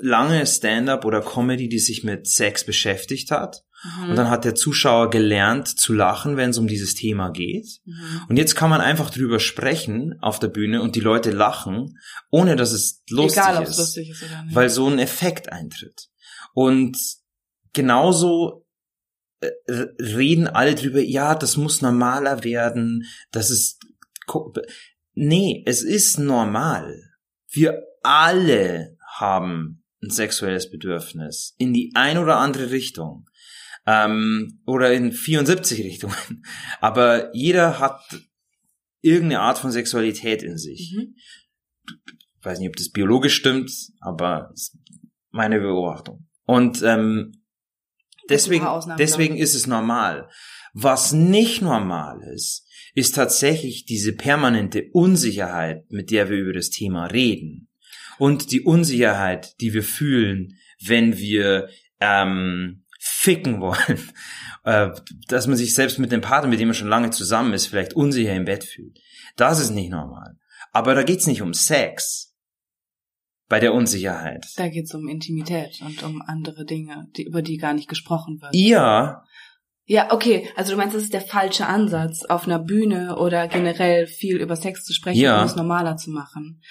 [0.02, 3.64] lange Stand-up oder Comedy, die sich mit Sex beschäftigt hat.
[3.84, 4.10] Mhm.
[4.10, 7.82] Und dann hat der Zuschauer gelernt zu lachen, wenn es um dieses Thema geht.
[7.86, 8.22] Mhm.
[8.30, 11.98] Und jetzt kann man einfach drüber sprechen auf der Bühne und die Leute lachen,
[12.30, 13.78] ohne dass es lustig Egal, ist.
[13.78, 14.56] lustig ist oder nicht.
[14.56, 16.10] Weil so ein Effekt eintritt.
[16.54, 16.98] Und
[17.74, 18.66] genauso
[19.42, 19.50] äh,
[20.00, 23.82] reden alle drüber, ja, das muss normaler werden, das ist,
[25.14, 27.02] nee, es ist normal.
[27.50, 33.30] Wir alle haben ein sexuelles Bedürfnis in die ein oder andere Richtung.
[33.86, 36.46] Ähm, oder in 74 Richtungen.
[36.82, 38.02] Aber jeder hat
[39.02, 41.16] irgendeine Art von Sexualität in sich Mhm.
[42.40, 43.72] ich weiß nicht, ob das biologisch stimmt,
[44.02, 44.78] aber ist
[45.32, 46.28] meine Beobachtung.
[46.46, 47.44] Und ähm,
[48.30, 48.66] deswegen,
[48.98, 50.30] deswegen ist es normal.
[50.74, 57.06] Was nicht normal ist, ist tatsächlich diese permanente Unsicherheit, mit der wir über das Thema
[57.08, 57.70] reden.
[58.20, 61.70] Und die Unsicherheit, die wir fühlen, wenn wir
[62.00, 62.83] ähm,
[63.24, 64.12] ficken wollen.
[64.66, 64.92] Äh,
[65.28, 67.96] dass man sich selbst mit dem Partner, mit dem man schon lange zusammen ist, vielleicht
[67.96, 68.98] unsicher im Bett fühlt.
[69.36, 70.38] Das ist nicht normal.
[70.72, 72.34] Aber da geht's nicht um Sex.
[73.50, 74.46] Bei der Unsicherheit.
[74.56, 78.40] Da geht es um Intimität und um andere Dinge, die, über die gar nicht gesprochen
[78.42, 78.56] wird.
[78.56, 79.26] Ja,
[79.86, 80.48] Ja, okay.
[80.56, 84.56] Also du meinst, das ist der falsche Ansatz, auf einer Bühne oder generell viel über
[84.56, 85.42] Sex zu sprechen, Ja.
[85.42, 86.62] um es normaler zu machen.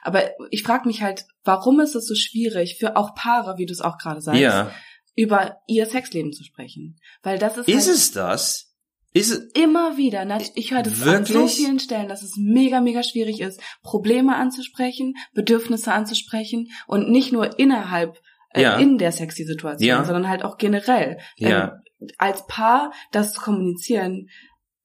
[0.00, 3.72] Aber ich frage mich halt, warum ist es so schwierig für auch Paare, wie du
[3.74, 4.70] es auch gerade sagst, ja.
[5.14, 6.98] Über ihr Sexleben zu sprechen?
[7.22, 8.68] Weil das ist, Ist halt es das?
[9.14, 10.24] Ist es, immer wieder.
[10.24, 11.56] nat- Ich höre das an so Wirklich?
[11.56, 17.58] vielen Stellen, dass es mega, mega schwierig ist, Probleme anzusprechen, Bedürfnisse anzusprechen und nicht nur
[17.58, 18.18] innerhalb
[18.54, 18.76] äh, Ja.
[18.78, 20.04] in der sexy Situation, Ja.
[20.04, 21.18] sondern halt auch generell.
[21.36, 24.28] ja, Ähm, als Paar das zu kommunizieren,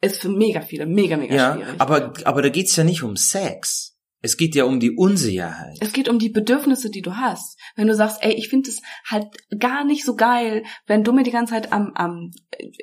[0.01, 1.75] ist für mega viele mega, mega ja, schwierig.
[1.81, 3.96] aber, aber da geht's ja nicht um Sex.
[4.21, 5.77] Es geht ja um die Unsicherheit.
[5.79, 7.59] es geht um die Bedürfnisse, die du hast.
[7.75, 9.27] Wenn du sagst, ey, ich finde es halt
[9.59, 12.31] gar nicht so geil, wenn du mir die ganze Zeit am, am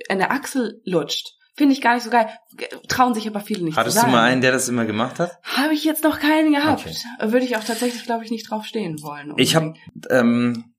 [0.08, 1.32] an der Achsel lutscht.
[1.56, 2.28] Finde ich gar nicht so geil.
[2.88, 5.38] Trauen sich aber viele nicht Hattest du mal einen, der das immer gemacht hat?
[5.44, 6.84] Habe ich jetzt noch keinen gehabt.
[6.84, 7.30] Okay.
[7.30, 9.34] Würde ich auch tatsächlich, glaube ich, nicht drauf stehen wollen.
[9.36, 10.06] Ich habe unbedingt.
[10.10, 10.74] ähm,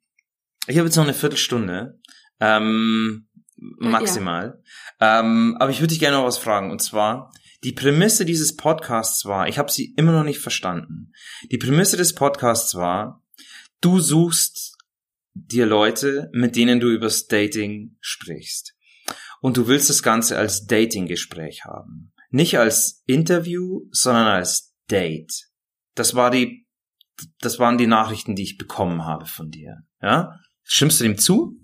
[0.68, 1.99] ich habe jetzt noch eine Viertelstunde,
[2.41, 3.28] ähm,
[3.58, 4.62] maximal.
[4.99, 6.72] Ähm, aber ich würde dich gerne noch was fragen.
[6.72, 7.32] Und zwar,
[7.66, 11.11] die Prämisse dieses Podcasts war, ich habe sie immer noch nicht verstanden.
[11.49, 13.24] Die Prämisse des Podcasts war,
[13.82, 14.78] du suchst
[15.34, 18.76] dir Leute, mit denen du übers Dating sprichst.
[19.41, 22.13] Und du willst das Ganze als Dating-Gespräch haben.
[22.30, 25.49] Nicht als Interview, sondern als Date.
[25.95, 26.68] Das war die,
[27.39, 29.78] das waren die Nachrichten, die ich bekommen habe von dir.
[30.03, 30.39] Ja?
[30.61, 31.59] Stimmst du dem zu?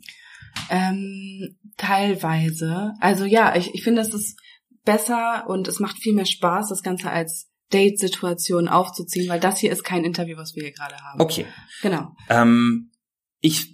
[0.72, 2.94] Ähm, teilweise.
[3.00, 4.40] Also ja, ich, ich finde, es ist
[4.86, 9.72] besser und es macht viel mehr Spaß, das Ganze als Date-Situation aufzuziehen, weil das hier
[9.72, 11.22] ist kein Interview, was wir hier gerade haben.
[11.22, 11.46] Okay.
[11.82, 12.16] Genau.
[12.30, 12.92] Ähm,
[13.40, 13.74] ich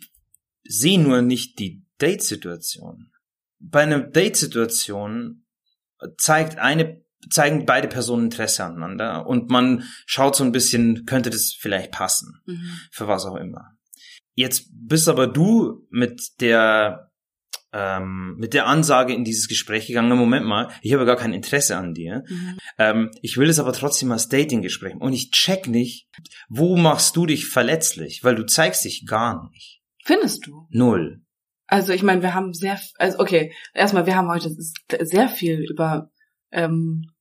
[0.64, 3.12] sehe nur nicht die Date-Situation.
[3.60, 5.45] Bei einer Date-Situation
[6.18, 11.55] zeigt eine zeigen beide Personen Interesse aneinander und man schaut so ein bisschen, könnte das
[11.58, 12.72] vielleicht passen, mhm.
[12.91, 13.72] für was auch immer.
[14.34, 17.12] Jetzt bist aber du mit der
[17.74, 21.78] ähm, mit der Ansage in dieses Gespräch gegangen, Moment mal, ich habe gar kein Interesse
[21.78, 22.24] an dir.
[22.28, 22.57] Mhm.
[22.78, 24.95] Ähm, ich will es aber trotzdem als Dating-Gespräch.
[24.95, 26.07] Und ich check nicht,
[26.49, 28.24] wo machst du dich verletzlich?
[28.24, 29.82] Weil du zeigst dich gar nicht.
[30.03, 30.68] Findest du?
[30.70, 31.22] Null.
[31.68, 34.49] Also ich meine, wir haben sehr, also okay, erstmal, wir haben heute
[35.01, 36.09] sehr viel über
[36.51, 37.11] ähm,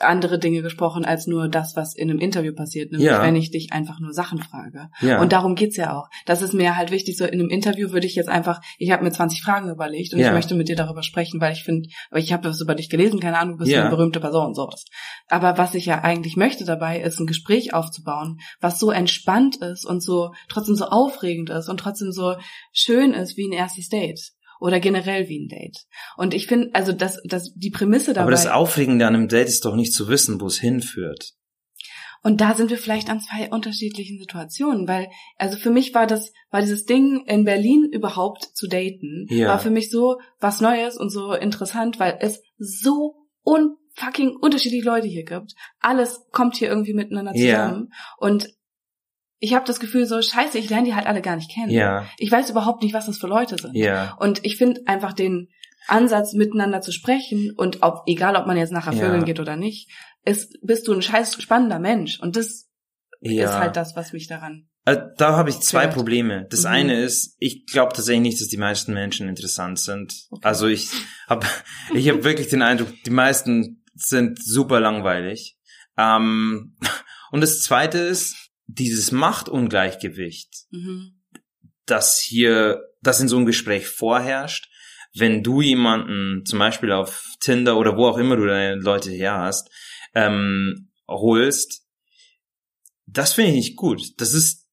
[0.00, 3.22] andere Dinge gesprochen als nur das, was in einem Interview passiert, nämlich ja.
[3.22, 4.88] wenn ich dich einfach nur Sachen frage.
[5.00, 5.20] Ja.
[5.20, 6.08] Und darum geht's ja auch.
[6.26, 9.04] Das ist mir halt wichtig, so in einem Interview würde ich jetzt einfach, ich habe
[9.04, 10.28] mir 20 Fragen überlegt und ja.
[10.28, 13.20] ich möchte mit dir darüber sprechen, weil ich finde, ich habe was über dich gelesen,
[13.20, 13.82] keine Ahnung, du bist ja.
[13.82, 14.84] eine berühmte Person und sowas.
[15.28, 19.84] Aber was ich ja eigentlich möchte dabei, ist ein Gespräch aufzubauen, was so entspannt ist
[19.84, 22.36] und so trotzdem so aufregend ist und trotzdem so
[22.72, 25.86] schön ist wie ein erstes Date oder generell wie ein Date.
[26.16, 28.22] Und ich finde, also das, das, die Prämisse dabei.
[28.22, 31.34] Aber das Aufregende an einem Date ist doch nicht zu wissen, wo es hinführt.
[32.22, 35.08] Und da sind wir vielleicht an zwei unterschiedlichen Situationen, weil,
[35.38, 39.48] also für mich war das, war dieses Ding in Berlin überhaupt zu daten, ja.
[39.48, 45.08] war für mich so was Neues und so interessant, weil es so unfucking unterschiedliche Leute
[45.08, 45.54] hier gibt.
[45.78, 47.88] Alles kommt hier irgendwie miteinander zusammen.
[47.90, 47.96] Ja.
[48.18, 48.50] Und
[49.40, 51.70] ich habe das Gefühl so, scheiße, ich lerne die halt alle gar nicht kennen.
[51.70, 52.06] Ja.
[52.18, 53.74] Ich weiß überhaupt nicht, was das für Leute sind.
[53.74, 54.14] Ja.
[54.20, 55.48] Und ich finde einfach den
[55.88, 59.00] Ansatz, miteinander zu sprechen und ob, egal ob man jetzt nachher ja.
[59.00, 59.90] vögeln geht oder nicht,
[60.24, 62.20] ist, bist du ein scheiß spannender Mensch.
[62.20, 62.68] Und das
[63.20, 63.44] ja.
[63.44, 64.68] ist halt das, was mich daran.
[64.84, 66.46] Also, da habe ich zwei Probleme.
[66.50, 66.70] Das mhm.
[66.70, 70.14] eine ist, ich glaube tatsächlich nicht, dass die meisten Menschen interessant sind.
[70.30, 70.46] Okay.
[70.46, 70.90] Also ich
[71.28, 71.46] habe
[71.94, 75.56] ich hab wirklich den Eindruck, die meisten sind super langweilig.
[75.96, 76.76] Ähm,
[77.30, 81.20] und das zweite ist, dieses Machtungleichgewicht, mhm.
[81.86, 84.68] das hier, das in so einem Gespräch vorherrscht,
[85.14, 89.38] wenn du jemanden zum Beispiel auf Tinder oder wo auch immer du deine Leute her
[89.38, 89.70] hast,
[90.14, 91.82] ähm, holst,
[93.06, 94.02] das finde ich nicht gut.
[94.18, 94.68] Das ist,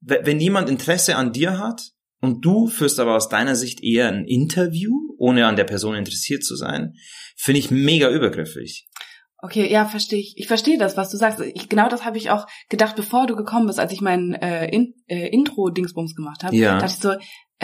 [0.00, 4.24] wenn jemand Interesse an dir hat und du führst aber aus deiner Sicht eher ein
[4.24, 6.94] Interview, ohne an der Person interessiert zu sein,
[7.36, 8.86] finde ich mega übergriffig.
[9.44, 10.38] Okay, ja, verstehe ich.
[10.38, 11.38] Ich verstehe das, was du sagst.
[11.38, 14.70] Ich, genau das habe ich auch gedacht, bevor du gekommen bist, als ich mein äh,
[14.70, 16.56] in, äh, Intro-Dingsbums gemacht habe.
[16.56, 16.78] Ja.
[16.78, 17.12] dachte ich so,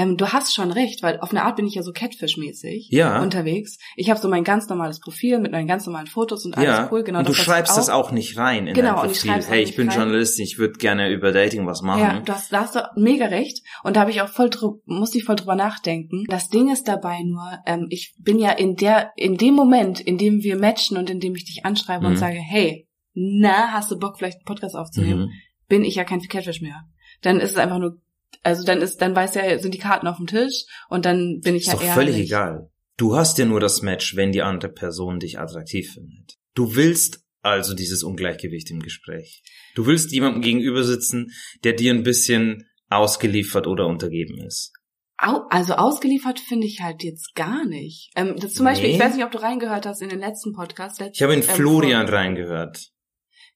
[0.00, 3.20] ähm, du hast schon recht, weil auf eine Art bin ich ja so Catfish-mäßig ja.
[3.20, 3.76] unterwegs.
[3.96, 6.88] Ich habe so mein ganz normales Profil mit meinen ganz normalen Fotos und alles ja.
[6.90, 7.04] cool.
[7.04, 7.18] Genau.
[7.18, 9.36] Und du das, schreibst auch, das auch nicht rein in genau, dein Profil.
[9.38, 9.98] Ich hey, ich bin rein.
[9.98, 12.00] Journalistin, ich würde gerne über Dating was machen.
[12.00, 13.62] Ja, du hast, da hast du mega recht.
[13.82, 14.48] Und da habe ich auch voll
[14.86, 16.24] musste ich voll drüber nachdenken.
[16.28, 20.16] Das Ding ist dabei nur, ähm, ich bin ja in der, in dem Moment, in
[20.16, 22.12] dem wir matchen und in dem ich dich anschreibe mhm.
[22.12, 25.26] und sage, hey, na, hast du Bock, vielleicht einen Podcast aufzunehmen?
[25.26, 25.30] Mhm.
[25.68, 26.84] Bin ich ja kein Catfish mehr.
[27.20, 27.98] Dann ist es einfach nur
[28.42, 31.54] also dann ist, dann weiß er, sind die Karten auf dem Tisch und dann bin
[31.54, 31.94] ich ist ja doch eher.
[31.94, 32.28] völlig nicht.
[32.28, 32.70] egal.
[32.96, 36.36] Du hast ja nur das Match, wenn die andere Person dich attraktiv findet.
[36.54, 39.42] Du willst also dieses Ungleichgewicht im Gespräch.
[39.74, 41.32] Du willst jemandem gegenüber sitzen,
[41.64, 44.72] der dir ein bisschen ausgeliefert oder untergeben ist.
[45.16, 48.10] Also ausgeliefert finde ich halt jetzt gar nicht.
[48.16, 48.70] Ähm, zum nee.
[48.70, 51.02] Beispiel, ich weiß nicht, ob du reingehört hast in den letzten Podcast.
[51.12, 52.90] ich habe in ähm, Florian reingehört.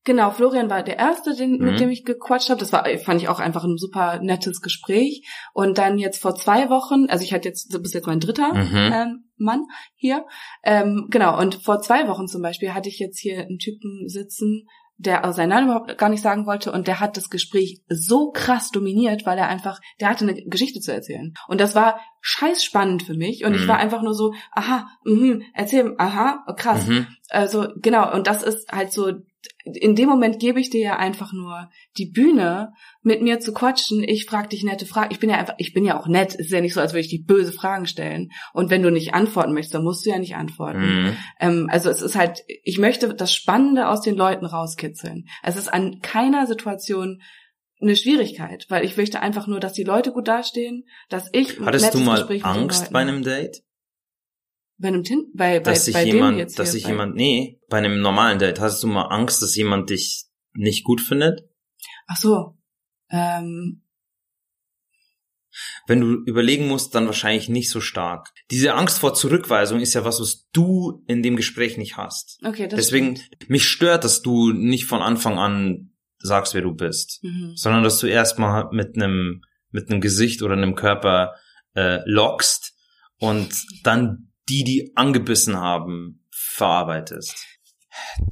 [0.05, 1.65] Genau, Florian war der Erste, den, mhm.
[1.65, 2.61] mit dem ich gequatscht habe.
[2.61, 5.27] Das war, fand ich auch einfach ein super nettes Gespräch.
[5.55, 8.53] Und dann jetzt vor zwei Wochen, also ich hatte jetzt, du bist jetzt mein dritter
[8.53, 8.93] mhm.
[8.93, 10.27] ähm, Mann hier.
[10.63, 14.67] Ähm, genau, und vor zwei Wochen zum Beispiel hatte ich jetzt hier einen Typen sitzen,
[14.97, 18.71] der seinen Namen überhaupt gar nicht sagen wollte und der hat das Gespräch so krass
[18.71, 21.35] dominiert, weil er einfach, der hatte eine Geschichte zu erzählen.
[21.49, 23.59] Und das war scheiß spannend für mich und mhm.
[23.59, 26.87] ich war einfach nur so, aha, mh, erzähl, aha, krass.
[26.87, 27.09] Mhm.
[27.29, 29.13] Also genau, und das ist halt so
[29.65, 32.73] in dem Moment gebe ich dir ja einfach nur die Bühne,
[33.03, 34.05] mit mir zu quatschen.
[34.05, 35.11] Ich frage dich nette Fragen.
[35.11, 36.35] Ich bin ja einfach, ich bin ja auch nett.
[36.35, 38.31] Es ist ja nicht so, als würde ich die böse Fragen stellen.
[38.53, 40.81] Und wenn du nicht antworten möchtest, dann musst du ja nicht antworten.
[40.81, 41.17] Mhm.
[41.41, 45.27] Ähm, also es ist halt, ich möchte das Spannende aus den Leuten rauskitzeln.
[45.43, 47.23] Es ist an keiner Situation
[47.81, 51.61] eine Schwierigkeit, weil ich möchte einfach nur, dass die Leute gut dastehen, dass ich.
[51.61, 53.64] Hattest du mal Angst bei einem Date?
[54.77, 57.79] Bei einem Tin bei, dass bei, sich bei jemand, jetzt dass sich jemand, nee, bei
[57.79, 61.49] einem normalen Date, hast du mal Angst, dass jemand dich nicht gut findet?
[62.07, 62.57] Ach so.
[63.11, 63.83] Ähm.
[65.87, 68.31] Wenn du überlegen musst, dann wahrscheinlich nicht so stark.
[68.51, 72.41] Diese Angst vor Zurückweisung ist ja was, was du in dem Gespräch nicht hast.
[72.45, 73.51] Okay, das Deswegen, stimmt.
[73.51, 77.53] mich stört, dass du nicht von Anfang an sagst, wer du bist, mhm.
[77.55, 79.43] sondern dass du erstmal mit einem
[79.75, 81.35] mit einem Gesicht oder einem Körper
[81.75, 82.75] äh, lockst
[83.19, 83.53] und
[83.83, 87.47] dann die, die angebissen haben, verarbeitest.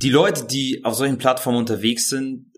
[0.02, 2.52] Die Leute, die auf solchen Plattformen unterwegs sind,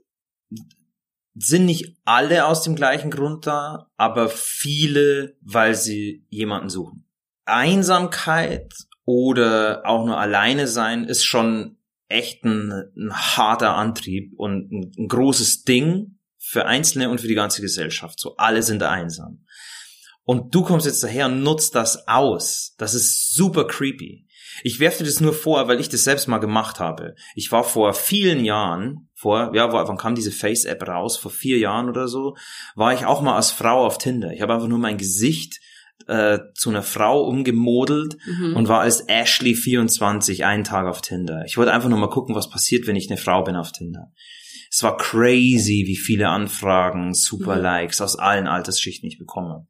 [1.34, 7.06] sind nicht alle aus dem gleichen Grund da, aber viele, weil sie jemanden suchen.
[7.44, 8.72] Einsamkeit
[9.04, 11.76] oder auch nur alleine sein ist schon
[12.08, 17.34] echt ein, ein harter Antrieb und ein, ein, großes Ding für Einzelne und für die
[17.34, 18.20] ganze Gesellschaft.
[18.20, 19.43] So, alle sind einsam.
[20.24, 22.74] Und du kommst jetzt daher und nutzt das aus.
[22.78, 24.26] Das ist super creepy.
[24.62, 27.14] Ich werfe dir das nur vor, weil ich das selbst mal gemacht habe.
[27.34, 31.16] Ich war vor vielen Jahren, vor, ja, wann kam diese Face-App raus?
[31.16, 32.36] Vor vier Jahren oder so,
[32.74, 34.32] war ich auch mal als Frau auf Tinder.
[34.32, 35.60] Ich habe einfach nur mein Gesicht
[36.06, 38.56] äh, zu einer Frau umgemodelt mhm.
[38.56, 41.44] und war als Ashley 24 einen Tag auf Tinder.
[41.46, 44.12] Ich wollte einfach nur mal gucken, was passiert, wenn ich eine Frau bin auf Tinder.
[44.70, 47.62] Es war crazy, wie viele Anfragen, super mhm.
[47.62, 49.66] Likes aus allen Altersschichten ich bekomme.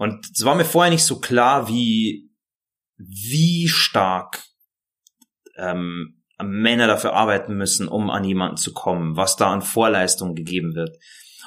[0.00, 2.30] Und es war mir vorher nicht so klar, wie,
[2.96, 4.42] wie stark
[5.56, 10.74] ähm, Männer dafür arbeiten müssen, um an jemanden zu kommen, was da an Vorleistungen gegeben
[10.74, 10.96] wird.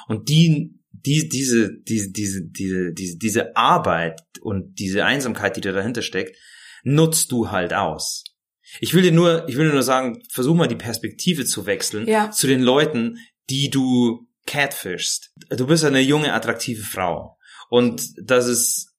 [0.06, 5.72] Und die die, diese, diese, diese, diese, diese, diese Arbeit und diese Einsamkeit, die da
[5.72, 6.36] dahinter steckt,
[6.84, 8.22] nutzt du halt aus.
[8.78, 12.06] Ich will dir nur, ich will dir nur sagen, versuch mal die Perspektive zu wechseln
[12.06, 12.30] ja.
[12.30, 13.18] zu den Leuten,
[13.50, 15.32] die du catfishst.
[15.50, 17.36] Du bist eine junge, attraktive Frau.
[17.74, 18.94] Und das ist,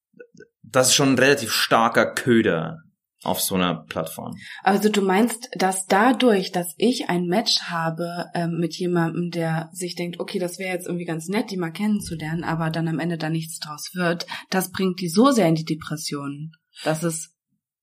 [0.61, 2.79] das ist schon ein relativ starker Köder
[3.23, 4.35] auf so einer Plattform.
[4.63, 9.95] Also du meinst, dass dadurch, dass ich ein Match habe ähm, mit jemandem, der sich
[9.95, 13.17] denkt, okay, das wäre jetzt irgendwie ganz nett, die mal kennenzulernen, aber dann am Ende
[13.17, 16.51] da nichts draus wird, das bringt die so sehr in die Depression,
[16.83, 17.33] dass es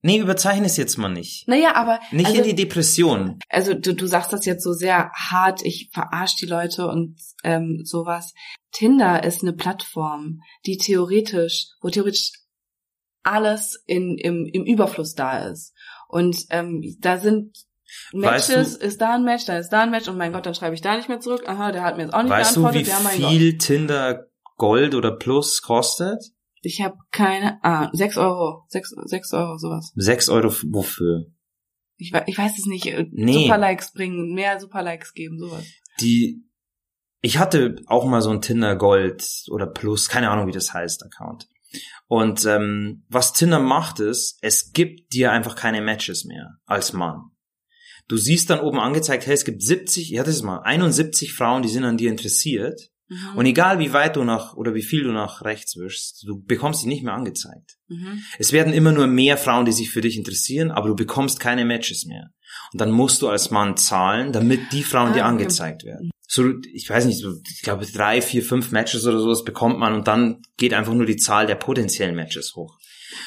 [0.05, 1.47] Nee, überzeichne es jetzt mal nicht.
[1.47, 2.01] Naja, aber.
[2.11, 3.39] Nicht also, in die Depression.
[3.49, 7.83] Also du, du sagst das jetzt so sehr hart, ich verarsch die Leute und ähm,
[7.85, 8.35] sowas.
[8.73, 12.33] Tinder ist eine Plattform, die theoretisch, wo theoretisch
[13.23, 15.73] alles in, im, im Überfluss da ist.
[16.09, 17.57] Und ähm, da sind
[18.13, 20.47] Matches, weißt du, ist da ein Match, da ist da ein Match und mein Gott,
[20.47, 21.45] dann schreibe ich da nicht mehr zurück.
[21.47, 22.89] Aha, der hat mir jetzt auch nicht weißt geantwortet.
[22.89, 23.61] Weißt du, wie viel Gott.
[23.61, 24.27] Tinder
[24.57, 26.33] Gold oder Plus kostet?
[26.63, 27.91] Ich habe keine Ahnung.
[27.93, 28.65] Sechs Euro.
[28.69, 29.93] Sechs, sechs Euro, sowas.
[29.97, 31.27] Sechs Euro wofür?
[31.97, 32.87] Ich, ich weiß es nicht.
[32.87, 33.45] Äh, nee.
[33.45, 35.65] Superlikes bringen, mehr Superlikes geben, sowas.
[36.01, 36.45] Die,
[37.21, 41.05] ich hatte auch mal so ein Tinder Gold oder Plus, keine Ahnung, wie das heißt,
[41.05, 41.49] Account.
[42.07, 47.31] Und ähm, was Tinder macht ist, es gibt dir einfach keine Matches mehr als Mann.
[48.09, 51.63] Du siehst dann oben angezeigt, hey, es gibt 70, ich hatte es mal, 71 Frauen,
[51.63, 52.92] die sind an dir interessiert.
[53.09, 53.37] Mhm.
[53.37, 56.83] Und egal wie weit du nach oder wie viel du nach rechts wischst, du bekommst
[56.83, 57.77] sie nicht mehr angezeigt.
[57.89, 58.23] Mhm.
[58.39, 61.65] Es werden immer nur mehr Frauen, die sich für dich interessieren, aber du bekommst keine
[61.65, 62.29] Matches mehr.
[62.73, 66.51] Und dann musst du als Mann zahlen, damit die Frauen ah, dir angezeigt werden so,
[66.73, 70.09] ich weiß nicht, so, ich glaube drei, vier, fünf Matches oder sowas bekommt man und
[70.09, 72.79] dann geht einfach nur die Zahl der potenziellen Matches hoch.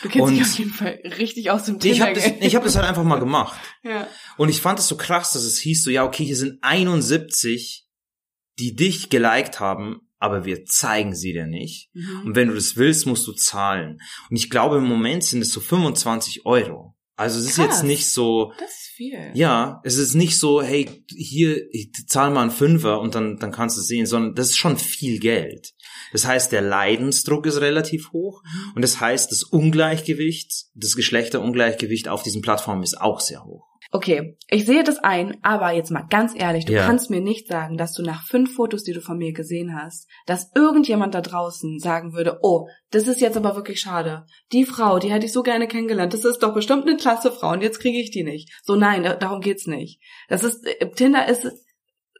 [0.02, 1.93] Du kennst und dich auf jeden Fall richtig aus dem Thema.
[1.93, 3.60] Ich habe das, ich hab das halt einfach mal gemacht.
[3.84, 4.07] ja.
[4.38, 7.84] Und ich fand es so krass, dass es hieß so, ja, okay, hier sind 71,
[8.60, 11.90] die dich geliked haben, aber wir zeigen sie dir nicht.
[11.94, 12.22] Mhm.
[12.26, 13.99] Und wenn du das willst, musst du zahlen.
[14.30, 16.95] Und ich glaube, im Moment sind es so 25 Euro.
[17.18, 17.68] Also es ist Krass.
[17.68, 18.52] jetzt nicht so.
[18.60, 19.32] Das ist viel.
[19.34, 21.61] Ja, es ist nicht so, hey, hier,
[22.07, 24.77] zahl mal einen Fünfer und dann, dann kannst du es sehen, sondern das ist schon
[24.77, 25.73] viel Geld.
[26.11, 28.72] Das heißt, der Leidensdruck ist relativ hoch mhm.
[28.76, 33.65] und das heißt, das Ungleichgewicht, das Geschlechterungleichgewicht auf diesen Plattformen ist auch sehr hoch.
[33.95, 36.85] Okay, ich sehe das ein, aber jetzt mal ganz ehrlich, du ja.
[36.85, 40.09] kannst mir nicht sagen, dass du nach fünf Fotos, die du von mir gesehen hast,
[40.26, 44.26] dass irgendjemand da draußen sagen würde, oh, das ist jetzt aber wirklich schade.
[44.51, 47.53] Die Frau, die hätte ich so gerne kennengelernt, das ist doch bestimmt eine klasse Frau
[47.53, 48.51] und jetzt kriege ich die nicht.
[48.65, 50.01] So nein, da, darum geht's nicht.
[50.27, 51.49] Das ist, äh, Tinder ist,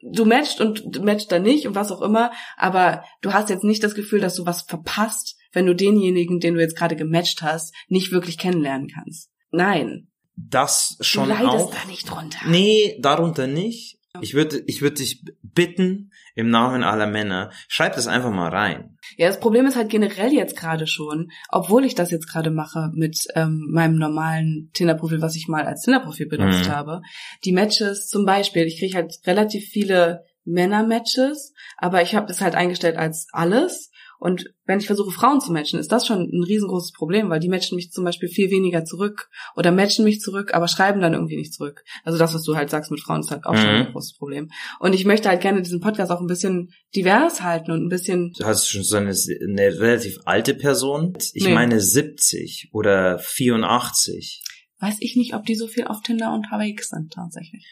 [0.02, 3.66] du matcht und du matcht da nicht und was auch immer, aber du hast jetzt
[3.66, 7.42] nicht das Gefühl, dass du was verpasst, wenn du denjenigen, den du jetzt gerade gematcht
[7.42, 9.30] hast, nicht wirklich kennenlernen kannst.
[9.52, 11.74] Nein, das schon du leidest auch.
[11.74, 12.40] da nicht drunter.
[12.48, 14.00] Nee, darunter nicht.
[14.22, 18.98] Ich würde ich würde dich bitten, im Namen aller Männer, schreib das einfach mal rein.
[19.18, 22.92] Ja, das Problem ist halt generell jetzt gerade schon, obwohl ich das jetzt gerade mache
[22.94, 26.72] mit ähm, meinem normalen Tinder-Profil, was ich mal als Tinder-Profil benutzt mhm.
[26.72, 27.02] habe.
[27.46, 32.56] Die Matches zum Beispiel, ich kriege halt relativ viele Männer-Matches, aber ich habe das halt
[32.56, 36.94] eingestellt als alles und wenn ich versuche, Frauen zu matchen, ist das schon ein riesengroßes
[36.94, 40.68] Problem, weil die matchen mich zum Beispiel viel weniger zurück oder matchen mich zurück, aber
[40.68, 41.84] schreiben dann irgendwie nicht zurück.
[42.04, 43.58] Also das, was du halt sagst mit Frauen, ist halt auch mhm.
[43.58, 44.50] schon ein großes Problem.
[44.80, 48.32] Und ich möchte halt gerne diesen Podcast auch ein bisschen divers halten und ein bisschen.
[48.38, 51.18] Du hast schon so eine, eine relativ alte Person.
[51.34, 51.54] Ich nee.
[51.54, 54.42] meine 70 oder 84.
[54.80, 57.66] Weiß ich nicht, ob die so viel auf Tinder unterwegs sind tatsächlich.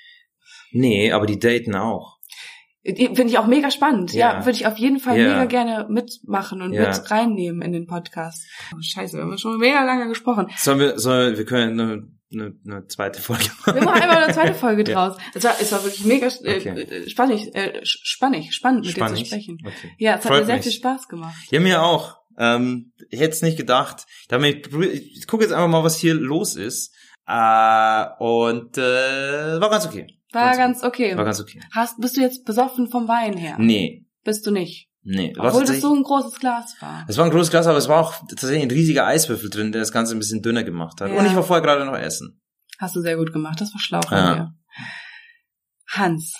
[0.71, 2.17] Nee, aber die daten auch.
[2.85, 4.11] Finde ich auch mega spannend.
[4.11, 5.29] Ja, ja würde ich auf jeden Fall ja.
[5.29, 6.89] mega gerne mitmachen und ja.
[6.89, 8.45] mit reinnehmen in den Podcast.
[8.73, 10.47] Oh, scheiße, wir haben schon mega lange gesprochen.
[10.57, 13.75] Sollen wir, sollen wir, können eine, eine zweite Folge machen.
[13.75, 15.15] Wir machen einfach eine zweite Folge draus.
[15.33, 17.09] Es, war, es war wirklich mega äh, okay.
[17.09, 19.17] spannend, äh, spannend, spannend mit spannend.
[19.17, 19.57] dir zu sprechen.
[19.65, 19.91] Okay.
[19.97, 20.63] Ja, es Freut hat mir sehr mich.
[20.63, 21.35] viel Spaß gemacht.
[21.51, 22.17] Ja, mir auch.
[22.37, 24.05] Ähm, ich hätte es nicht gedacht.
[24.27, 26.93] Damit, ich gucke jetzt einfach mal, was hier los ist.
[27.27, 30.07] Äh, und äh, war ganz okay.
[30.33, 31.15] War ganz, ganz okay.
[31.15, 31.61] War ganz okay.
[31.71, 33.55] Hast, bist du jetzt besoffen vom Wein her?
[33.59, 34.05] Nee.
[34.23, 34.89] Bist du nicht?
[35.03, 35.33] Nee.
[35.37, 37.05] Obwohl das so ein großes Glas war.
[37.07, 39.81] Es war ein großes Glas, aber es war auch tatsächlich ein riesiger Eiswürfel drin, der
[39.81, 41.11] das Ganze ein bisschen dünner gemacht hat.
[41.11, 41.17] Ja.
[41.17, 42.41] Und ich war vorher gerade noch essen.
[42.79, 44.35] Hast du sehr gut gemacht, das war schlau von ja.
[44.35, 44.53] dir.
[45.89, 46.35] Hans.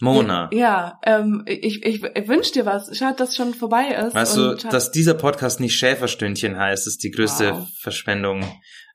[0.00, 0.50] Mona.
[0.52, 2.96] Ja, ähm, ich, ich, ich wünsche dir was.
[2.96, 4.14] Schade, dass schon vorbei ist.
[4.14, 7.68] Weißt du, dass dieser Podcast nicht Schäferstündchen heißt, ist die größte wow.
[7.80, 8.44] Verschwendung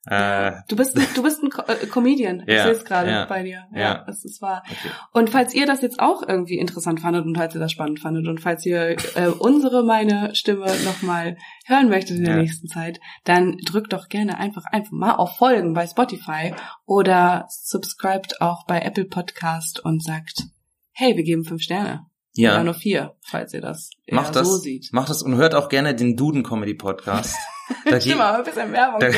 [0.09, 2.43] äh, du bist ein, du bist ein Co äh, Comedian.
[2.45, 3.65] Ich ja, sehe es gerade ja, bei dir.
[3.73, 4.05] Ja, ja.
[4.07, 4.63] es ist wahr.
[4.65, 4.89] Okay.
[5.11, 8.27] Und falls ihr das jetzt auch irgendwie interessant fandet und falls ihr das spannend fandet
[8.27, 12.41] und falls ihr äh, unsere, meine Stimme nochmal hören möchtet in der ja.
[12.41, 16.53] nächsten Zeit, dann drückt doch gerne einfach einfach mal auf Folgen bei Spotify
[16.85, 20.43] oder subscribt auch bei Apple Podcast und sagt,
[20.93, 22.05] hey, wir geben fünf Sterne.
[22.34, 22.53] Ja.
[22.53, 24.93] Oder nur vier, falls ihr das macht das, so sieht.
[24.93, 27.35] Macht das und hört auch gerne den Duden Comedy Podcast.
[27.89, 29.10] Da Stimmt, aber ein bisschen Werbung da,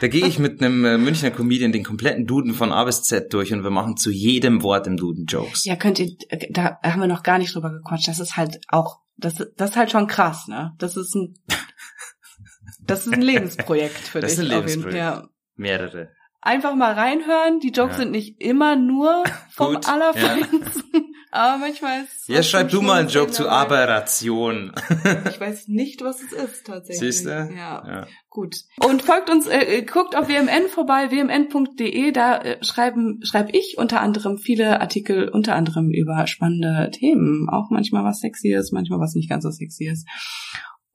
[0.00, 3.32] da gehe ich mit einem äh, Münchner Comedian den kompletten Duden von A bis Z
[3.32, 5.64] durch und wir machen zu jedem Wort im Duden Jokes.
[5.64, 8.08] Ja, könnt ihr, äh, da haben wir noch gar nicht drüber gequatscht.
[8.08, 10.74] Das ist halt auch, das, das ist halt schon krass, ne?
[10.78, 11.34] Das ist ein,
[12.86, 14.38] das ist ein Lebensprojekt für das dich.
[14.38, 14.98] Das ist ein Lebensprojekt.
[14.98, 15.28] Ja.
[15.56, 16.10] Mehrere.
[16.40, 17.60] Einfach mal reinhören.
[17.60, 18.02] Die Jokes ja.
[18.02, 20.90] sind nicht immer nur vom Gut, Allerfeinsten.
[20.92, 21.00] Ja.
[21.30, 24.72] Aber manchmal ist Ja, schreib du mal einen Joke zu Aberration.
[25.28, 27.00] ich weiß nicht, was es ist tatsächlich.
[27.00, 27.30] Siehst du?
[27.30, 27.82] Ja.
[27.86, 28.06] ja.
[28.30, 28.56] Gut.
[28.82, 33.76] Und folgt uns, äh, äh guckt auf WMN vorbei, wmn.de, da äh, schreiben schreibe ich
[33.76, 37.48] unter anderem viele Artikel, unter anderem über spannende Themen.
[37.50, 40.08] Auch manchmal was sexy ist, manchmal was nicht ganz so sexy ist.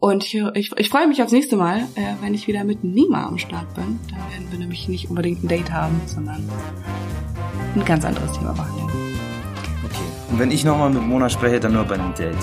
[0.03, 3.25] Und ich, ich, ich freue mich aufs nächste Mal, äh, wenn ich wieder mit Nima
[3.25, 4.01] am Start bin.
[4.09, 6.43] Dann werden wir nämlich nicht unbedingt ein Date haben, sondern
[7.73, 8.89] ein ganz anderes Thema behandeln.
[10.29, 12.35] Und wenn ich nochmal mit Mona spreche, dann nur bei einem Date.